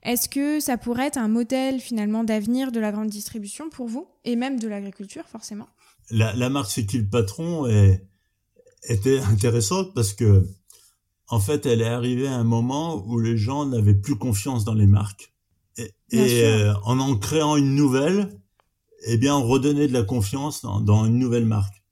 Est-ce 0.02 0.28
que 0.28 0.60
ça 0.60 0.76
pourrait 0.76 1.06
être 1.06 1.16
un 1.16 1.28
modèle 1.28 1.80
finalement 1.80 2.22
d'avenir 2.22 2.70
de 2.70 2.80
la 2.80 2.92
grande 2.92 3.08
distribution 3.08 3.70
pour 3.70 3.88
vous 3.88 4.08
et 4.26 4.36
même 4.36 4.60
de 4.60 4.68
l'agriculture 4.68 5.24
forcément? 5.26 5.68
La, 6.10 6.50
marque 6.50 6.70
C'est 6.70 7.10
patron 7.10 7.66
est, 7.66 8.02
était 8.84 9.20
intéressante 9.20 9.94
parce 9.94 10.12
que 10.12 10.46
en 11.28 11.40
fait 11.40 11.66
elle 11.66 11.82
est 11.82 11.88
arrivée 11.88 12.28
à 12.28 12.36
un 12.36 12.44
moment 12.44 13.04
où 13.06 13.18
les 13.18 13.36
gens 13.36 13.66
n'avaient 13.66 13.94
plus 13.94 14.16
confiance 14.16 14.64
dans 14.64 14.74
les 14.74 14.86
marques 14.86 15.34
et, 15.76 15.92
et 16.10 16.44
euh, 16.44 16.74
en 16.84 16.98
en 16.98 17.16
créant 17.16 17.56
une 17.56 17.74
nouvelle, 17.74 18.40
eh 19.06 19.16
bien 19.16 19.36
on 19.36 19.46
redonnait 19.46 19.88
de 19.88 19.92
la 19.92 20.02
confiance 20.02 20.62
dans, 20.62 20.80
dans 20.80 21.06
une 21.06 21.18
nouvelle 21.18 21.46
marque 21.46 21.82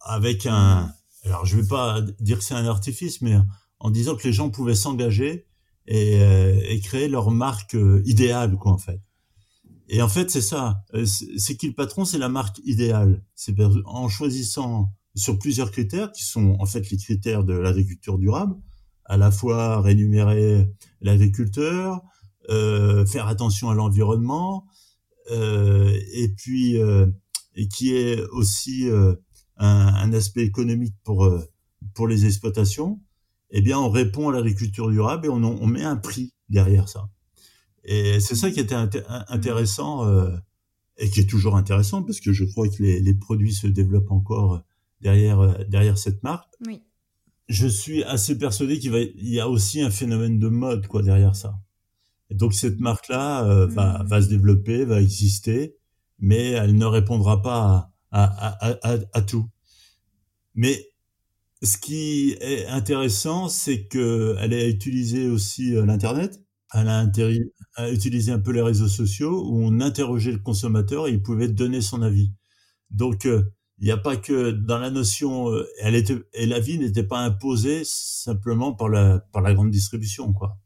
avec 0.00 0.46
un 0.46 0.92
alors 1.24 1.44
je 1.44 1.56
vais 1.56 1.66
pas 1.66 2.00
dire 2.20 2.38
que 2.38 2.44
c'est 2.44 2.54
un 2.54 2.66
artifice 2.66 3.20
mais 3.20 3.36
en 3.80 3.90
disant 3.90 4.16
que 4.16 4.24
les 4.24 4.32
gens 4.32 4.50
pouvaient 4.50 4.74
s'engager 4.74 5.46
et, 5.86 6.20
euh, 6.20 6.60
et 6.68 6.80
créer 6.80 7.08
leur 7.08 7.30
marque 7.30 7.74
euh, 7.74 8.02
idéale, 8.04 8.56
quoi, 8.56 8.72
en 8.72 8.78
fait. 8.78 9.00
Et 9.88 10.02
en 10.02 10.08
fait, 10.08 10.30
c'est 10.30 10.42
ça. 10.42 10.84
Euh, 10.94 11.06
c'est 11.06 11.56
qui 11.56 11.66
le 11.66 11.74
patron? 11.74 12.04
C'est 12.04 12.18
la 12.18 12.28
marque 12.28 12.60
idéale. 12.64 13.24
C'est 13.34 13.56
en 13.86 14.08
choisissant 14.08 14.92
sur 15.18 15.38
plusieurs 15.38 15.70
critères 15.70 16.12
qui 16.12 16.24
sont 16.24 16.56
en 16.58 16.66
fait 16.66 16.90
les 16.90 16.96
critères 16.96 17.44
de 17.44 17.54
l'agriculture 17.54 18.18
durable, 18.18 18.56
à 19.04 19.16
la 19.16 19.30
fois 19.30 19.80
rémunérer 19.80 20.68
l'agriculteur, 21.00 22.02
euh, 22.50 23.04
faire 23.06 23.26
attention 23.26 23.70
à 23.70 23.74
l'environnement, 23.74 24.66
euh, 25.30 25.92
et 26.12 26.28
puis 26.28 26.78
euh, 26.78 27.06
et 27.54 27.68
qui 27.68 27.94
est 27.94 28.22
aussi 28.32 28.88
un, 28.88 29.16
un, 29.58 30.12
aspect 30.12 30.44
économique 30.44 30.94
pour 31.04 31.30
pour 31.94 32.06
les 32.06 32.24
exploitations 32.24 33.00
eh 33.50 33.62
bien, 33.62 33.78
on 33.78 33.88
répond 33.88 34.28
à 34.28 34.32
l'agriculture 34.32 34.90
durable 34.90 35.26
et 35.26 35.28
on, 35.28 35.42
on, 35.42 35.66
met 35.66 35.82
un 35.82 35.96
prix 35.96 36.34
derrière 36.48 36.88
ça. 36.88 37.08
Et 37.84 38.20
c'est 38.20 38.34
ça 38.34 38.50
qui 38.50 38.60
était 38.60 38.74
intéressant 38.74 40.06
euh, 40.06 40.36
et 40.98 41.08
qui 41.08 41.20
est 41.20 41.26
toujours 41.26 41.56
intéressant 41.56 42.02
parce 42.02 42.20
que 42.20 42.32
je 42.32 42.44
crois 42.44 42.68
que 42.68 42.82
les, 42.82 43.00
les 43.00 43.14
produits 43.14 43.54
se 43.54 43.66
développent 43.66 44.10
encore 44.10 44.62
derrière, 45.00 45.64
derrière 45.68 45.98
cette 45.98 46.22
marque. 46.22 46.52
Oui. 46.66 46.82
je 47.48 47.66
suis 47.66 48.04
assez 48.04 48.38
persuadé 48.38 48.78
qu'il 48.78 48.90
va, 48.90 49.00
il 49.00 49.28
y 49.28 49.40
a 49.40 49.48
aussi 49.48 49.80
un 49.80 49.90
phénomène 49.90 50.38
de 50.38 50.48
mode 50.48 50.86
quoi 50.86 51.02
derrière 51.02 51.36
ça. 51.36 51.58
Et 52.30 52.34
donc 52.34 52.54
cette 52.54 52.78
marque-là 52.80 53.44
euh, 53.44 53.66
va, 53.66 54.02
mm. 54.02 54.06
va 54.06 54.22
se 54.22 54.28
développer, 54.28 54.84
va 54.84 55.00
exister, 55.00 55.76
mais 56.18 56.50
elle 56.50 56.76
ne 56.76 56.84
répondra 56.84 57.42
pas 57.42 57.92
à, 58.10 58.24
à, 58.24 58.92
à, 58.92 58.98
à 59.12 59.22
tout. 59.22 59.48
Mais 60.54 60.88
ce 61.62 61.76
qui 61.78 62.36
est 62.40 62.66
intéressant, 62.66 63.48
c'est 63.48 63.86
que 63.86 64.36
elle 64.40 64.54
a 64.54 64.66
utilisé 64.66 65.28
aussi 65.28 65.74
euh, 65.74 65.84
l'internet. 65.86 66.42
Elle 66.74 66.88
a, 66.88 67.06
a, 67.76 67.90
utilisé 67.90 68.30
un 68.30 68.38
peu 68.38 68.52
les 68.52 68.60
réseaux 68.60 68.88
sociaux 68.88 69.48
où 69.48 69.62
on 69.64 69.80
interrogeait 69.80 70.32
le 70.32 70.38
consommateur 70.38 71.08
et 71.08 71.12
il 71.12 71.22
pouvait 71.22 71.48
donner 71.48 71.80
son 71.80 72.02
avis. 72.02 72.32
Donc 72.90 73.26
euh, 73.26 73.42
il 73.80 73.84
n'y 73.84 73.90
a 73.90 73.96
pas 73.96 74.16
que 74.16 74.50
dans 74.50 74.78
la 74.78 74.90
notion, 74.90 75.50
euh, 75.50 75.66
elle 75.80 75.94
était 75.94 76.18
et 76.34 76.46
la 76.46 76.58
vie 76.58 76.78
n'était 76.78 77.04
pas 77.04 77.20
imposée 77.20 77.82
simplement 77.84 78.72
par 78.72 78.88
la 78.88 79.20
par 79.32 79.42
la 79.42 79.54
grande 79.54 79.70
distribution 79.70 80.32
quoi. 80.32 80.58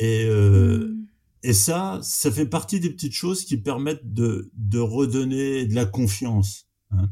Et 0.00 0.24
euh, 0.26 0.88
mmh. 0.88 1.06
et 1.44 1.52
ça, 1.52 1.98
ça 2.02 2.30
fait 2.30 2.46
partie 2.46 2.80
des 2.80 2.90
petites 2.90 3.14
choses 3.14 3.44
qui 3.44 3.56
permettent 3.56 4.12
de 4.12 4.50
de 4.54 4.78
redonner 4.78 5.66
de 5.66 5.74
la 5.74 5.86
confiance. 5.86 6.68
Hein. 6.90 7.08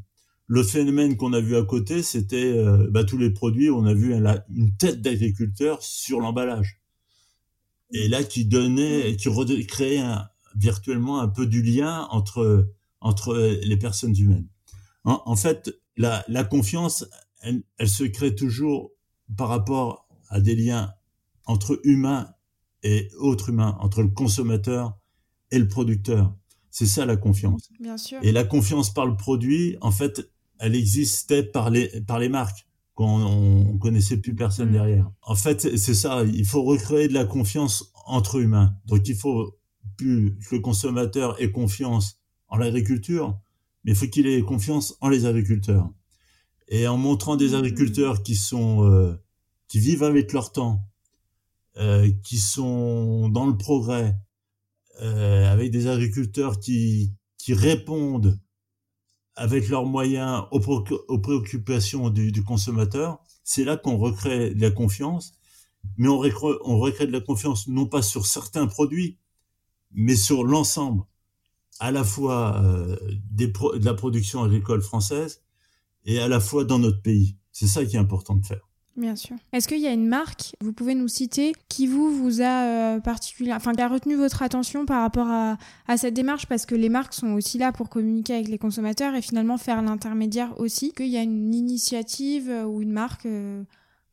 Le 0.47 0.63
phénomène 0.65 1.17
qu'on 1.17 1.33
a 1.33 1.41
vu 1.41 1.57
à 1.57 1.63
côté, 1.63 2.03
c'était 2.03 2.53
euh, 2.53 2.89
bah, 2.91 3.05
tous 3.05 3.19
les 3.19 3.31
produits, 3.31 3.71
on 3.71 3.85
a 3.85 3.95
vu 3.95 4.13
une 4.13 4.77
tête 4.77 5.01
d'agriculteur 5.01 5.81
sur 5.81 6.21
l'emballage. 6.21 6.81
Et 7.93 8.09
là, 8.09 8.25
qui 8.25 8.45
donnait, 8.45 9.17
qui 9.17 9.29
recréait 9.29 9.99
un, 9.99 10.29
virtuellement 10.57 11.21
un 11.21 11.29
peu 11.29 11.47
du 11.47 11.63
lien 11.63 12.09
entre 12.11 12.69
entre 13.01 13.37
les 13.63 13.77
personnes 13.77 14.15
humaines. 14.17 14.49
En, 15.05 15.23
en 15.25 15.37
fait, 15.37 15.71
la, 15.97 16.25
la 16.29 16.45
confiance, 16.45 17.07
elle, 17.43 17.63
elle, 17.79 17.89
se 17.89 18.05
crée 18.05 18.35
toujours 18.35 18.93
par 19.37 19.49
rapport 19.49 20.09
à 20.29 20.41
des 20.41 20.55
liens 20.55 20.93
entre 21.47 21.81
humains 21.85 22.33
et 22.83 23.09
autres 23.19 23.51
humains, 23.51 23.77
entre 23.81 24.03
le 24.03 24.09
consommateur 24.09 24.99
et 25.51 25.59
le 25.59 25.69
producteur. 25.69 26.35
C'est 26.71 26.87
ça 26.87 27.05
la 27.05 27.17
confiance. 27.17 27.69
Bien 27.81 27.97
sûr. 27.99 28.19
Et 28.23 28.33
la 28.33 28.45
confiance 28.45 28.93
par 28.93 29.07
le 29.07 29.17
produit, 29.17 29.77
en 29.81 29.91
fait, 29.91 30.31
elle 30.59 30.75
existait 30.75 31.43
par 31.43 31.71
les, 31.71 32.01
par 32.03 32.19
les 32.19 32.29
marques 32.29 32.67
quand 32.95 33.19
on, 33.19 33.71
on 33.71 33.79
connaissait 33.79 34.19
plus 34.19 34.35
personne 34.35 34.69
mm. 34.69 34.73
derrière. 34.73 35.11
En 35.23 35.35
fait, 35.35 35.77
c'est 35.77 35.95
ça. 35.95 36.23
Il 36.25 36.47
faut 36.47 36.63
recréer 36.63 37.09
de 37.09 37.15
la 37.15 37.25
confiance 37.25 37.93
entre 38.07 38.37
humains. 38.37 38.77
Donc, 38.87 39.09
il 39.09 39.17
faut 39.17 39.59
plus 39.97 40.37
que 40.39 40.57
le 40.57 40.61
consommateur 40.61 41.41
ait 41.43 41.51
confiance 41.51 42.21
en 42.49 42.57
l'agriculture, 42.57 43.39
mais 43.85 43.93
il 43.93 43.95
faut 43.95 44.07
qu'il 44.07 44.27
ait 44.27 44.43
confiance 44.43 44.97
en 45.01 45.09
les 45.09 45.27
agriculteurs. 45.27 45.91
Et 46.69 46.87
en 46.87 46.97
montrant 46.97 47.37
des 47.37 47.51
mmh. 47.51 47.55
agriculteurs 47.55 48.23
qui 48.23 48.37
sont 48.37 48.85
euh, 48.85 49.15
qui 49.69 49.79
vivent 49.79 50.03
avec 50.03 50.33
leur 50.33 50.53
temps, 50.53 50.85
euh, 51.77 52.11
qui 52.23 52.39
sont 52.39 53.29
dans 53.29 53.47
le 53.47 53.57
progrès, 53.57 54.17
euh, 55.01 55.51
avec 55.51 55.71
des 55.71 55.87
agriculteurs 55.87 56.61
qui 56.61 57.13
qui 57.39 57.55
répondent 57.55 58.39
avec 59.35 59.69
leurs 59.69 59.87
moyens 59.87 60.45
aux, 60.51 60.61
aux 61.09 61.19
préoccupations 61.19 62.11
du, 62.11 62.31
du 62.31 62.45
consommateur, 62.45 63.23
c'est 63.43 63.65
là 63.65 63.77
qu'on 63.77 63.97
recrée 63.97 64.55
de 64.55 64.61
la 64.61 64.71
confiance. 64.71 65.33
Mais 65.97 66.09
on 66.09 66.19
recrée, 66.19 66.53
on 66.65 66.79
recrée 66.79 67.07
de 67.07 67.13
la 67.13 67.21
confiance 67.21 67.67
non 67.67 67.87
pas 67.87 68.03
sur 68.03 68.27
certains 68.27 68.67
produits, 68.67 69.19
mais 69.93 70.15
sur 70.17 70.45
l'ensemble 70.45 71.05
à 71.81 71.91
la 71.91 72.05
fois 72.05 72.63
euh, 72.63 72.97
de 73.31 73.51
la 73.85 73.95
production 73.95 74.45
agricole 74.45 74.83
française 74.83 75.43
et 76.05 76.21
à 76.21 76.29
la 76.29 76.39
fois 76.39 76.65
dans 76.65 76.79
notre 76.79 77.03
pays. 77.03 77.37
C'est 77.51 77.67
ça 77.67 77.85
qui 77.85 77.97
est 77.97 77.99
important 77.99 78.37
de 78.37 78.47
faire. 78.47 78.69
Bien 78.97 79.17
sûr. 79.17 79.37
Est-ce 79.53 79.67
qu'il 79.67 79.81
y 79.81 79.87
a 79.87 79.93
une 79.93 80.07
marque, 80.07 80.55
vous 80.61 80.73
pouvez 80.73 80.95
nous 80.95 81.09
citer, 81.09 81.53
qui 81.69 81.87
vous, 81.87 82.11
vous 82.15 82.43
a 82.43 82.65
euh, 82.65 83.01
particulièrement, 83.01 83.57
enfin, 83.57 83.73
qui 83.73 83.81
a 83.81 83.89
retenu 83.89 84.15
votre 84.15 84.43
attention 84.43 84.85
par 84.85 85.01
rapport 85.03 85.29
à, 85.29 85.57
cette 85.97 86.13
démarche? 86.13 86.47
Parce 86.47 86.67
que 86.67 86.75
les 86.75 86.91
marques 86.91 87.15
sont 87.15 87.33
aussi 87.33 87.57
là 87.57 87.73
pour 87.73 87.89
communiquer 87.89 88.35
avec 88.35 88.49
les 88.49 88.59
consommateurs 88.59 89.15
et 89.15 89.23
finalement 89.23 89.57
faire 89.57 89.81
l'intermédiaire 89.81 90.53
aussi. 90.61 90.93
Qu'il 90.93 91.09
y 91.09 91.17
a 91.17 91.23
une 91.23 91.55
initiative 91.55 92.51
euh, 92.51 92.65
ou 92.65 92.83
une 92.83 92.93
marque 92.93 93.27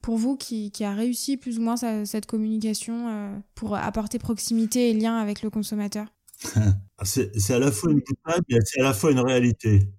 pour 0.02 0.18
vous 0.18 0.38
qui, 0.38 0.72
a 0.82 0.94
réussi 0.94 1.36
plus 1.36 1.60
ou 1.60 1.64
moins 1.64 1.76
cette 1.76 2.28
communication 2.28 3.42
pour 3.56 3.76
apporter 3.76 4.20
proximité 4.20 4.90
et 4.90 4.94
lien 4.94 5.18
avec 5.18 5.42
le 5.42 5.50
consommateur? 5.50 6.06
c'est 7.04 7.52
à 7.52 7.60
la 7.60 7.72
fois 7.72 7.92
une 7.92 8.00
boutade 8.00 8.44
c'est 8.66 8.82
à 8.82 8.84
la 8.84 8.94
fois 8.94 9.12
une 9.12 9.20
réalité. 9.20 9.90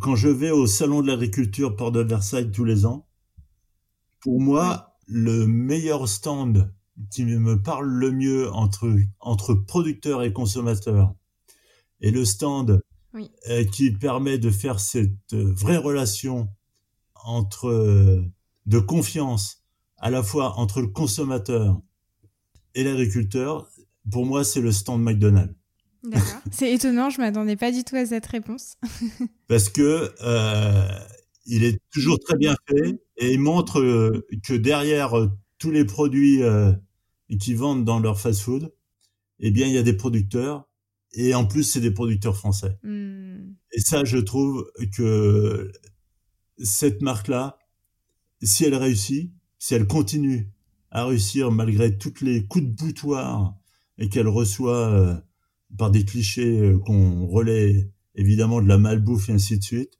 Quand 0.00 0.16
je 0.16 0.28
vais 0.28 0.50
au 0.50 0.66
salon 0.66 1.02
de 1.02 1.06
l'agriculture 1.06 1.76
Port 1.76 1.92
de 1.92 2.00
Versailles 2.00 2.50
tous 2.50 2.64
les 2.64 2.84
ans, 2.84 3.06
pour 4.20 4.40
moi, 4.40 4.96
le 5.06 5.46
meilleur 5.46 6.08
stand 6.08 6.72
qui 7.10 7.24
me 7.24 7.60
parle 7.60 7.86
le 7.86 8.10
mieux 8.10 8.50
entre, 8.52 8.92
entre 9.20 9.54
producteurs 9.54 10.22
et 10.22 10.32
consommateurs 10.32 11.14
et 12.00 12.10
le 12.10 12.24
stand 12.24 12.80
oui. 13.12 13.30
Euh, 13.48 13.64
qui 13.64 13.92
permet 13.92 14.38
de 14.38 14.50
faire 14.50 14.80
cette 14.80 15.34
vraie 15.34 15.76
relation 15.76 16.48
entre 17.14 17.68
euh, 17.68 18.24
de 18.66 18.78
confiance 18.78 19.62
à 19.98 20.10
la 20.10 20.22
fois 20.22 20.58
entre 20.58 20.80
le 20.80 20.88
consommateur 20.88 21.80
et 22.74 22.82
l'agriculteur, 22.82 23.70
pour 24.10 24.26
moi, 24.26 24.44
c'est 24.44 24.60
le 24.60 24.72
stand 24.72 25.02
McDonald's. 25.02 25.54
D'accord. 26.04 26.40
C'est 26.52 26.72
étonnant, 26.72 27.10
je 27.10 27.18
m'attendais 27.18 27.56
pas 27.56 27.72
du 27.72 27.82
tout 27.82 27.96
à 27.96 28.04
cette 28.04 28.26
réponse. 28.26 28.76
Parce 29.48 29.68
que 29.68 30.12
euh, 30.22 30.88
il 31.46 31.64
est 31.64 31.80
toujours 31.92 32.18
très 32.18 32.36
bien 32.36 32.54
fait 32.68 33.00
et 33.16 33.32
il 33.32 33.40
montre 33.40 33.80
euh, 33.80 34.26
que 34.42 34.54
derrière 34.54 35.18
euh, 35.18 35.28
tous 35.58 35.70
les 35.70 35.84
produits 35.84 36.42
qui 37.40 37.54
vendent 37.54 37.86
dans 37.86 37.98
leur 38.00 38.20
fast-food, 38.20 38.70
eh 39.40 39.50
bien, 39.50 39.66
il 39.66 39.72
y 39.72 39.78
a 39.78 39.82
des 39.82 39.96
producteurs 39.96 40.68
et 41.12 41.34
en 41.34 41.46
plus, 41.46 41.62
c'est 41.62 41.80
des 41.80 41.90
producteurs 41.90 42.36
français. 42.36 42.76
Mm. 42.82 43.54
Et 43.72 43.80
ça, 43.80 44.04
je 44.04 44.18
trouve 44.18 44.70
que 44.94 45.72
cette 46.58 47.00
marque-là, 47.00 47.58
si 48.42 48.64
elle 48.64 48.74
réussit, 48.74 49.32
si 49.58 49.74
elle 49.74 49.86
continue 49.86 50.50
à 50.90 51.06
réussir 51.06 51.50
malgré 51.50 51.96
toutes 51.96 52.20
les 52.20 52.46
coups 52.46 52.64
de 52.66 52.70
boutoir 52.70 53.54
et 53.98 54.08
qu'elle 54.08 54.28
reçoit 54.28 54.88
euh, 54.88 55.14
par 55.76 55.90
des 55.90 56.04
clichés 56.04 56.60
euh, 56.60 56.78
qu'on 56.78 57.26
relaie 57.26 57.90
évidemment 58.14 58.60
de 58.60 58.68
la 58.68 58.78
malbouffe 58.78 59.28
et 59.28 59.32
ainsi 59.32 59.58
de 59.58 59.64
suite, 59.64 59.98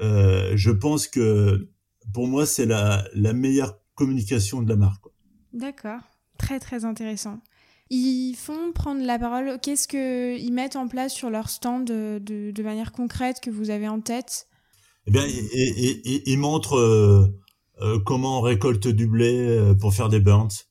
euh, 0.00 0.52
je 0.56 0.70
pense 0.70 1.06
que 1.06 1.70
pour 2.12 2.26
moi 2.26 2.46
c'est 2.46 2.66
la, 2.66 3.04
la 3.14 3.32
meilleure 3.32 3.78
communication 3.94 4.62
de 4.62 4.68
la 4.68 4.76
marque. 4.76 5.04
D'accord, 5.52 6.00
très 6.38 6.58
très 6.60 6.84
intéressant. 6.84 7.40
Ils 7.90 8.34
font 8.36 8.72
prendre 8.72 9.04
la 9.04 9.18
parole. 9.18 9.58
Qu'est-ce 9.60 9.88
qu'ils 9.88 10.52
mettent 10.52 10.76
en 10.76 10.86
place 10.86 11.12
sur 11.12 11.28
leur 11.28 11.50
stand 11.50 11.86
de, 11.86 12.20
de, 12.22 12.52
de, 12.52 12.62
manière 12.62 12.92
concrète 12.92 13.40
que 13.40 13.50
vous 13.50 13.70
avez 13.70 13.88
en 13.88 14.00
tête? 14.00 14.46
Eh 15.06 15.10
bien, 15.10 15.24
ils 15.26 16.38
montrent 16.38 16.78
euh, 16.78 17.26
euh, 17.80 17.98
comment 17.98 18.38
on 18.38 18.42
récolte 18.42 18.86
du 18.86 19.08
blé 19.08 19.74
pour 19.80 19.92
faire 19.92 20.08
des 20.08 20.20
burns. 20.20 20.69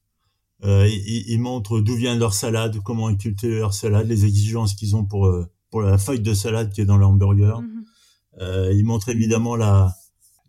Euh, 0.65 0.87
ils, 0.87 1.31
ils, 1.31 1.39
montrent 1.39 1.79
d'où 1.79 1.95
vient 1.95 2.15
leur 2.15 2.33
salade, 2.33 2.77
comment 2.83 3.09
ils 3.09 3.17
cultivent 3.17 3.59
leur 3.59 3.73
salade, 3.73 4.07
les 4.07 4.25
exigences 4.25 4.73
qu'ils 4.73 4.95
ont 4.95 5.05
pour 5.05 5.27
euh, 5.27 5.45
pour 5.69 5.81
la 5.81 5.97
feuille 5.97 6.19
de 6.19 6.33
salade 6.33 6.71
qui 6.73 6.81
est 6.81 6.85
dans 6.85 6.97
leur 6.97 7.09
hamburger. 7.09 7.61
Mm 7.61 7.65
-hmm. 7.65 8.41
euh, 8.41 8.73
ils 8.73 8.85
montrent 8.85 9.09
évidemment 9.09 9.55
la 9.55 9.93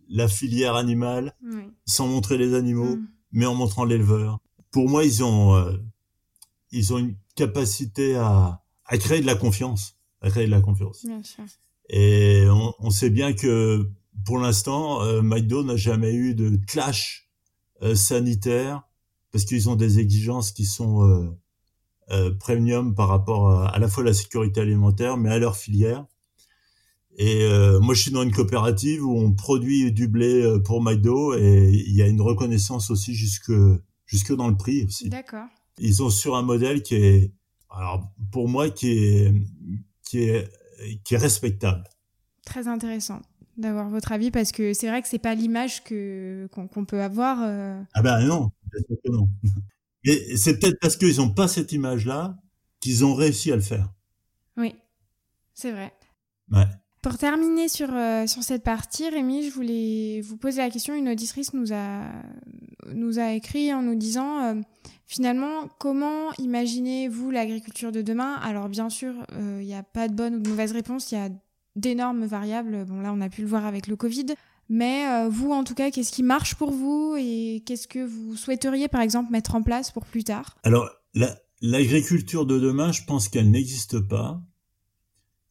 la 0.09 0.27
filière 0.27 0.75
animale, 0.75 1.33
oui. 1.43 1.63
sans 1.85 2.07
montrer 2.07 2.37
les 2.37 2.53
animaux, 2.53 2.97
mm. 2.97 3.07
mais 3.31 3.45
en 3.45 3.55
montrant 3.55 3.85
l'éleveur. 3.85 4.39
Pour 4.71 4.89
moi, 4.89 5.05
ils 5.05 5.23
ont 5.23 5.55
euh, 5.55 5.77
ils 6.71 6.93
ont 6.93 6.99
une 6.99 7.15
capacité 7.35 8.15
à 8.17 8.61
à 8.85 8.97
créer 8.97 9.21
de 9.21 9.25
la 9.33 9.35
confiance, 9.35 9.95
à 10.21 10.29
créer 10.29 10.45
de 10.45 10.51
la 10.51 10.61
confiance. 10.61 11.05
Bien 11.05 11.23
sûr. 11.23 11.45
Et 11.89 12.45
on, 12.49 12.73
on 12.79 12.89
sait 12.89 13.09
bien 13.09 13.31
que 13.33 13.89
pour 14.25 14.37
l'instant, 14.37 15.01
euh, 15.03 15.21
McDo 15.21 15.63
n'a 15.63 15.77
jamais 15.77 16.13
eu 16.13 16.35
de 16.35 16.59
clash 16.67 17.29
euh, 17.81 17.95
sanitaire 17.95 18.83
parce 19.31 19.45
qu'ils 19.45 19.69
ont 19.69 19.75
des 19.75 19.99
exigences 19.99 20.51
qui 20.51 20.65
sont 20.65 21.07
euh, 21.07 21.29
euh, 22.11 22.33
premium 22.33 22.93
par 22.95 23.07
rapport 23.07 23.49
à, 23.49 23.69
à, 23.69 23.79
la 23.79 23.87
fois 23.87 24.03
à 24.03 24.07
la 24.07 24.13
sécurité 24.13 24.61
alimentaire, 24.61 25.17
mais 25.17 25.29
à 25.29 25.39
leur 25.39 25.55
filière. 25.55 26.05
Et 27.17 27.43
euh, 27.43 27.79
moi, 27.79 27.93
je 27.93 28.01
suis 28.01 28.11
dans 28.11 28.23
une 28.23 28.31
coopérative 28.31 29.05
où 29.05 29.17
on 29.17 29.33
produit 29.33 29.91
du 29.91 30.07
blé 30.07 30.57
pour 30.65 30.81
McDo 30.81 31.35
et 31.35 31.69
il 31.73 31.95
y 31.95 32.01
a 32.01 32.07
une 32.07 32.21
reconnaissance 32.21 32.89
aussi 32.89 33.13
jusque 33.13 33.51
jusque 34.05 34.33
dans 34.35 34.47
le 34.47 34.55
prix 34.55 34.85
aussi. 34.85 35.09
D'accord. 35.09 35.47
Ils 35.77 35.95
sont 35.95 36.09
sur 36.09 36.35
un 36.35 36.41
modèle 36.41 36.83
qui 36.83 36.95
est, 36.95 37.33
alors 37.69 38.09
pour 38.31 38.47
moi, 38.47 38.69
qui 38.69 38.91
est 38.91 39.33
qui 40.03 40.23
est 40.23 40.49
qui 41.03 41.15
est 41.15 41.17
respectable. 41.17 41.83
Très 42.45 42.67
intéressant 42.67 43.21
d'avoir 43.57 43.89
votre 43.89 44.11
avis 44.11 44.31
parce 44.31 44.51
que 44.51 44.73
c'est 44.73 44.87
vrai 44.87 45.01
que 45.01 45.07
c'est 45.07 45.19
pas 45.19 45.35
l'image 45.35 45.83
que 45.83 46.47
qu'on 46.51 46.67
qu 46.67 46.85
peut 46.85 47.01
avoir. 47.01 47.39
Euh... 47.41 47.81
Ah 47.93 48.01
ben 48.01 48.25
non, 48.25 48.51
Et 50.03 50.35
c'est 50.37 50.59
peut-être 50.59 50.79
parce 50.79 50.97
qu'ils 50.97 51.17
n'ont 51.17 51.33
pas 51.33 51.47
cette 51.47 51.71
image-là 51.71 52.37
qu'ils 52.79 53.05
ont 53.05 53.13
réussi 53.13 53.51
à 53.51 53.55
le 53.55 53.61
faire. 53.61 53.91
Oui, 54.57 54.75
c'est 55.53 55.71
vrai. 55.71 55.93
Ouais. 56.51 56.65
Pour 57.01 57.17
terminer 57.17 57.67
sur, 57.67 57.89
euh, 57.93 58.27
sur 58.27 58.43
cette 58.43 58.63
partie, 58.63 59.09
Rémi, 59.09 59.43
je 59.43 59.51
voulais 59.51 60.21
vous 60.21 60.37
poser 60.37 60.59
la 60.59 60.69
question. 60.69 60.93
Une 60.93 61.09
auditrice 61.09 61.53
nous 61.53 61.73
a, 61.73 62.05
nous 62.93 63.17
a 63.17 63.33
écrit 63.33 63.73
en 63.73 63.81
nous 63.81 63.95
disant 63.95 64.43
euh, 64.43 64.61
finalement, 65.07 65.67
comment 65.79 66.31
imaginez-vous 66.37 67.31
l'agriculture 67.31 67.91
de 67.91 68.01
demain? 68.01 68.35
Alors, 68.43 68.69
bien 68.69 68.89
sûr, 68.89 69.13
il 69.35 69.65
n'y 69.65 69.73
a 69.73 69.83
pas 69.83 70.07
de 70.07 70.13
bonne 70.13 70.35
ou 70.35 70.39
de 70.39 70.49
mauvaise 70.49 70.73
réponse. 70.73 71.11
Il 71.11 71.15
y 71.15 71.17
a 71.17 71.29
d'énormes 71.75 72.25
variables. 72.25 72.85
Bon, 72.85 73.01
là, 73.01 73.11
on 73.13 73.21
a 73.21 73.29
pu 73.29 73.41
le 73.41 73.47
voir 73.47 73.65
avec 73.65 73.87
le 73.87 73.95
Covid. 73.95 74.27
Mais 74.73 75.05
euh, 75.05 75.27
vous, 75.27 75.51
en 75.51 75.65
tout 75.65 75.75
cas, 75.75 75.91
qu'est-ce 75.91 76.13
qui 76.13 76.23
marche 76.23 76.55
pour 76.55 76.71
vous 76.71 77.17
et 77.19 77.61
qu'est-ce 77.65 77.89
que 77.89 77.99
vous 77.99 78.37
souhaiteriez, 78.37 78.87
par 78.87 79.01
exemple, 79.01 79.29
mettre 79.29 79.53
en 79.53 79.63
place 79.63 79.91
pour 79.91 80.05
plus 80.05 80.23
tard? 80.23 80.57
Alors, 80.63 80.89
l'agriculture 81.61 82.45
de 82.45 82.57
demain, 82.57 82.93
je 82.93 83.03
pense 83.03 83.27
qu'elle 83.27 83.51
n'existe 83.51 83.99
pas. 83.99 84.41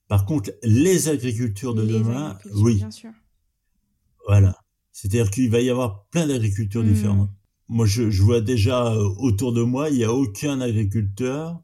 Par 0.09 0.25
contre, 0.25 0.53
les 0.63 1.11
agricultures 1.11 1.75
de 1.75 1.85
demain, 1.85 2.39
oui. 2.55 2.77
Bien 2.77 2.91
sûr. 2.91 3.11
Voilà. 4.27 4.57
C'est-à-dire 4.91 5.31
qu'il 5.31 5.51
va 5.51 5.61
y 5.61 5.69
avoir 5.69 6.07
plein 6.07 6.27
d'agricultures 6.27 6.83
hmm. 6.83 6.93
différentes. 6.93 7.31
Moi, 7.69 7.85
je, 7.85 8.23
vois 8.23 8.41
déjà 8.41 8.87
euh, 8.87 9.07
autour 9.19 9.53
de 9.53 9.61
moi, 9.61 9.91
il 9.91 9.97
n'y 9.97 10.05
a 10.05 10.15
aucun 10.15 10.63
agriculteur. 10.63 11.61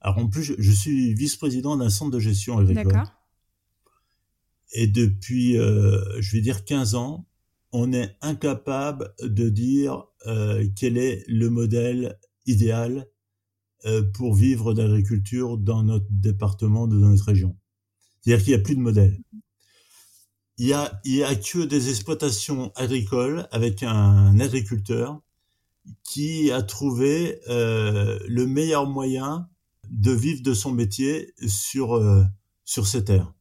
Alors 0.00 0.18
en 0.18 0.28
plus, 0.28 0.54
je 0.56 0.70
suis 0.70 1.12
vice-président 1.12 1.76
d'un 1.76 1.90
centre 1.90 2.12
de 2.12 2.20
gestion 2.20 2.56
agricole. 2.56 2.92
D'accord. 2.92 3.13
Et 4.74 4.88
depuis, 4.88 5.56
euh, 5.56 6.20
je 6.20 6.32
vais 6.32 6.42
dire 6.42 6.64
15 6.64 6.96
ans, 6.96 7.26
on 7.70 7.92
est 7.92 8.16
incapable 8.20 9.14
de 9.22 9.48
dire 9.48 10.04
euh, 10.26 10.66
quel 10.76 10.98
est 10.98 11.24
le 11.28 11.48
modèle 11.48 12.18
idéal 12.44 13.06
euh, 13.84 14.02
pour 14.02 14.34
vivre 14.34 14.74
d'agriculture 14.74 15.58
dans 15.58 15.84
notre 15.84 16.06
département, 16.10 16.88
dans 16.88 16.96
notre 16.96 17.24
région. 17.24 17.56
C'est-à-dire 18.20 18.44
qu'il 18.44 18.54
n'y 18.54 18.60
a 18.60 18.64
plus 18.64 18.74
de 18.74 18.80
modèle. 18.80 19.20
Il 20.58 20.66
y 20.66 20.72
a, 20.72 21.00
il 21.04 21.14
y 21.14 21.22
a 21.22 21.34
que 21.36 21.64
des 21.64 21.90
exploitations 21.90 22.72
agricoles 22.74 23.46
avec 23.52 23.84
un 23.84 24.38
agriculteur 24.40 25.20
qui 26.02 26.50
a 26.50 26.62
trouvé 26.62 27.40
le 27.48 28.44
meilleur 28.44 28.88
moyen 28.88 29.48
de 29.90 30.12
vivre 30.12 30.42
de 30.42 30.54
son 30.54 30.70
métier 30.70 31.34
sur, 31.46 32.00
sur 32.64 32.86
ces 32.86 33.04
terres. 33.04 33.34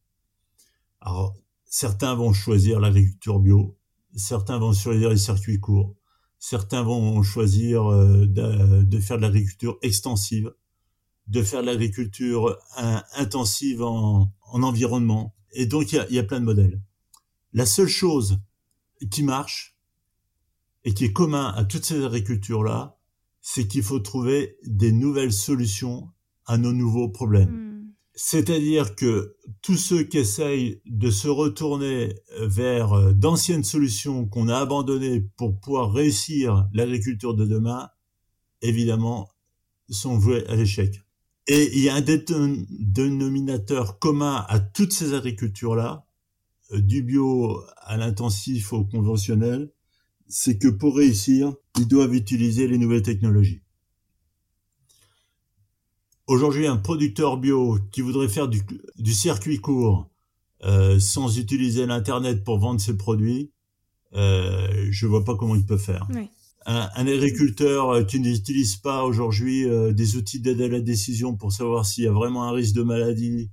Alors, 1.05 1.35
certains 1.65 2.15
vont 2.15 2.31
choisir 2.31 2.79
l'agriculture 2.79 3.39
bio, 3.39 3.77
certains 4.15 4.57
vont 4.57 4.71
choisir 4.71 5.09
les 5.09 5.17
circuits 5.17 5.59
courts, 5.59 5.95
certains 6.39 6.81
vont 6.81 7.21
choisir 7.23 7.91
euh, 7.91 8.25
de, 8.25 8.99
faire 8.99 9.17
de 9.17 9.23
l'agriculture 9.23 9.77
extensive, 9.81 10.53
de 11.27 11.43
faire 11.43 11.61
de 11.61 11.65
l'agriculture 11.67 12.57
intensive 13.15 13.83
en, 13.83 14.31
environnement. 14.53 15.35
Et 15.51 15.65
donc, 15.65 15.91
il 15.91 16.07
y 16.09 16.19
a, 16.19 16.23
plein 16.23 16.39
de 16.39 16.45
modèles. 16.45 16.81
La 17.51 17.65
seule 17.65 17.89
chose 17.89 18.39
qui 19.11 19.23
marche 19.23 19.77
et 20.85 20.93
qui 20.93 21.03
est 21.05 21.13
commun 21.13 21.53
à 21.53 21.65
toutes 21.65 21.85
ces 21.85 22.03
agricultures-là, 22.03 22.97
c'est 23.41 23.67
qu'il 23.67 23.83
faut 23.83 23.99
trouver 23.99 24.57
des 24.65 24.93
nouvelles 24.93 25.33
solutions 25.33 26.09
à 26.45 26.57
nos 26.57 26.71
nouveaux 26.71 27.09
problèmes. 27.09 27.51
Hmm. 27.51 27.62
C'est-à-dire 28.15 28.95
que 28.95 29.35
tous 29.61 29.77
ceux 29.77 30.03
qui 30.03 30.19
essayent 30.19 30.81
de 30.85 31.09
se 31.09 31.27
retourner 31.27 32.13
vers 32.39 32.93
euh, 32.93 33.11
d'anciennes 33.11 33.63
solutions 33.63 34.27
qu'on 34.27 34.49
a 34.49 34.57
abandonnées 34.57 35.21
pour 35.35 35.59
pouvoir 35.59 35.91
réussir 35.91 36.67
l'agriculture 36.73 37.33
de 37.33 37.45
demain, 37.45 37.89
évidemment, 38.61 39.29
sont 39.89 40.17
voués 40.17 40.45
à 40.47 40.55
l'échec. 40.55 41.01
Et 41.47 41.75
il 41.75 41.83
y 41.83 41.89
a 41.89 41.95
un 41.95 42.01
dénominateur 42.01 43.99
commun 43.99 44.45
à 44.47 44.59
toutes 44.59 44.93
ces 44.93 45.13
agricultures-là, 45.13 46.05
euh, 46.71 46.79
du 46.79 47.03
bio 47.03 47.61
à 47.77 47.97
l'intensif 47.97 48.73
au 48.73 48.85
conventionnel, 48.85 49.71
c'est 50.27 50.57
que 50.57 50.67
pour 50.67 50.95
réussir, 50.95 51.53
ils 51.79 51.87
doivent 51.87 52.15
utiliser 52.15 52.67
les 52.67 52.77
nouvelles 52.77 53.01
technologies. 53.01 53.62
Aujourd'hui, 56.27 56.67
un 56.67 56.77
producteur 56.77 57.37
bio 57.37 57.77
qui 57.91 57.99
voudrait 57.99 58.29
faire 58.29 58.47
du, 58.47 59.13
circuit 59.13 59.59
court 59.59 60.09
euh, 60.63 60.97
sans 60.97 61.37
utiliser 61.37 61.85
l'internet 61.85 62.45
pour 62.45 62.59
vendre 62.59 62.79
ses 62.79 62.95
produits, 62.95 63.51
euh, 64.15 64.87
je 64.89 65.05
vois 65.05 65.25
pas 65.25 65.35
comment 65.35 65.55
il 65.55 65.65
peut 65.65 65.77
faire. 65.77 66.07
Un, 66.65 66.87
agriculteur 66.95 67.89
euh, 67.89 68.03
qui 68.03 68.21
n'utilise 68.21 68.77
pas 68.77 69.03
aujourd'hui 69.03 69.65
euh, 69.65 69.91
des 69.91 70.15
outils 70.15 70.39
d'aide 70.39 70.61
à 70.61 70.69
la 70.69 70.79
décision 70.79 71.35
pour 71.35 71.51
savoir 71.51 71.85
s'il 71.85 72.05
y 72.05 72.07
a 72.07 72.13
vraiment 72.13 72.45
un 72.45 72.51
risque 72.51 72.75
de 72.75 72.83
maladie, 72.83 73.49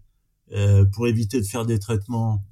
pour 0.92 1.06
éviter 1.06 1.40
de 1.40 1.46
faire 1.46 1.64
des 1.64 1.78
traitements, 1.78 2.44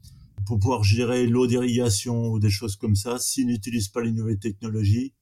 pour 0.46 0.60
pouvoir 0.60 0.84
gérer 0.84 1.26
l'eau 1.26 1.48
d'irrigation 1.48 2.28
ou 2.28 2.38
des 2.38 2.50
choses 2.50 2.76
comme 2.76 2.94
ça, 2.94 3.18
s'il 3.18 3.48
n'utilise 3.48 3.88
pas 3.88 4.02
les 4.02 4.12
nouvelles 4.12 4.38
technologies, 4.38 5.14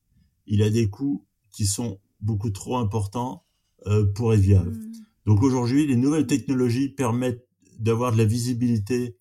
il 0.47 0.63
a 0.63 0.69
des 0.69 0.91
coûts 0.91 1.27
qui 1.53 1.65
sont 1.65 2.01
beaucoup 2.21 2.51
trop 2.51 2.77
importants 2.77 3.46
euh, 3.46 3.46
pour 4.14 4.34
être 4.34 4.41
viable. 4.41 4.70
Hmm. 4.70 4.93
Donc 5.26 5.43
aujourd'hui, 5.43 5.87
les 5.87 5.97
nouvelles 5.97 6.26
technologies 6.26 6.89
permettent 6.89 7.47
d'avoir 7.78 8.12
de 8.12 8.18
la 8.18 8.24
visibilité 8.24 9.16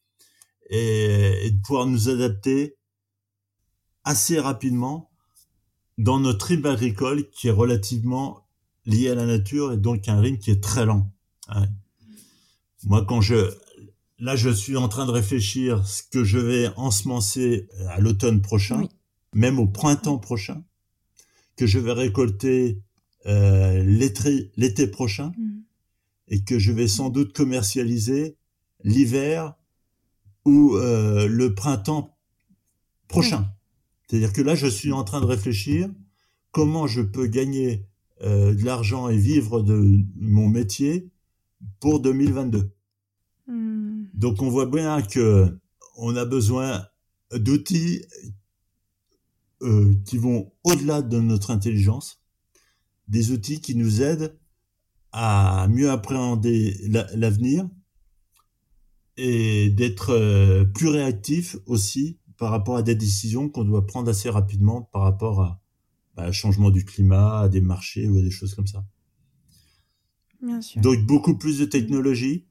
et, 0.70 1.51
de 1.51 1.61
pouvoir 1.61 1.88
nous 1.88 2.09
adapter 2.09 2.78
assez 4.03 4.39
rapidement 4.39 5.09
dans 5.97 6.20
notre 6.20 6.47
rythme 6.47 6.68
agricole 6.68 7.30
qui 7.30 7.47
est 7.47 7.51
relativement 7.51 8.47
lié 8.86 9.09
à 9.09 9.16
la 9.16 9.26
nature 9.26 9.74
et 9.74 9.78
donc 9.78 10.07
un 10.07 10.20
rythme 10.20 10.38
qui 10.38 10.51
est 10.51 10.61
très 10.61 10.86
lent. 10.86 11.11
Moi, 12.84 13.03
quand 13.05 13.22
je, 13.22 13.51
là, 14.20 14.36
je 14.36 14.49
suis 14.49 14.78
en 14.78 14.88
train 14.89 15.05
de 15.05 15.11
réfléchir 15.11 15.88
ce 15.88 16.03
que 16.03 16.24
je 16.24 16.38
vais 16.38 16.70
ensemencer 16.76 17.68
à 17.88 17.99
l'automne 17.99 18.41
prochain, 18.41 18.84
même 19.34 19.59
au 19.59 19.68
printemps 19.68 20.20
prochain, 20.20 20.63
que 21.55 21.66
je 21.66 21.80
vais 21.80 21.93
récolter 21.93 22.84
euh, 23.28 23.84
l'été 24.56 24.86
prochain 24.86 25.32
mm. 25.38 25.62
et 26.28 26.44
que 26.44 26.60
je 26.60 26.72
vais 26.72 26.88
sans 26.88 27.10
doute 27.10 27.34
commercialiser 27.34 28.38
l'hiver 28.84 29.56
ou 30.46 30.76
euh, 30.76 31.28
le 31.28 31.56
printemps 31.56 32.16
prochain. 33.08 33.50
C'est-à-dire 34.06 34.32
que 34.32 34.44
là, 34.44 34.54
je 34.54 34.68
suis 34.68 34.92
en 34.92 35.04
train 35.04 35.22
de 35.22 35.26
réfléchir 35.26 35.90
comment 36.52 36.86
je 36.86 37.02
peux 37.02 37.26
gagner 37.26 37.88
euh, 38.22 38.54
de 38.54 38.64
l'argent 38.64 39.10
et 39.10 39.18
vivre 39.18 39.64
de 39.64 40.06
mon 40.18 40.48
métier 40.48 41.10
pour 41.80 42.02
2022. 42.02 42.70
Mm. 43.48 44.04
Donc 44.14 44.44
on 44.44 44.52
voit 44.52 44.68
bien 44.68 45.02
que 45.02 45.58
on 45.98 46.16
a 46.16 46.26
besoin 46.26 46.86
d'outils 47.34 48.06
qui 50.06 50.18
vont 50.20 50.52
au-delà 50.64 51.02
de 51.02 51.20
notre 51.20 51.50
intelligence 51.50 52.20
des 53.08 53.32
outils 53.32 53.62
qui 53.62 53.76
nous 53.76 54.01
aident 54.01 54.38
à 55.12 55.68
mieux 55.70 55.89
appréhender 55.89 56.78
l'avenir 57.16 57.70
et 59.18 59.70
d'être 59.70 60.10
euh, 60.10 60.66
plus 60.66 60.89
réactif 60.89 61.56
aussi 61.66 62.20
par 62.38 62.51
rapport 62.51 62.76
à 62.76 62.84
des 62.84 62.95
décisions 62.95 63.47
qu'on 63.47 63.64
doit 63.64 63.86
prendre 63.86 64.10
assez 64.10 64.30
rapidement 64.30 64.82
par 64.82 65.03
rapport 65.03 65.41
à 65.41 65.62
bah, 66.16 66.32
changement 66.32 66.70
du 66.70 66.84
climat, 66.84 67.41
à 67.41 67.49
des 67.49 67.62
marchés 67.62 68.10
ou 68.10 68.18
à 68.18 68.22
des 68.22 68.32
choses 68.32 68.56
comme 68.56 68.68
ça. 68.68 68.86
Bien 70.41 70.62
sûr. 70.62 70.82
Donc 70.82 71.06
beaucoup 71.06 71.38
plus 71.38 71.60
de 71.60 71.66
technologie 71.66 72.45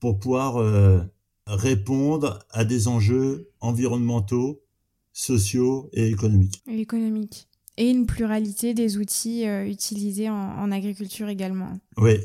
pour 0.00 0.18
pouvoir 0.18 0.56
euh, 0.56 1.02
répondre 1.46 2.38
à 2.50 2.64
des 2.64 2.88
enjeux 2.88 3.50
environnementaux, 3.60 4.62
sociaux 5.12 5.90
et 5.92 6.08
économiques. 6.08 6.62
Et 6.66 6.80
économiques 6.80 7.48
et 7.76 7.90
une 7.90 8.06
pluralité 8.06 8.74
des 8.74 8.96
outils 8.96 9.46
euh, 9.46 9.66
utilisés 9.66 10.30
en, 10.30 10.70
agriculture 10.70 11.28
également. 11.28 11.78
Oui, 11.98 12.18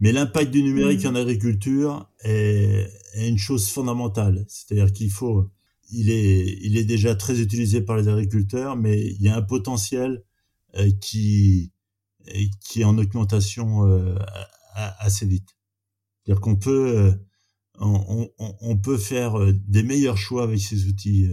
mais 0.00 0.12
l'impact 0.12 0.50
du 0.50 0.62
numérique 0.62 1.04
mm. 1.04 1.08
en 1.08 1.14
agriculture 1.14 2.10
est, 2.20 2.86
une 3.16 3.38
chose 3.38 3.68
fondamentale. 3.68 4.44
C'est-à-dire 4.48 4.92
qu'il 4.92 5.10
faut, 5.10 5.50
il 5.90 6.10
est, 6.10 6.58
il 6.62 6.76
est 6.76 6.84
déjà 6.84 7.14
très 7.14 7.40
utilisé 7.40 7.80
par 7.80 7.96
les 7.96 8.08
agriculteurs, 8.08 8.76
mais 8.76 9.00
il 9.00 9.22
y 9.22 9.28
a 9.28 9.36
un 9.36 9.42
potentiel 9.42 10.22
euh, 10.76 10.90
qui, 11.00 11.72
qui 12.60 12.82
est 12.82 12.84
en 12.84 12.98
augmentation 12.98 13.86
euh, 13.86 14.14
assez 14.74 15.26
vite. 15.26 15.56
C'est-à-dire 16.22 16.40
qu'on 16.42 16.56
peut, 16.56 17.18
on, 17.80 18.30
on, 18.38 18.56
on, 18.60 18.76
peut 18.76 18.98
faire 18.98 19.34
des 19.66 19.82
meilleurs 19.82 20.18
choix 20.18 20.42
avec 20.42 20.60
ces 20.60 20.86
outils 20.86 21.26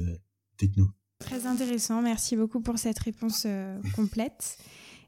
techno. 0.57 0.87
Très 1.19 1.45
intéressant, 1.45 2.01
merci 2.01 2.35
beaucoup 2.35 2.59
pour 2.59 2.77
cette 2.77 2.99
réponse 2.99 3.43
euh, 3.45 3.79
complète. 3.95 4.57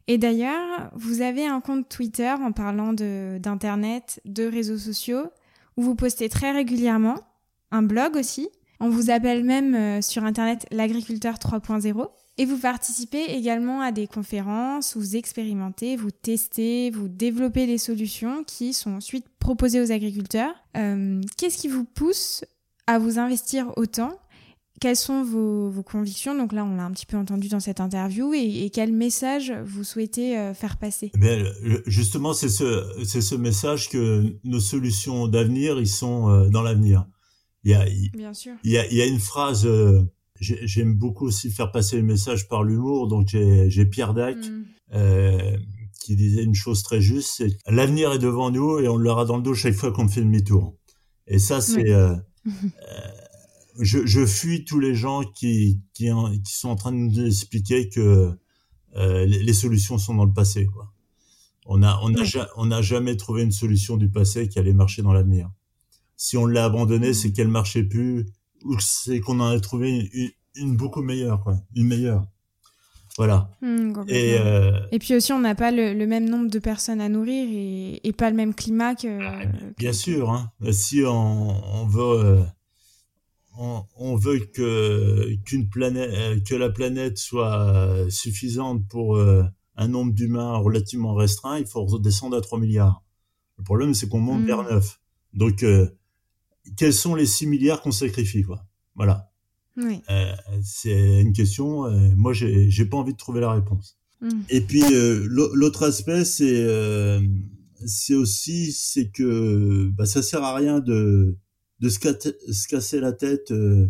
Et 0.07 0.17
d'ailleurs, 0.17 0.89
vous 0.95 1.21
avez 1.21 1.45
un 1.45 1.59
compte 1.59 1.89
Twitter 1.89 2.29
en 2.29 2.53
parlant 2.53 2.93
d'Internet, 2.93 4.21
de, 4.23 4.45
réseaux 4.45 4.77
sociaux, 4.77 5.25
où 5.75 5.83
vous 5.83 5.95
postez 5.95 6.29
très 6.29 6.51
régulièrement, 6.51 7.15
un 7.71 7.83
blog 7.83 8.15
aussi. 8.15 8.49
On 8.79 8.89
vous 8.89 9.09
appelle 9.09 9.43
même 9.43 9.75
euh, 9.75 10.01
sur 10.01 10.23
Internet 10.23 10.65
l'agriculteur 10.71 11.35
3.0. 11.35 12.07
Et 12.39 12.45
vous 12.45 12.57
participez 12.57 13.33
également 13.35 13.81
à 13.81 13.91
des 13.91 14.05
conférences, 14.05 14.95
vous 14.95 15.15
expérimentez, 15.15 15.95
vous 15.95 16.11
testez, 16.11 16.91
vous 16.91 17.07
développez 17.07 17.65
des 17.65 17.79
solutions 17.79 18.43
qui 18.43 18.73
sont 18.73 18.93
ensuite 18.93 19.25
proposées 19.39 19.81
aux 19.81 19.91
agriculteurs. 19.91 20.53
Euh, 20.77 21.19
qu'est-ce 21.35 21.57
qui 21.57 21.67
vous 21.67 21.83
pousse 21.83 22.45
à 22.85 22.99
vous 22.99 23.17
investir 23.17 23.73
autant 23.75 24.11
quelles 24.79 24.95
sont 24.95 25.23
vos, 25.23 25.69
vos, 25.69 25.83
convictions? 25.83 26.37
Donc 26.37 26.53
là, 26.53 26.63
on 26.63 26.75
l'a 26.75 26.85
un 26.85 26.91
petit 26.91 27.05
peu 27.05 27.17
entendu 27.17 27.47
dans 27.47 27.59
cette 27.59 27.79
interview. 27.79 28.33
Et, 28.33 28.65
et 28.65 28.69
quel 28.69 28.93
message 28.93 29.51
vous 29.65 29.83
souhaitez 29.83 30.37
euh, 30.37 30.53
faire 30.53 30.77
passer? 30.77 31.11
Eh 31.21 31.43
Justement, 31.87 32.33
c'est 32.33 32.49
ce, 32.49 32.85
c'est 33.03 33.21
ce 33.21 33.35
message 33.35 33.89
que 33.89 34.35
nos 34.43 34.59
solutions 34.59 35.27
d'avenir, 35.27 35.79
ils 35.79 35.87
sont 35.87 36.29
euh, 36.29 36.49
dans 36.49 36.61
l'avenir. 36.61 37.07
Il 37.63 37.71
y 37.71 37.73
a, 37.73 37.85
Bien 38.13 38.33
sûr. 38.33 38.53
Il 38.63 38.71
y 38.71 38.77
a, 38.77 38.87
il 38.87 38.95
y 38.95 39.01
a 39.01 39.05
une 39.05 39.19
phrase, 39.19 39.65
euh, 39.65 40.01
j'aime 40.39 40.93
beaucoup 40.93 41.25
aussi 41.25 41.49
faire 41.49 41.71
passer 41.71 41.97
le 41.97 42.03
message 42.03 42.47
par 42.47 42.63
l'humour. 42.63 43.07
Donc 43.07 43.29
j'ai 43.29 43.85
Pierre 43.85 44.13
Dac 44.13 44.37
mm. 44.37 45.57
qui 45.99 46.15
disait 46.15 46.43
une 46.43 46.55
chose 46.55 46.83
très 46.83 47.01
juste, 47.01 47.31
c'est 47.37 47.57
l'avenir 47.67 48.13
est 48.13 48.19
devant 48.19 48.51
nous 48.51 48.79
et 48.79 48.87
on 48.87 48.97
l'aura 48.97 49.25
dans 49.25 49.37
le 49.37 49.43
dos 49.43 49.55
chaque 49.55 49.73
fois 49.73 49.91
qu'on 49.91 50.07
fait 50.07 50.21
demi-tour. 50.21 50.75
Et 51.25 51.39
ça, 51.39 51.61
c'est... 51.61 51.91
je, 53.79 54.05
je, 54.05 54.25
fuis 54.25 54.65
tous 54.65 54.79
les 54.79 54.95
gens 54.95 55.23
qui, 55.23 55.81
qui, 55.93 56.09
qui, 56.43 56.53
sont 56.53 56.69
en 56.69 56.75
train 56.75 56.91
de 56.91 56.97
nous 56.97 57.25
expliquer 57.25 57.89
que 57.89 58.31
euh, 58.95 59.25
les, 59.25 59.53
solutions 59.53 59.97
sont 59.97 60.15
dans 60.15 60.25
le 60.25 60.33
passé. 60.33 60.65
Quoi. 60.65 60.91
On 61.65 61.79
n'a 61.79 61.99
on 62.01 62.13
a, 62.15 62.47
on 62.55 62.71
a 62.71 62.81
jamais 62.81 63.15
trouvé 63.15 63.43
une 63.43 63.51
solution 63.51 63.97
du 63.97 64.09
passé 64.09 64.47
qui 64.47 64.57
allait 64.59 64.73
marcher 64.73 65.01
dans 65.01 65.13
l'avenir. 65.13 65.49
Si 66.15 66.37
on 66.37 66.45
l'a 66.45 66.65
abandonnée, 66.65 67.13
c'est 67.13 67.31
qu'elle 67.31 67.47
marchait 67.47 67.83
plus, 67.83 68.25
ou 68.63 68.79
c'est 68.79 69.19
qu'on 69.19 69.39
en 69.39 69.47
a 69.49 69.59
trouvé 69.59 70.09
une, 70.13 70.29
une, 70.55 70.77
beaucoup 70.77 71.03
meilleure, 71.03 71.43
quoi, 71.43 71.57
une 71.75 71.87
meilleure. 71.87 72.25
Voilà. 73.17 73.49
Mmh, 73.61 74.03
et, 74.07 74.37
euh... 74.39 74.79
et 74.91 74.99
puis 74.99 75.15
aussi, 75.15 75.33
on 75.33 75.39
n'a 75.39 75.55
pas 75.55 75.71
le, 75.71 75.93
le, 75.93 76.07
même 76.07 76.29
nombre 76.29 76.49
de 76.49 76.59
personnes 76.59 77.01
à 77.01 77.09
nourrir 77.09 77.47
et, 77.51 77.99
et 78.07 78.13
pas 78.13 78.29
le 78.29 78.35
même 78.35 78.53
climat 78.53 78.95
que. 78.95 79.19
Ah, 79.21 79.41
bien 79.77 79.93
sûr. 79.93 80.31
Hein. 80.31 80.51
Si 80.71 81.01
on, 81.03 81.81
on 81.81 81.87
veut 81.87 82.45
euh, 83.59 83.79
on, 83.95 84.15
veut 84.15 84.39
que 84.39 85.35
qu'une 85.45 85.69
planète, 85.69 86.11
euh, 86.13 86.39
que 86.39 86.55
la 86.55 86.69
planète 86.69 87.17
soit 87.17 88.09
suffisante 88.09 88.87
pour 88.87 89.17
euh, 89.17 89.43
un 89.75 89.87
nombre 89.87 90.13
d'humains 90.13 90.57
relativement 90.57 91.13
restreint, 91.13 91.59
il 91.59 91.65
faut 91.65 91.85
redescendre 91.85 92.37
à 92.37 92.41
3 92.41 92.59
milliards. 92.59 93.03
Le 93.57 93.63
problème, 93.63 93.93
c'est 93.93 94.07
qu'on 94.07 94.19
monte 94.19 94.45
vers 94.45 94.63
9. 94.63 94.99
Mm. 95.33 95.37
Donc, 95.37 95.63
euh, 95.63 95.87
quels 96.75 96.93
sont 96.93 97.15
les 97.15 97.25
6 97.25 97.47
milliards 97.47 97.81
qu'on 97.81 97.91
sacrifie, 97.91 98.43
quoi? 98.43 98.65
Voilà. 98.95 99.31
Oui. 99.75 100.01
c'est 100.63 101.21
une 101.21 101.33
question. 101.33 101.87
moi, 102.15 102.33
j'ai, 102.33 102.71
j'ai 102.71 102.85
pas 102.85 102.97
envie 102.97 103.13
de 103.13 103.17
trouver 103.17 103.41
la 103.41 103.51
réponse. 103.51 103.97
Mm. 104.21 104.29
Et 104.49 104.61
puis, 104.61 104.83
l'autre 104.91 105.83
aspect, 105.83 106.25
c'est 106.25 106.65
c'est 107.85 108.15
aussi 108.15 108.71
c'est 108.71 109.09
que 109.09 109.89
bah, 109.89 110.07
ça 110.07 110.23
sert 110.23 110.43
à 110.43 110.55
rien 110.55 110.79
de 110.79 111.37
de 111.79 111.89
se, 111.89 112.67
casser 112.67 112.99
la 112.99 113.11
tête 113.11 113.51
euh, 113.51 113.89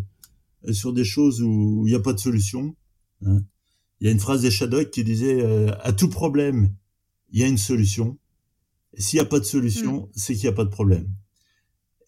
sur 0.72 0.92
des 0.92 1.04
choses 1.04 1.42
où 1.42 1.84
il 1.86 1.90
n'y 1.90 1.96
a 1.96 2.00
pas 2.00 2.12
de 2.12 2.20
solution. 2.20 2.76
Hein. 3.24 3.42
Il 4.00 4.06
y 4.06 4.10
a 4.10 4.12
une 4.12 4.20
phrase 4.20 4.42
des 4.42 4.50
Shadok 4.50 4.90
qui 4.90 5.04
disait 5.04 5.42
euh, 5.42 5.72
à 5.80 5.92
tout 5.92 6.08
problème, 6.08 6.72
il 7.30 7.40
y 7.40 7.44
a 7.44 7.46
une 7.46 7.58
solution. 7.58 8.18
S'il 8.96 9.18
n'y 9.18 9.26
a 9.26 9.28
pas 9.28 9.40
de 9.40 9.44
solution, 9.44 10.02
mm. 10.02 10.08
c'est 10.14 10.34
qu'il 10.34 10.44
n'y 10.44 10.48
a 10.48 10.56
pas 10.56 10.64
de 10.64 10.70
problème. 10.70 11.08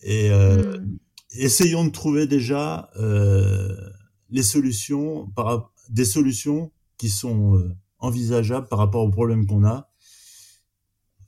Et 0.03 0.31
euh, 0.31 0.79
mm. 0.79 0.99
essayons 1.33 1.85
de 1.85 1.91
trouver 1.91 2.27
déjà 2.27 2.91
les 4.31 4.43
solutions, 4.43 5.29
par, 5.35 5.73
des 5.89 6.05
solutions 6.05 6.71
qui 6.99 7.09
sont 7.09 7.75
envisageables 7.99 8.69
par 8.69 8.79
rapport 8.79 9.05
aux 9.05 9.11
problèmes 9.11 9.47
qu'on 9.47 9.65
a 9.65 9.89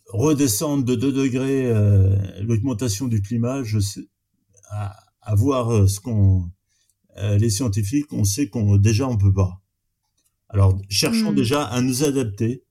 redescendre 0.07 0.85
de 0.85 0.95
2 0.95 1.11
degrés 1.11 1.73
l'augmentation 2.43 3.09
du 3.09 3.23
climat, 3.23 3.63
je 3.65 3.79
sais, 3.79 4.09
à, 4.73 5.35
voir 5.35 5.73
euh, 5.73 5.87
ce 5.87 6.01
qu'on 6.01 6.51
euh, 7.19 7.37
les 7.37 7.51
scientifiques, 7.51 8.13
on 8.13 8.25
sait 8.25 8.49
qu'on 8.49 8.77
déjà 8.77 9.07
on 9.09 9.17
peut 9.17 9.33
pas. 9.33 9.61
Alors 10.49 10.79
cherchons 10.89 11.33
hmm. 11.33 11.37
déjà 11.37 11.65
à 11.65 11.81
nous 11.81 12.05
adapter. 12.05 12.65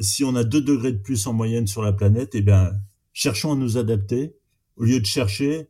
Si 0.00 0.22
on 0.22 0.36
a 0.36 0.44
2 0.44 0.60
degrés 0.60 0.92
de 0.92 0.98
plus 0.98 1.26
en 1.26 1.32
moyenne 1.32 1.66
sur 1.66 1.82
la 1.82 1.92
planète, 1.92 2.30
eh 2.34 2.42
bien 2.42 2.72
cherchons 3.12 3.52
à 3.52 3.56
nous 3.56 3.76
adapter 3.76 4.36
au 4.76 4.84
lieu 4.84 5.00
de 5.00 5.06
chercher 5.06 5.68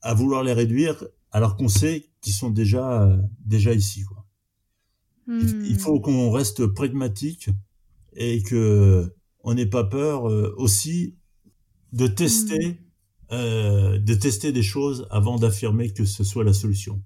à 0.00 0.14
vouloir 0.14 0.42
les 0.42 0.54
réduire 0.54 1.04
alors 1.30 1.56
qu'on 1.56 1.68
sait 1.68 2.08
qu'ils 2.22 2.32
sont 2.32 2.50
déjà 2.50 3.02
euh, 3.02 3.18
déjà 3.44 3.74
ici. 3.74 4.04
Quoi. 4.04 4.24
Il, 5.28 5.78
faut 5.78 5.98
hmm. 5.98 6.00
qu'on 6.00 6.30
reste 6.30 6.66
pragmatique 6.66 7.50
et 8.14 8.42
que 8.42 9.14
on 9.44 9.54
n'ait 9.54 9.66
pas 9.66 9.84
peur 9.84 10.24
aussi 10.58 11.16
de 11.92 12.06
tester 12.06 12.58
hmm. 12.58 12.89
Euh, 13.32 13.98
de 13.98 14.14
tester 14.14 14.50
des 14.50 14.62
choses 14.62 15.06
avant 15.10 15.38
d'affirmer 15.38 15.92
que 15.92 16.04
ce 16.04 16.24
soit 16.24 16.42
la 16.42 16.52
solution. 16.52 17.00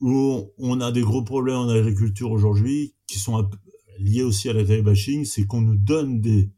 On 0.00 0.80
a 0.80 0.92
des 0.92 1.00
gros 1.00 1.24
problèmes 1.24 1.56
en 1.56 1.68
agriculture 1.68 2.30
aujourd'hui 2.30 2.94
qui 3.08 3.18
sont 3.18 3.50
liés 3.98 4.22
aussi 4.22 4.48
à 4.48 4.52
l'agribashing, 4.52 5.24
c'est 5.24 5.44
qu'on 5.44 5.60
nous 5.60 5.76
donne 5.76 6.20
des, 6.20 6.52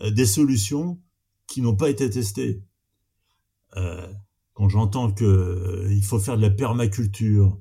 euh, 0.00 0.10
des 0.10 0.26
solutions 0.26 1.00
qui 1.46 1.60
n'ont 1.60 1.76
pas 1.76 1.90
été 1.90 2.08
testées. 2.08 2.62
Euh, 3.76 4.06
quand 4.54 4.68
j'entends 4.68 5.12
que 5.12 5.24
euh, 5.24 5.92
il 5.92 6.04
faut 6.04 6.18
faire 6.18 6.36
de 6.36 6.42
la 6.42 6.50
permaculture, 6.50 7.60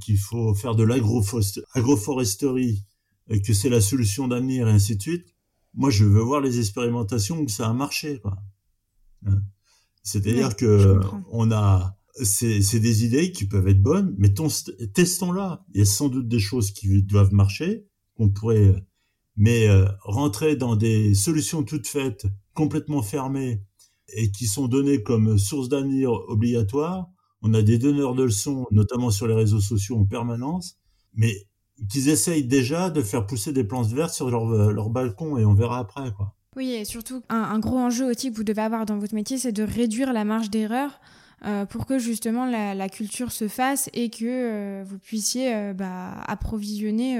qu'il 0.00 0.18
faut 0.18 0.52
faire 0.52 0.74
de 0.74 0.82
l'agroforesterie, 0.82 2.84
que 3.28 3.52
c'est 3.52 3.68
la 3.68 3.80
solution 3.80 4.26
d'avenir 4.26 4.66
et 4.66 4.72
ainsi 4.72 4.96
de 4.96 5.02
suite, 5.02 5.36
moi 5.74 5.90
je 5.90 6.04
veux 6.04 6.22
voir 6.22 6.40
les 6.40 6.58
expérimentations 6.58 7.38
où 7.38 7.46
ça 7.46 7.68
a 7.68 7.72
marché. 7.72 8.18
Quoi. 8.18 8.36
Hein. 9.26 9.40
C'est-à-dire 10.02 10.56
que 10.56 10.98
on 11.30 11.50
a 11.50 11.96
c'est 12.24 12.80
des 12.80 13.04
idées 13.04 13.32
qui 13.32 13.46
peuvent 13.46 13.68
être 13.68 13.82
bonnes, 13.82 14.14
mais 14.18 14.32
testons-la. 14.94 15.64
Il 15.74 15.78
y 15.78 15.82
a 15.82 15.86
sans 15.86 16.08
doute 16.08 16.28
des 16.28 16.38
choses 16.38 16.72
qui 16.72 17.02
doivent 17.02 17.32
marcher, 17.32 17.86
qu'on 18.14 18.30
pourrait, 18.30 18.74
mais 19.36 19.68
euh, 19.68 19.86
rentrer 20.02 20.56
dans 20.56 20.76
des 20.76 21.14
solutions 21.14 21.62
toutes 21.62 21.86
faites, 21.86 22.26
complètement 22.54 23.02
fermées 23.02 23.62
et 24.08 24.30
qui 24.32 24.46
sont 24.46 24.66
données 24.66 25.02
comme 25.02 25.38
source 25.38 25.68
d'avenir 25.68 26.10
obligatoire. 26.10 27.08
On 27.42 27.54
a 27.54 27.62
des 27.62 27.78
donneurs 27.78 28.14
de 28.14 28.24
leçons, 28.24 28.66
notamment 28.70 29.10
sur 29.10 29.26
les 29.26 29.34
réseaux 29.34 29.60
sociaux 29.60 29.96
en 29.96 30.04
permanence, 30.04 30.78
mais 31.14 31.46
qu'ils 31.88 32.08
essayent 32.10 32.44
déjà 32.44 32.90
de 32.90 33.02
faire 33.02 33.26
pousser 33.26 33.52
des 33.52 33.64
plantes 33.64 33.92
vertes 33.92 34.12
sur 34.12 34.30
leur, 34.30 34.46
leur 34.46 34.90
balcon 34.90 35.38
et 35.38 35.44
on 35.46 35.54
verra 35.54 35.78
après, 35.78 36.12
quoi. 36.12 36.34
Oui, 36.56 36.72
et 36.72 36.84
surtout, 36.84 37.22
un, 37.28 37.58
gros 37.60 37.78
enjeu 37.78 38.10
aussi 38.10 38.30
que 38.30 38.36
vous 38.36 38.42
devez 38.42 38.62
avoir 38.62 38.84
dans 38.84 38.98
votre 38.98 39.14
métier, 39.14 39.38
c'est 39.38 39.52
de 39.52 39.62
réduire 39.62 40.12
la 40.12 40.24
marge 40.24 40.50
d'erreur 40.50 41.00
euh, 41.46 41.64
pour 41.64 41.86
que 41.86 41.98
justement 41.98 42.44
la, 42.44 42.88
culture 42.88 43.30
se 43.30 43.46
fasse 43.46 43.88
et 43.94 44.10
que 44.10 44.24
euh, 44.24 44.84
vous 44.84 44.98
puissiez 44.98 45.54
euh, 45.54 45.72
bah, 45.72 46.20
approvisionner 46.26 47.18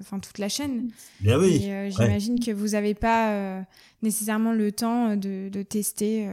enfin 0.00 0.18
toute 0.18 0.38
la 0.38 0.48
chaîne. 0.48 0.90
Bien 1.20 1.38
oui. 1.38 1.70
J'imagine 1.90 2.40
que 2.40 2.50
vous 2.50 2.70
n'avez 2.70 2.94
pas 2.94 3.64
nécessairement 4.02 4.52
le 4.52 4.72
temps 4.72 5.16
de, 5.16 5.48
de 5.48 5.62
tester, 5.62 6.28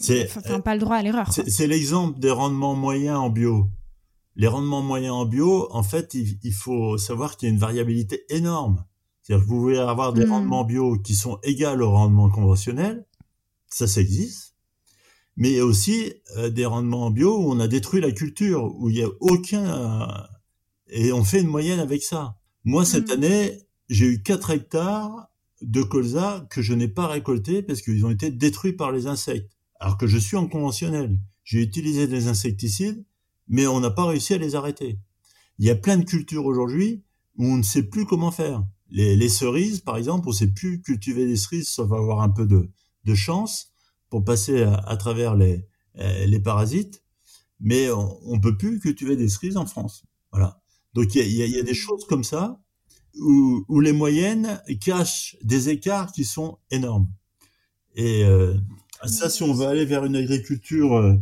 enfin 0.00 0.60
pas 0.60 0.74
le 0.74 0.80
droit 0.80 0.96
à 0.96 1.02
l'erreur. 1.02 1.30
C'est 1.32 1.66
l'exemple 1.66 2.18
des 2.18 2.30
rendements 2.30 2.74
moyens 2.74 3.18
en 3.18 3.28
bio. 3.28 3.68
Les 4.36 4.48
rendements 4.48 4.82
moyens 4.82 5.14
en 5.14 5.26
bio, 5.26 5.68
en 5.70 5.82
fait, 5.82 6.14
il 6.14 6.52
faut 6.52 6.96
savoir 6.96 7.36
qu'il 7.36 7.48
y 7.48 7.50
a 7.50 7.52
une 7.52 7.60
variabilité 7.60 8.24
énorme. 8.30 8.84
C'est-à-dire 9.26 9.44
que 9.44 9.50
vous 9.50 9.56
pouvez 9.56 9.78
avoir 9.78 10.12
des 10.12 10.24
hmm. 10.24 10.30
rendements 10.30 10.64
bio 10.64 10.96
qui 10.98 11.16
sont 11.16 11.40
égaux 11.42 11.80
aux 11.80 11.90
rendements 11.90 12.30
conventionnels, 12.30 13.04
ça, 13.66 13.88
ça 13.88 14.00
existe. 14.00 14.54
Mais 15.36 15.50
il 15.50 15.56
y 15.56 15.60
a 15.60 15.66
aussi 15.66 16.12
euh, 16.36 16.48
des 16.48 16.64
rendements 16.64 17.10
bio 17.10 17.36
où 17.36 17.50
on 17.50 17.58
a 17.58 17.66
détruit 17.66 18.00
la 18.00 18.12
culture, 18.12 18.72
où 18.76 18.88
il 18.88 18.96
n'y 18.96 19.02
a 19.02 19.08
aucun... 19.18 20.28
et 20.86 21.12
on 21.12 21.24
fait 21.24 21.40
une 21.40 21.48
moyenne 21.48 21.80
avec 21.80 22.04
ça. 22.04 22.38
Moi, 22.62 22.84
cette 22.84 23.08
hmm. 23.08 23.14
année, 23.14 23.58
j'ai 23.88 24.06
eu 24.06 24.22
4 24.22 24.50
hectares 24.50 25.28
de 25.60 25.82
colza 25.82 26.46
que 26.48 26.62
je 26.62 26.74
n'ai 26.74 26.88
pas 26.88 27.08
récoltés 27.08 27.62
parce 27.62 27.82
qu'ils 27.82 28.06
ont 28.06 28.10
été 28.10 28.30
détruits 28.30 28.74
par 28.74 28.92
les 28.92 29.08
insectes. 29.08 29.50
Alors 29.80 29.98
que 29.98 30.06
je 30.06 30.18
suis 30.18 30.36
en 30.36 30.46
conventionnel. 30.46 31.18
J'ai 31.42 31.62
utilisé 31.62 32.06
des 32.06 32.28
insecticides, 32.28 33.04
mais 33.48 33.66
on 33.66 33.80
n'a 33.80 33.90
pas 33.90 34.06
réussi 34.06 34.34
à 34.34 34.38
les 34.38 34.54
arrêter. 34.54 35.00
Il 35.58 35.66
y 35.66 35.70
a 35.70 35.74
plein 35.74 35.96
de 35.96 36.04
cultures 36.04 36.46
aujourd'hui 36.46 37.02
où 37.36 37.46
on 37.46 37.56
ne 37.56 37.62
sait 37.64 37.82
plus 37.82 38.06
comment 38.06 38.30
faire. 38.30 38.64
Les, 38.90 39.28
cerises, 39.28 39.80
par 39.80 39.96
exemple, 39.96 40.28
on 40.28 40.32
sait 40.32 40.46
plus 40.46 40.80
cultiver 40.80 41.26
des 41.26 41.36
cerises 41.36 41.68
sauf 41.68 41.90
avoir 41.92 42.20
un 42.20 42.28
peu 42.28 42.46
de, 42.46 42.70
de 43.04 43.14
chance 43.14 43.72
pour 44.10 44.24
passer 44.24 44.62
à, 44.62 44.96
travers 44.96 45.34
les, 45.34 45.66
euh, 45.98 46.26
les 46.26 46.38
parasites, 46.38 47.02
mais 47.58 47.90
on, 47.90 48.18
on 48.24 48.40
peut 48.40 48.56
plus 48.56 48.78
cultiver 48.78 49.16
des 49.16 49.28
cerises 49.28 49.56
en 49.56 49.66
France. 49.66 50.04
Voilà. 50.30 50.60
Donc 50.94 51.14
il 51.14 51.26
y 51.32 51.42
a, 51.42 51.46
y 51.46 51.58
a, 51.58 51.62
des 51.62 51.74
choses 51.74 52.06
comme 52.06 52.24
ça 52.24 52.60
où, 53.18 53.64
où, 53.68 53.80
les 53.80 53.92
moyennes 53.92 54.60
cachent 54.80 55.36
des 55.42 55.68
écarts 55.68 56.12
qui 56.12 56.24
sont 56.24 56.58
énormes. 56.70 57.08
Et 57.96 58.24
euh, 58.24 58.54
ça, 59.04 59.28
si 59.28 59.42
on 59.42 59.52
veut 59.52 59.66
aller 59.66 59.84
vers 59.84 60.04
une 60.04 60.16
agriculture 60.16 60.94
euh, 60.94 61.16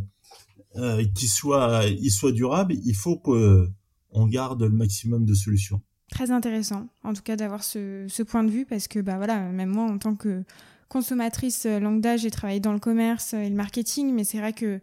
euh 0.75 1.05
qui 1.15 1.27
soit, 1.27 1.89
qui 1.89 2.11
soit 2.11 2.31
durable, 2.31 2.75
il 2.85 2.95
faut 2.95 3.17
que 3.17 3.69
on 4.11 4.27
garde 4.27 4.63
le 4.63 4.69
maximum 4.69 5.25
de 5.25 5.33
solutions 5.33 5.81
très 6.09 6.31
intéressant, 6.31 6.87
en 7.03 7.13
tout 7.13 7.23
cas 7.23 7.35
d'avoir 7.35 7.63
ce, 7.63 8.23
point 8.23 8.43
de 8.43 8.51
vue, 8.51 8.65
parce 8.65 8.87
que 8.87 8.99
bah 8.99 9.17
voilà, 9.17 9.39
même 9.39 9.69
moi 9.69 9.85
en 9.85 9.97
tant 9.97 10.15
que 10.15 10.43
consommatrice 10.87 11.65
euh, 11.65 11.79
langue 11.79 12.01
d'âge, 12.01 12.21
j'ai 12.21 12.31
travaillé 12.31 12.59
dans 12.59 12.73
le 12.73 12.79
commerce 12.79 13.33
et 13.33 13.49
le 13.49 13.55
marketing, 13.55 14.13
mais 14.13 14.23
c'est 14.23 14.37
vrai 14.37 14.53
que 14.53 14.79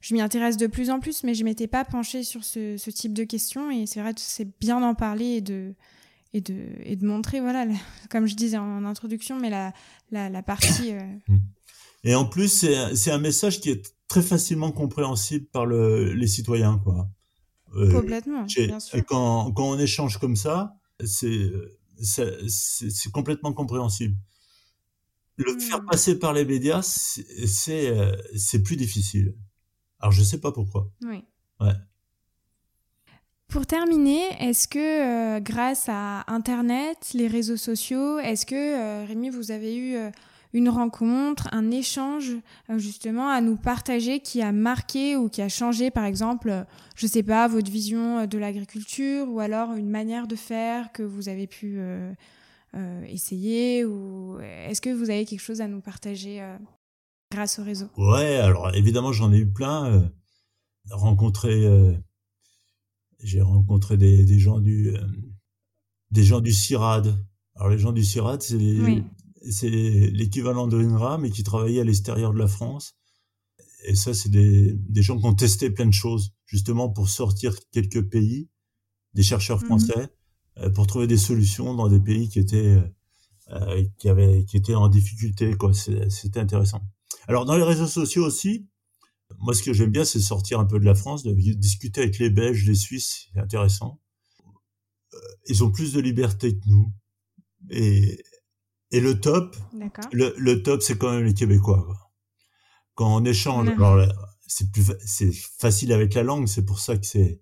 je 0.00 0.14
m'y 0.14 0.20
intéresse 0.20 0.56
de 0.56 0.66
plus 0.66 0.90
en 0.90 1.00
plus, 1.00 1.24
mais 1.24 1.34
je 1.34 1.42
m'étais 1.42 1.66
pas 1.66 1.84
penchée 1.84 2.22
sur 2.22 2.44
ce, 2.44 2.90
type 2.90 3.12
de 3.12 3.24
questions. 3.24 3.70
Et 3.70 3.86
c'est 3.86 4.00
vrai 4.00 4.14
que 4.14 4.20
c'est 4.20 4.48
bien 4.60 4.80
d'en 4.80 4.94
parler 4.94 5.24
et 5.24 5.40
de, 5.40 5.74
et 6.32 6.40
de, 6.40 7.06
montrer, 7.06 7.40
voilà, 7.40 7.66
comme 8.10 8.26
je 8.26 8.36
disais 8.36 8.58
en 8.58 8.84
introduction, 8.84 9.40
mais 9.40 9.50
la, 9.50 9.72
la, 10.12 10.42
partie. 10.42 10.92
Euh, 10.92 11.00
mm. 11.28 11.38
Et 12.04 12.14
en 12.14 12.24
plus, 12.24 12.64
c'est 12.94 13.10
un 13.10 13.18
message 13.18 13.60
qui 13.60 13.70
est 13.70 13.96
très 14.06 14.22
facilement 14.22 14.70
compréhensible 14.70 15.46
par 15.46 15.66
le, 15.66 16.12
les 16.12 16.28
citoyens, 16.28 16.80
quoi. 16.84 17.08
Euh, 17.76 17.92
Complètement, 17.92 18.44
bien 18.44 18.80
sûr. 18.80 19.04
Quand, 19.06 19.52
quand 19.52 19.68
on 19.68 19.78
échange 19.78 20.18
comme 20.18 20.36
ça, 20.36 20.76
c'est 21.04 21.50
c'est 21.98 23.12
complètement 23.12 23.52
compréhensible. 23.52 24.16
Le 25.38 25.58
faire 25.58 25.82
hmm. 25.82 25.86
passer 25.86 26.18
par 26.18 26.32
les 26.32 26.44
médias, 26.44 26.82
c'est 26.82 27.88
euh, 27.88 28.16
c'est 28.36 28.62
plus 28.62 28.76
difficile. 28.76 29.34
Alors 30.00 30.12
je 30.12 30.22
sais 30.22 30.40
pas 30.40 30.52
pourquoi. 30.52 30.90
Oui. 31.02 31.24
Ouais. 31.60 31.74
Pour 33.48 33.66
terminer, 33.66 34.22
est-ce 34.40 34.66
que 34.66 34.78
euh, 35.36 35.40
grâce 35.40 35.88
à 35.88 36.24
Internet, 36.26 37.10
les 37.14 37.28
réseaux 37.28 37.56
sociaux, 37.56 38.18
est-ce 38.18 38.44
que 38.44 38.54
euh, 38.54 39.04
Rémi, 39.06 39.30
vous 39.30 39.50
avez 39.50 39.76
eu 39.76 39.96
une 40.52 40.68
rencontre, 40.68 41.48
un 41.52 41.70
échange 41.70 42.32
euh, 42.70 42.78
justement 42.78 43.28
à 43.28 43.40
nous 43.40 43.56
partager 43.56 44.20
qui 44.20 44.42
a 44.42 44.52
marqué 44.52 45.16
ou 45.16 45.28
qui 45.28 45.42
a 45.42 45.48
changé 45.48 45.90
par 45.90 46.04
exemple, 46.04 46.50
euh, 46.50 46.64
je 46.94 47.06
sais 47.06 47.22
pas, 47.22 47.48
votre 47.48 47.70
vision 47.70 48.20
euh, 48.20 48.26
de 48.26 48.38
l'agriculture 48.38 49.28
ou 49.28 49.40
alors 49.40 49.74
une 49.74 49.90
manière 49.90 50.26
de 50.26 50.36
faire 50.36 50.92
que 50.92 51.02
vous 51.02 51.28
avez 51.28 51.46
pu 51.46 51.80
essayer 53.08 53.84
ou 53.86 54.38
est-ce 54.40 54.82
que 54.82 54.90
vous 54.90 55.08
avez 55.08 55.24
quelque 55.24 55.40
chose 55.40 55.62
à 55.62 55.68
nous 55.68 55.80
partager 55.80 56.42
grâce 57.32 57.58
au 57.58 57.64
réseau? 57.64 57.86
Ouais, 57.96 58.36
alors 58.36 58.74
évidemment 58.74 59.12
j'en 59.12 59.32
ai 59.32 59.38
eu 59.38 59.50
plein. 59.50 60.10
rencontré, 60.90 61.64
j'ai 63.22 63.40
rencontré 63.40 63.96
des, 63.96 64.38
gens 64.38 64.60
du 64.60 64.94
des 66.10 66.22
gens 66.22 66.40
du 66.40 66.52
CIRAD. 66.52 67.16
Alors 67.54 67.70
les 67.70 67.78
gens 67.78 67.92
du 67.92 68.04
CIRAD, 68.04 68.42
c'est 68.42 68.58
c'est 69.50 69.70
l'équivalent 69.70 70.66
de 70.66 70.76
l'INRA, 70.76 71.18
mais 71.18 71.30
qui 71.30 71.42
travaillait 71.42 71.80
à 71.80 71.84
l'extérieur 71.84 72.32
de 72.32 72.38
la 72.38 72.48
France. 72.48 72.94
Et 73.84 73.94
ça, 73.94 74.14
c'est 74.14 74.30
des, 74.30 74.74
des 74.74 75.02
gens 75.02 75.18
qui 75.18 75.26
ont 75.26 75.34
testé 75.34 75.70
plein 75.70 75.86
de 75.86 75.92
choses, 75.92 76.32
justement 76.46 76.88
pour 76.88 77.08
sortir 77.08 77.54
quelques 77.70 78.02
pays, 78.02 78.48
des 79.14 79.22
chercheurs 79.22 79.60
mhm. 79.60 79.66
français, 79.66 80.08
euh, 80.58 80.70
pour 80.70 80.86
trouver 80.86 81.06
des 81.06 81.16
solutions 81.16 81.74
dans 81.74 81.88
des 81.88 82.00
pays 82.00 82.28
qui 82.28 82.38
étaient 82.38 82.78
euh, 83.50 83.84
qui 83.98 84.08
avaient 84.08 84.44
qui 84.44 84.56
étaient 84.56 84.74
en 84.74 84.88
difficulté. 84.88 85.54
Quoi, 85.54 85.72
c'était 85.74 86.40
intéressant. 86.40 86.82
Alors 87.28 87.44
dans 87.44 87.56
les 87.56 87.62
réseaux 87.62 87.86
sociaux 87.86 88.24
aussi, 88.24 88.68
moi 89.38 89.54
ce 89.54 89.62
que 89.62 89.72
j'aime 89.72 89.90
bien, 89.90 90.04
c'est 90.04 90.20
sortir 90.20 90.60
un 90.60 90.66
peu 90.66 90.78
de 90.78 90.84
la 90.84 90.94
France, 90.94 91.22
de 91.22 91.32
discuter 91.32 92.02
avec 92.02 92.18
les 92.18 92.30
Belges, 92.30 92.66
les 92.66 92.74
Suisses, 92.74 93.28
c'est 93.32 93.40
intéressant. 93.40 94.00
Euh, 95.14 95.18
ils 95.46 95.64
ont 95.64 95.70
plus 95.70 95.92
de 95.92 96.00
liberté 96.00 96.56
que 96.56 96.64
nous. 96.66 96.92
Et, 97.70 98.22
et 98.90 99.00
le 99.00 99.20
top, 99.20 99.56
le, 100.12 100.34
le, 100.36 100.62
top, 100.62 100.82
c'est 100.82 100.96
quand 100.96 101.12
même 101.12 101.24
les 101.24 101.34
Québécois. 101.34 101.82
Quoi. 101.84 101.96
Quand 102.94 103.16
on 103.16 103.24
échange, 103.24 103.68
alors 103.68 104.06
c'est 104.46 104.70
plus, 104.70 104.92
c'est 105.04 105.32
facile 105.32 105.92
avec 105.92 106.14
la 106.14 106.22
langue, 106.22 106.46
c'est 106.46 106.64
pour 106.64 106.78
ça 106.80 106.96
que 106.96 107.06
c'est. 107.06 107.40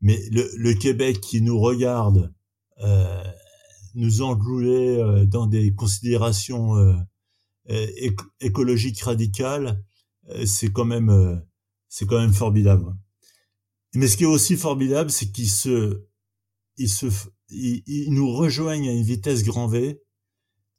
Mais 0.00 0.20
le, 0.30 0.50
le 0.56 0.74
Québec 0.74 1.20
qui 1.20 1.40
nous 1.40 1.60
regarde, 1.60 2.34
euh, 2.80 3.24
nous 3.94 4.22
englouer 4.22 4.98
euh, 4.98 5.24
dans 5.26 5.46
des 5.46 5.74
considérations 5.74 6.76
euh, 6.76 7.86
écologiques 8.40 9.00
radicales, 9.02 9.84
euh, 10.30 10.44
c'est 10.46 10.72
quand 10.72 10.84
même, 10.84 11.42
c'est 11.88 12.06
quand 12.06 12.20
même 12.20 12.32
formidable. 12.32 12.92
Mais 13.94 14.08
ce 14.08 14.16
qui 14.16 14.24
est 14.24 14.26
aussi 14.26 14.56
formidable, 14.56 15.10
c'est 15.10 15.30
qu'ils 15.30 15.50
se, 15.50 16.04
ils 16.76 16.88
se, 16.88 17.06
ils, 17.50 17.82
ils 17.86 18.12
nous 18.12 18.32
rejoignent 18.32 18.88
à 18.88 18.92
une 18.92 19.04
vitesse 19.04 19.44
grand 19.44 19.68
V 19.68 20.00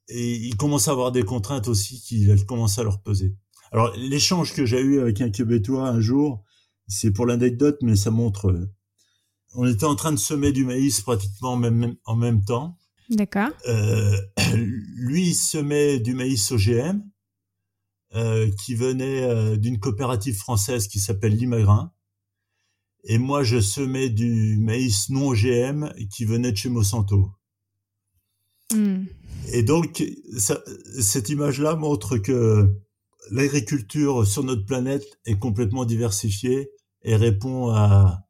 et 0.08 0.36
ils 0.36 0.56
commencent 0.58 0.88
à 0.88 0.92
avoir 0.92 1.12
des 1.12 1.24
contraintes 1.24 1.68
aussi 1.68 2.02
qui 2.02 2.28
commencent 2.46 2.80
à 2.80 2.84
leur 2.84 3.02
peser. 3.02 3.36
Alors 3.72 3.94
l'échange 3.96 4.54
que 4.54 4.66
j'ai 4.66 4.82
eu 4.82 5.00
avec 5.00 5.22
un 5.22 5.30
Québécois 5.30 5.88
un 5.88 6.00
jour, 6.00 6.44
c'est 6.88 7.12
pour 7.12 7.26
l'anecdote, 7.26 7.78
mais 7.82 7.96
ça 7.96 8.12
montre. 8.12 8.50
Euh, 8.50 8.70
on 9.56 9.68
était 9.68 9.86
en 9.86 9.96
train 9.96 10.12
de 10.12 10.18
semer 10.18 10.52
du 10.52 10.66
maïs 10.66 11.02
pratiquement 11.02 11.54
en 11.54 11.58
même, 11.58 11.96
en 12.06 12.16
même 12.16 12.44
temps. 12.44 12.78
D'accord. 13.10 13.50
Euh, 13.68 14.18
lui, 14.96 15.30
il 15.30 15.36
semait 15.36 16.00
du 16.00 16.14
maïs 16.14 16.52
OGM, 16.52 17.02
euh, 18.16 18.50
qui 18.64 18.76
venait 18.76 19.24
euh, 19.24 19.58
d'une 19.58 19.80
coopérative 19.80 20.36
française 20.36 20.88
qui 20.88 21.00
s'appelle 21.00 21.36
Limagrin. 21.36 21.92
Et 23.06 23.18
moi, 23.18 23.44
je 23.44 23.60
semais 23.60 24.10
du 24.10 24.58
maïs 24.60 25.10
non 25.10 25.30
OGM 25.30 25.92
qui 26.12 26.24
venait 26.26 26.52
de 26.52 26.58
chez 26.58 26.70
Monsanto. 26.70 27.32
Hmm. 28.72 29.06
Et 29.52 29.64
donc, 29.64 30.04
cette 30.38 31.30
image-là 31.30 31.76
montre 31.76 32.18
que 32.18 32.74
l'agriculture 33.32 34.26
sur 34.26 34.44
notre 34.44 34.66
planète 34.66 35.06
est 35.26 35.38
complètement 35.38 35.86
diversifiée 35.86 36.72
et 37.04 37.16
répond 37.16 37.70
à, 37.70 38.26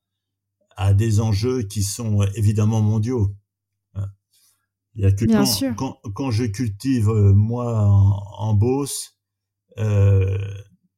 à 0.76 0.93
des 0.93 1.20
enjeux 1.20 1.64
qui 1.64 1.84
sont 1.84 2.24
évidemment 2.36 2.82
mondiaux. 2.82 3.36
Il 4.95 5.03
y 5.03 5.05
a 5.05 5.11
que 5.11 5.26
Bien 5.26 5.43
quand. 5.43 5.74
Quand, 5.76 5.99
quand, 6.14 6.32
je 6.32 6.45
cultive 6.45 7.09
euh, 7.09 7.34
moi 7.34 7.88
en, 7.88 8.24
en 8.38 8.53
Beauce, 8.53 9.18
euh, 9.80 10.38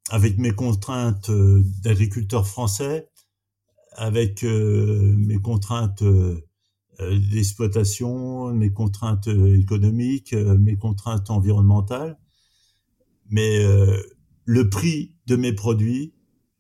avec 0.09 0.38
mes 0.38 0.51
contraintes 0.51 1.30
euh, 1.30 1.63
d'agriculteur 1.82 2.45
français, 2.45 3.09
avec 3.93 4.43
euh, 4.43 5.16
mes 5.18 5.38
contraintes 5.39 6.01
euh, 6.01 6.44
d'exploitation, 6.99 8.53
mes 8.53 8.71
contraintes 8.71 9.27
euh, 9.27 9.57
économiques, 9.59 10.33
euh, 10.33 10.57
mes 10.57 10.77
contraintes 10.77 11.29
environnementales. 11.29 12.17
Mais 13.29 13.65
le 14.45 14.69
prix 14.69 15.15
de 15.25 15.35
mes 15.35 15.51
produits, 15.51 16.13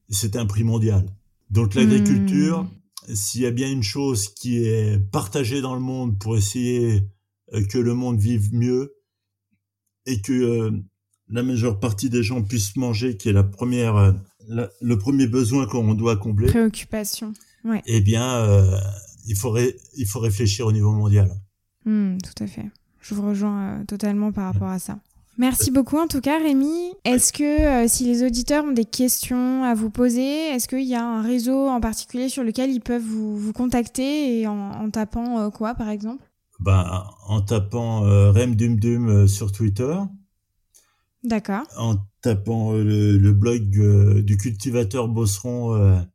c'est 0.09 0.35
un 0.35 0.47
prix 0.47 0.63
mondial. 0.63 1.05
Donc 1.51 1.75
l'agriculture, 1.75 2.63
hmm. 2.63 3.13
s'il 3.13 3.41
y 3.41 3.45
a 3.45 3.51
bien 3.51 3.71
une 3.71 3.83
chose 3.83 4.29
qui 4.29 4.65
est 4.65 4.97
partagée 5.11 5.61
dans 5.61 5.75
le 5.75 5.79
monde 5.79 6.17
pour 6.17 6.35
essayer 6.35 7.03
que 7.69 7.77
le 7.77 7.93
monde 7.93 8.19
vive 8.19 8.51
mieux 8.51 8.95
et 10.07 10.21
que 10.21 10.71
la 11.29 11.43
majeure 11.43 11.79
partie 11.79 12.09
des 12.09 12.23
gens 12.23 12.41
puissent 12.41 12.75
manger, 12.77 13.15
qui 13.15 13.29
est 13.29 13.33
la 13.33 13.43
première, 13.43 14.15
le 14.49 14.97
premier 14.97 15.27
besoin 15.27 15.67
qu'on 15.67 15.93
doit 15.93 16.17
combler. 16.17 16.47
Préoccupation. 16.47 17.31
Ouais. 17.63 17.83
Eh 17.85 18.01
bien, 18.01 18.81
il 19.27 19.35
faut, 19.35 19.55
il 19.97 20.05
faut 20.05 20.19
réfléchir 20.19 20.67
au 20.67 20.71
niveau 20.71 20.91
mondial. 20.91 21.29
Hmm, 21.85 22.17
tout 22.17 22.43
à 22.43 22.47
fait. 22.47 22.65
Je 23.01 23.13
vous 23.13 23.27
rejoins 23.27 23.61
euh, 23.61 23.83
totalement 23.85 24.31
par 24.31 24.51
rapport 24.51 24.69
à 24.69 24.79
ça. 24.79 24.97
Merci 25.37 25.69
beaucoup 25.69 25.97
en 25.97 26.07
tout 26.07 26.21
cas 26.21 26.39
Rémi. 26.39 26.93
Est-ce 27.03 27.33
que 27.33 27.43
euh, 27.43 27.87
si 27.87 28.05
les 28.05 28.23
auditeurs 28.23 28.63
ont 28.63 28.71
des 28.71 28.85
questions 28.85 29.63
à 29.63 29.75
vous 29.75 29.89
poser, 29.89 30.47
est-ce 30.47 30.67
qu'il 30.67 30.85
y 30.85 30.95
a 30.95 31.05
un 31.05 31.21
réseau 31.21 31.67
en 31.67 31.81
particulier 31.81 32.29
sur 32.29 32.43
lequel 32.43 32.71
ils 32.71 32.79
peuvent 32.79 33.03
vous, 33.03 33.37
vous 33.37 33.53
contacter 33.53 34.39
et 34.39 34.47
en, 34.47 34.89
tapant 34.89 35.39
euh, 35.39 35.49
quoi 35.49 35.75
par 35.75 35.89
exemple? 35.89 36.23
Ben, 36.59 37.03
En 37.27 37.41
tapant 37.41 37.99
Rem 37.99 38.55
Dum 38.55 38.79
Dum 38.79 39.27
sur 39.27 39.51
Twitter. 39.51 39.95
D'accord. 41.23 41.63
En 41.77 41.97
tapant 42.21 42.71
le, 42.71 43.31
blog 43.33 43.69
du 44.23 44.37
cultivateur 44.37 45.09
Bosseron 45.09 46.05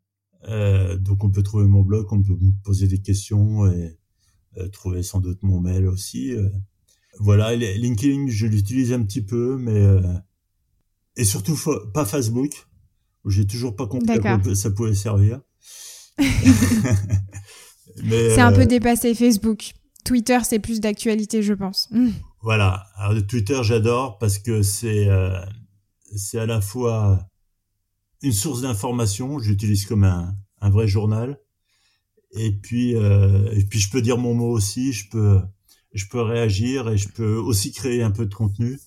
euh, 0.49 0.97
donc 0.97 1.22
on 1.24 1.30
peut 1.30 1.43
trouver 1.43 1.66
mon 1.66 1.82
blog, 1.82 2.07
on 2.12 2.22
peut 2.22 2.36
me 2.41 2.53
poser 2.62 2.86
des 2.86 3.01
questions 3.01 3.70
et 3.70 3.99
euh, 4.59 4.68
trouver 4.68 5.03
sans 5.03 5.20
doute 5.20 5.43
mon 5.43 5.61
mail 5.61 5.86
aussi. 5.86 6.32
Euh. 6.32 6.49
Voilà, 7.18 7.55
LinkedIn, 7.57 8.28
je 8.28 8.47
l'utilise 8.47 8.93
un 8.93 9.03
petit 9.03 9.20
peu, 9.22 9.59
mais 9.59 9.84
et 11.16 11.24
surtout 11.24 11.59
pas 11.93 12.05
Facebook, 12.05 12.68
où 13.24 13.30
j'ai 13.30 13.47
toujours 13.47 13.74
pas 13.74 13.88
compris 13.88 14.12
à 14.12 14.38
quoi 14.38 14.55
ça 14.55 14.70
pouvait 14.70 14.95
servir. 14.95 15.41
c'est 17.99 18.41
un 18.41 18.53
peu 18.53 18.64
dépassé 18.64 19.14
Facebook. 19.14 19.72
Twitter, 20.05 20.38
c'est 20.45 20.61
plus 20.61 20.78
d'actualité, 20.80 21.43
je 21.43 21.53
pense. 21.53 21.91
Voilà. 22.43 22.86
Alors, 22.97 23.26
Twitter, 23.26 23.61
j'adore 23.64 24.18
parce 24.18 24.38
que 24.38 24.62
c'est 24.62 25.09
c'est 26.14 26.38
à 26.38 26.47
la 26.47 26.61
fois 26.61 27.28
une 28.22 28.32
source 28.32 28.62
d'information, 28.62 29.38
j'utilise 29.38 29.86
comme 29.86 30.04
un, 30.04 30.34
un, 30.60 30.70
vrai 30.70 30.86
journal. 30.86 31.40
Et 32.32 32.52
puis, 32.52 32.94
euh, 32.94 33.50
et 33.52 33.64
puis 33.64 33.78
je 33.80 33.90
peux 33.90 34.02
dire 34.02 34.18
mon 34.18 34.34
mot 34.34 34.50
aussi, 34.50 34.92
je 34.92 35.08
peux, 35.08 35.40
je 35.94 36.06
peux 36.06 36.20
réagir 36.20 36.88
et 36.88 36.96
je 36.96 37.08
peux 37.08 37.36
aussi 37.36 37.72
créer 37.72 38.02
un 38.02 38.10
peu 38.10 38.26
de 38.26 38.34
contenu. 38.34 38.78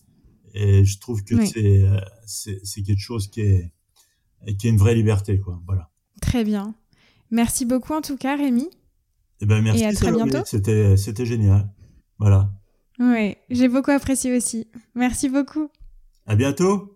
Et 0.54 0.86
je 0.86 1.00
trouve 1.00 1.24
que 1.24 1.46
c'est, 1.46 1.84
c'est, 2.26 2.84
quelque 2.84 3.02
chose 3.02 3.28
qui 3.28 3.42
est, 3.42 3.74
qui 4.60 4.68
est 4.68 4.70
une 4.70 4.78
vraie 4.78 4.94
liberté, 4.94 5.40
quoi. 5.40 5.60
Voilà. 5.66 5.90
Très 6.22 6.44
bien. 6.44 6.76
Merci 7.32 7.66
beaucoup 7.66 7.94
en 7.94 8.02
tout 8.02 8.18
cas, 8.18 8.38
Rémi. 8.38 8.70
Eh 9.42 9.46
ben, 9.48 9.62
merci. 9.62 9.82
Et 9.82 9.86
à 9.88 9.94
très 9.94 10.12
bientôt. 10.12 10.44
C'était, 10.46 10.96
c'était 10.96 11.26
génial. 11.26 11.70
Voilà. 12.20 12.54
Oui, 13.00 13.36
j'ai 13.50 13.68
beaucoup 13.68 13.92
apprécié 13.92 14.36
aussi. 14.38 14.68
Merci 14.96 15.28
beaucoup. 15.28 15.70
À 16.28 16.36
bientôt. 16.36 16.93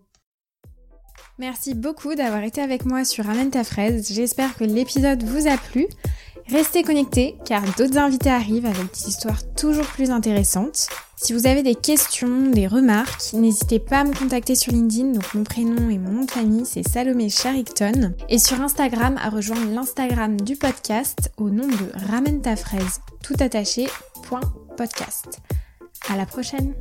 Merci 1.38 1.74
beaucoup 1.74 2.14
d'avoir 2.14 2.42
été 2.42 2.60
avec 2.60 2.84
moi 2.84 3.04
sur 3.04 3.24
Ramène 3.24 3.50
ta 3.50 3.64
fraise. 3.64 4.12
J'espère 4.12 4.56
que 4.56 4.64
l'épisode 4.64 5.22
vous 5.22 5.46
a 5.46 5.56
plu. 5.56 5.86
Restez 6.50 6.82
connectés 6.82 7.36
car 7.44 7.62
d'autres 7.76 7.98
invités 7.98 8.30
arrivent 8.30 8.66
avec 8.66 8.92
des 8.94 9.08
histoires 9.08 9.40
toujours 9.54 9.86
plus 9.86 10.10
intéressantes. 10.10 10.88
Si 11.16 11.32
vous 11.32 11.46
avez 11.46 11.62
des 11.62 11.74
questions, 11.74 12.50
des 12.50 12.66
remarques, 12.66 13.32
n'hésitez 13.34 13.78
pas 13.78 13.98
à 13.98 14.04
me 14.04 14.14
contacter 14.14 14.54
sur 14.54 14.72
LinkedIn. 14.72 15.18
Mon 15.34 15.44
prénom 15.44 15.90
et 15.90 15.98
mon 15.98 16.10
nom 16.10 16.24
de 16.24 16.30
famille 16.30 16.64
c'est 16.64 16.88
Salomé 16.88 17.28
Charicton. 17.28 18.14
Et 18.28 18.38
sur 18.38 18.60
Instagram 18.60 19.16
à 19.22 19.28
rejoindre 19.28 19.70
l'Instagram 19.70 20.40
du 20.40 20.56
podcast 20.56 21.30
au 21.36 21.50
nom 21.50 21.66
de 21.66 22.06
Ramène 22.10 22.40
ta 22.40 22.56
fraise 22.56 23.00
tout 23.22 23.36
attaché. 23.40 23.88
podcast. 24.76 25.40
À 26.08 26.16
la 26.16 26.24
prochaine! 26.24 26.74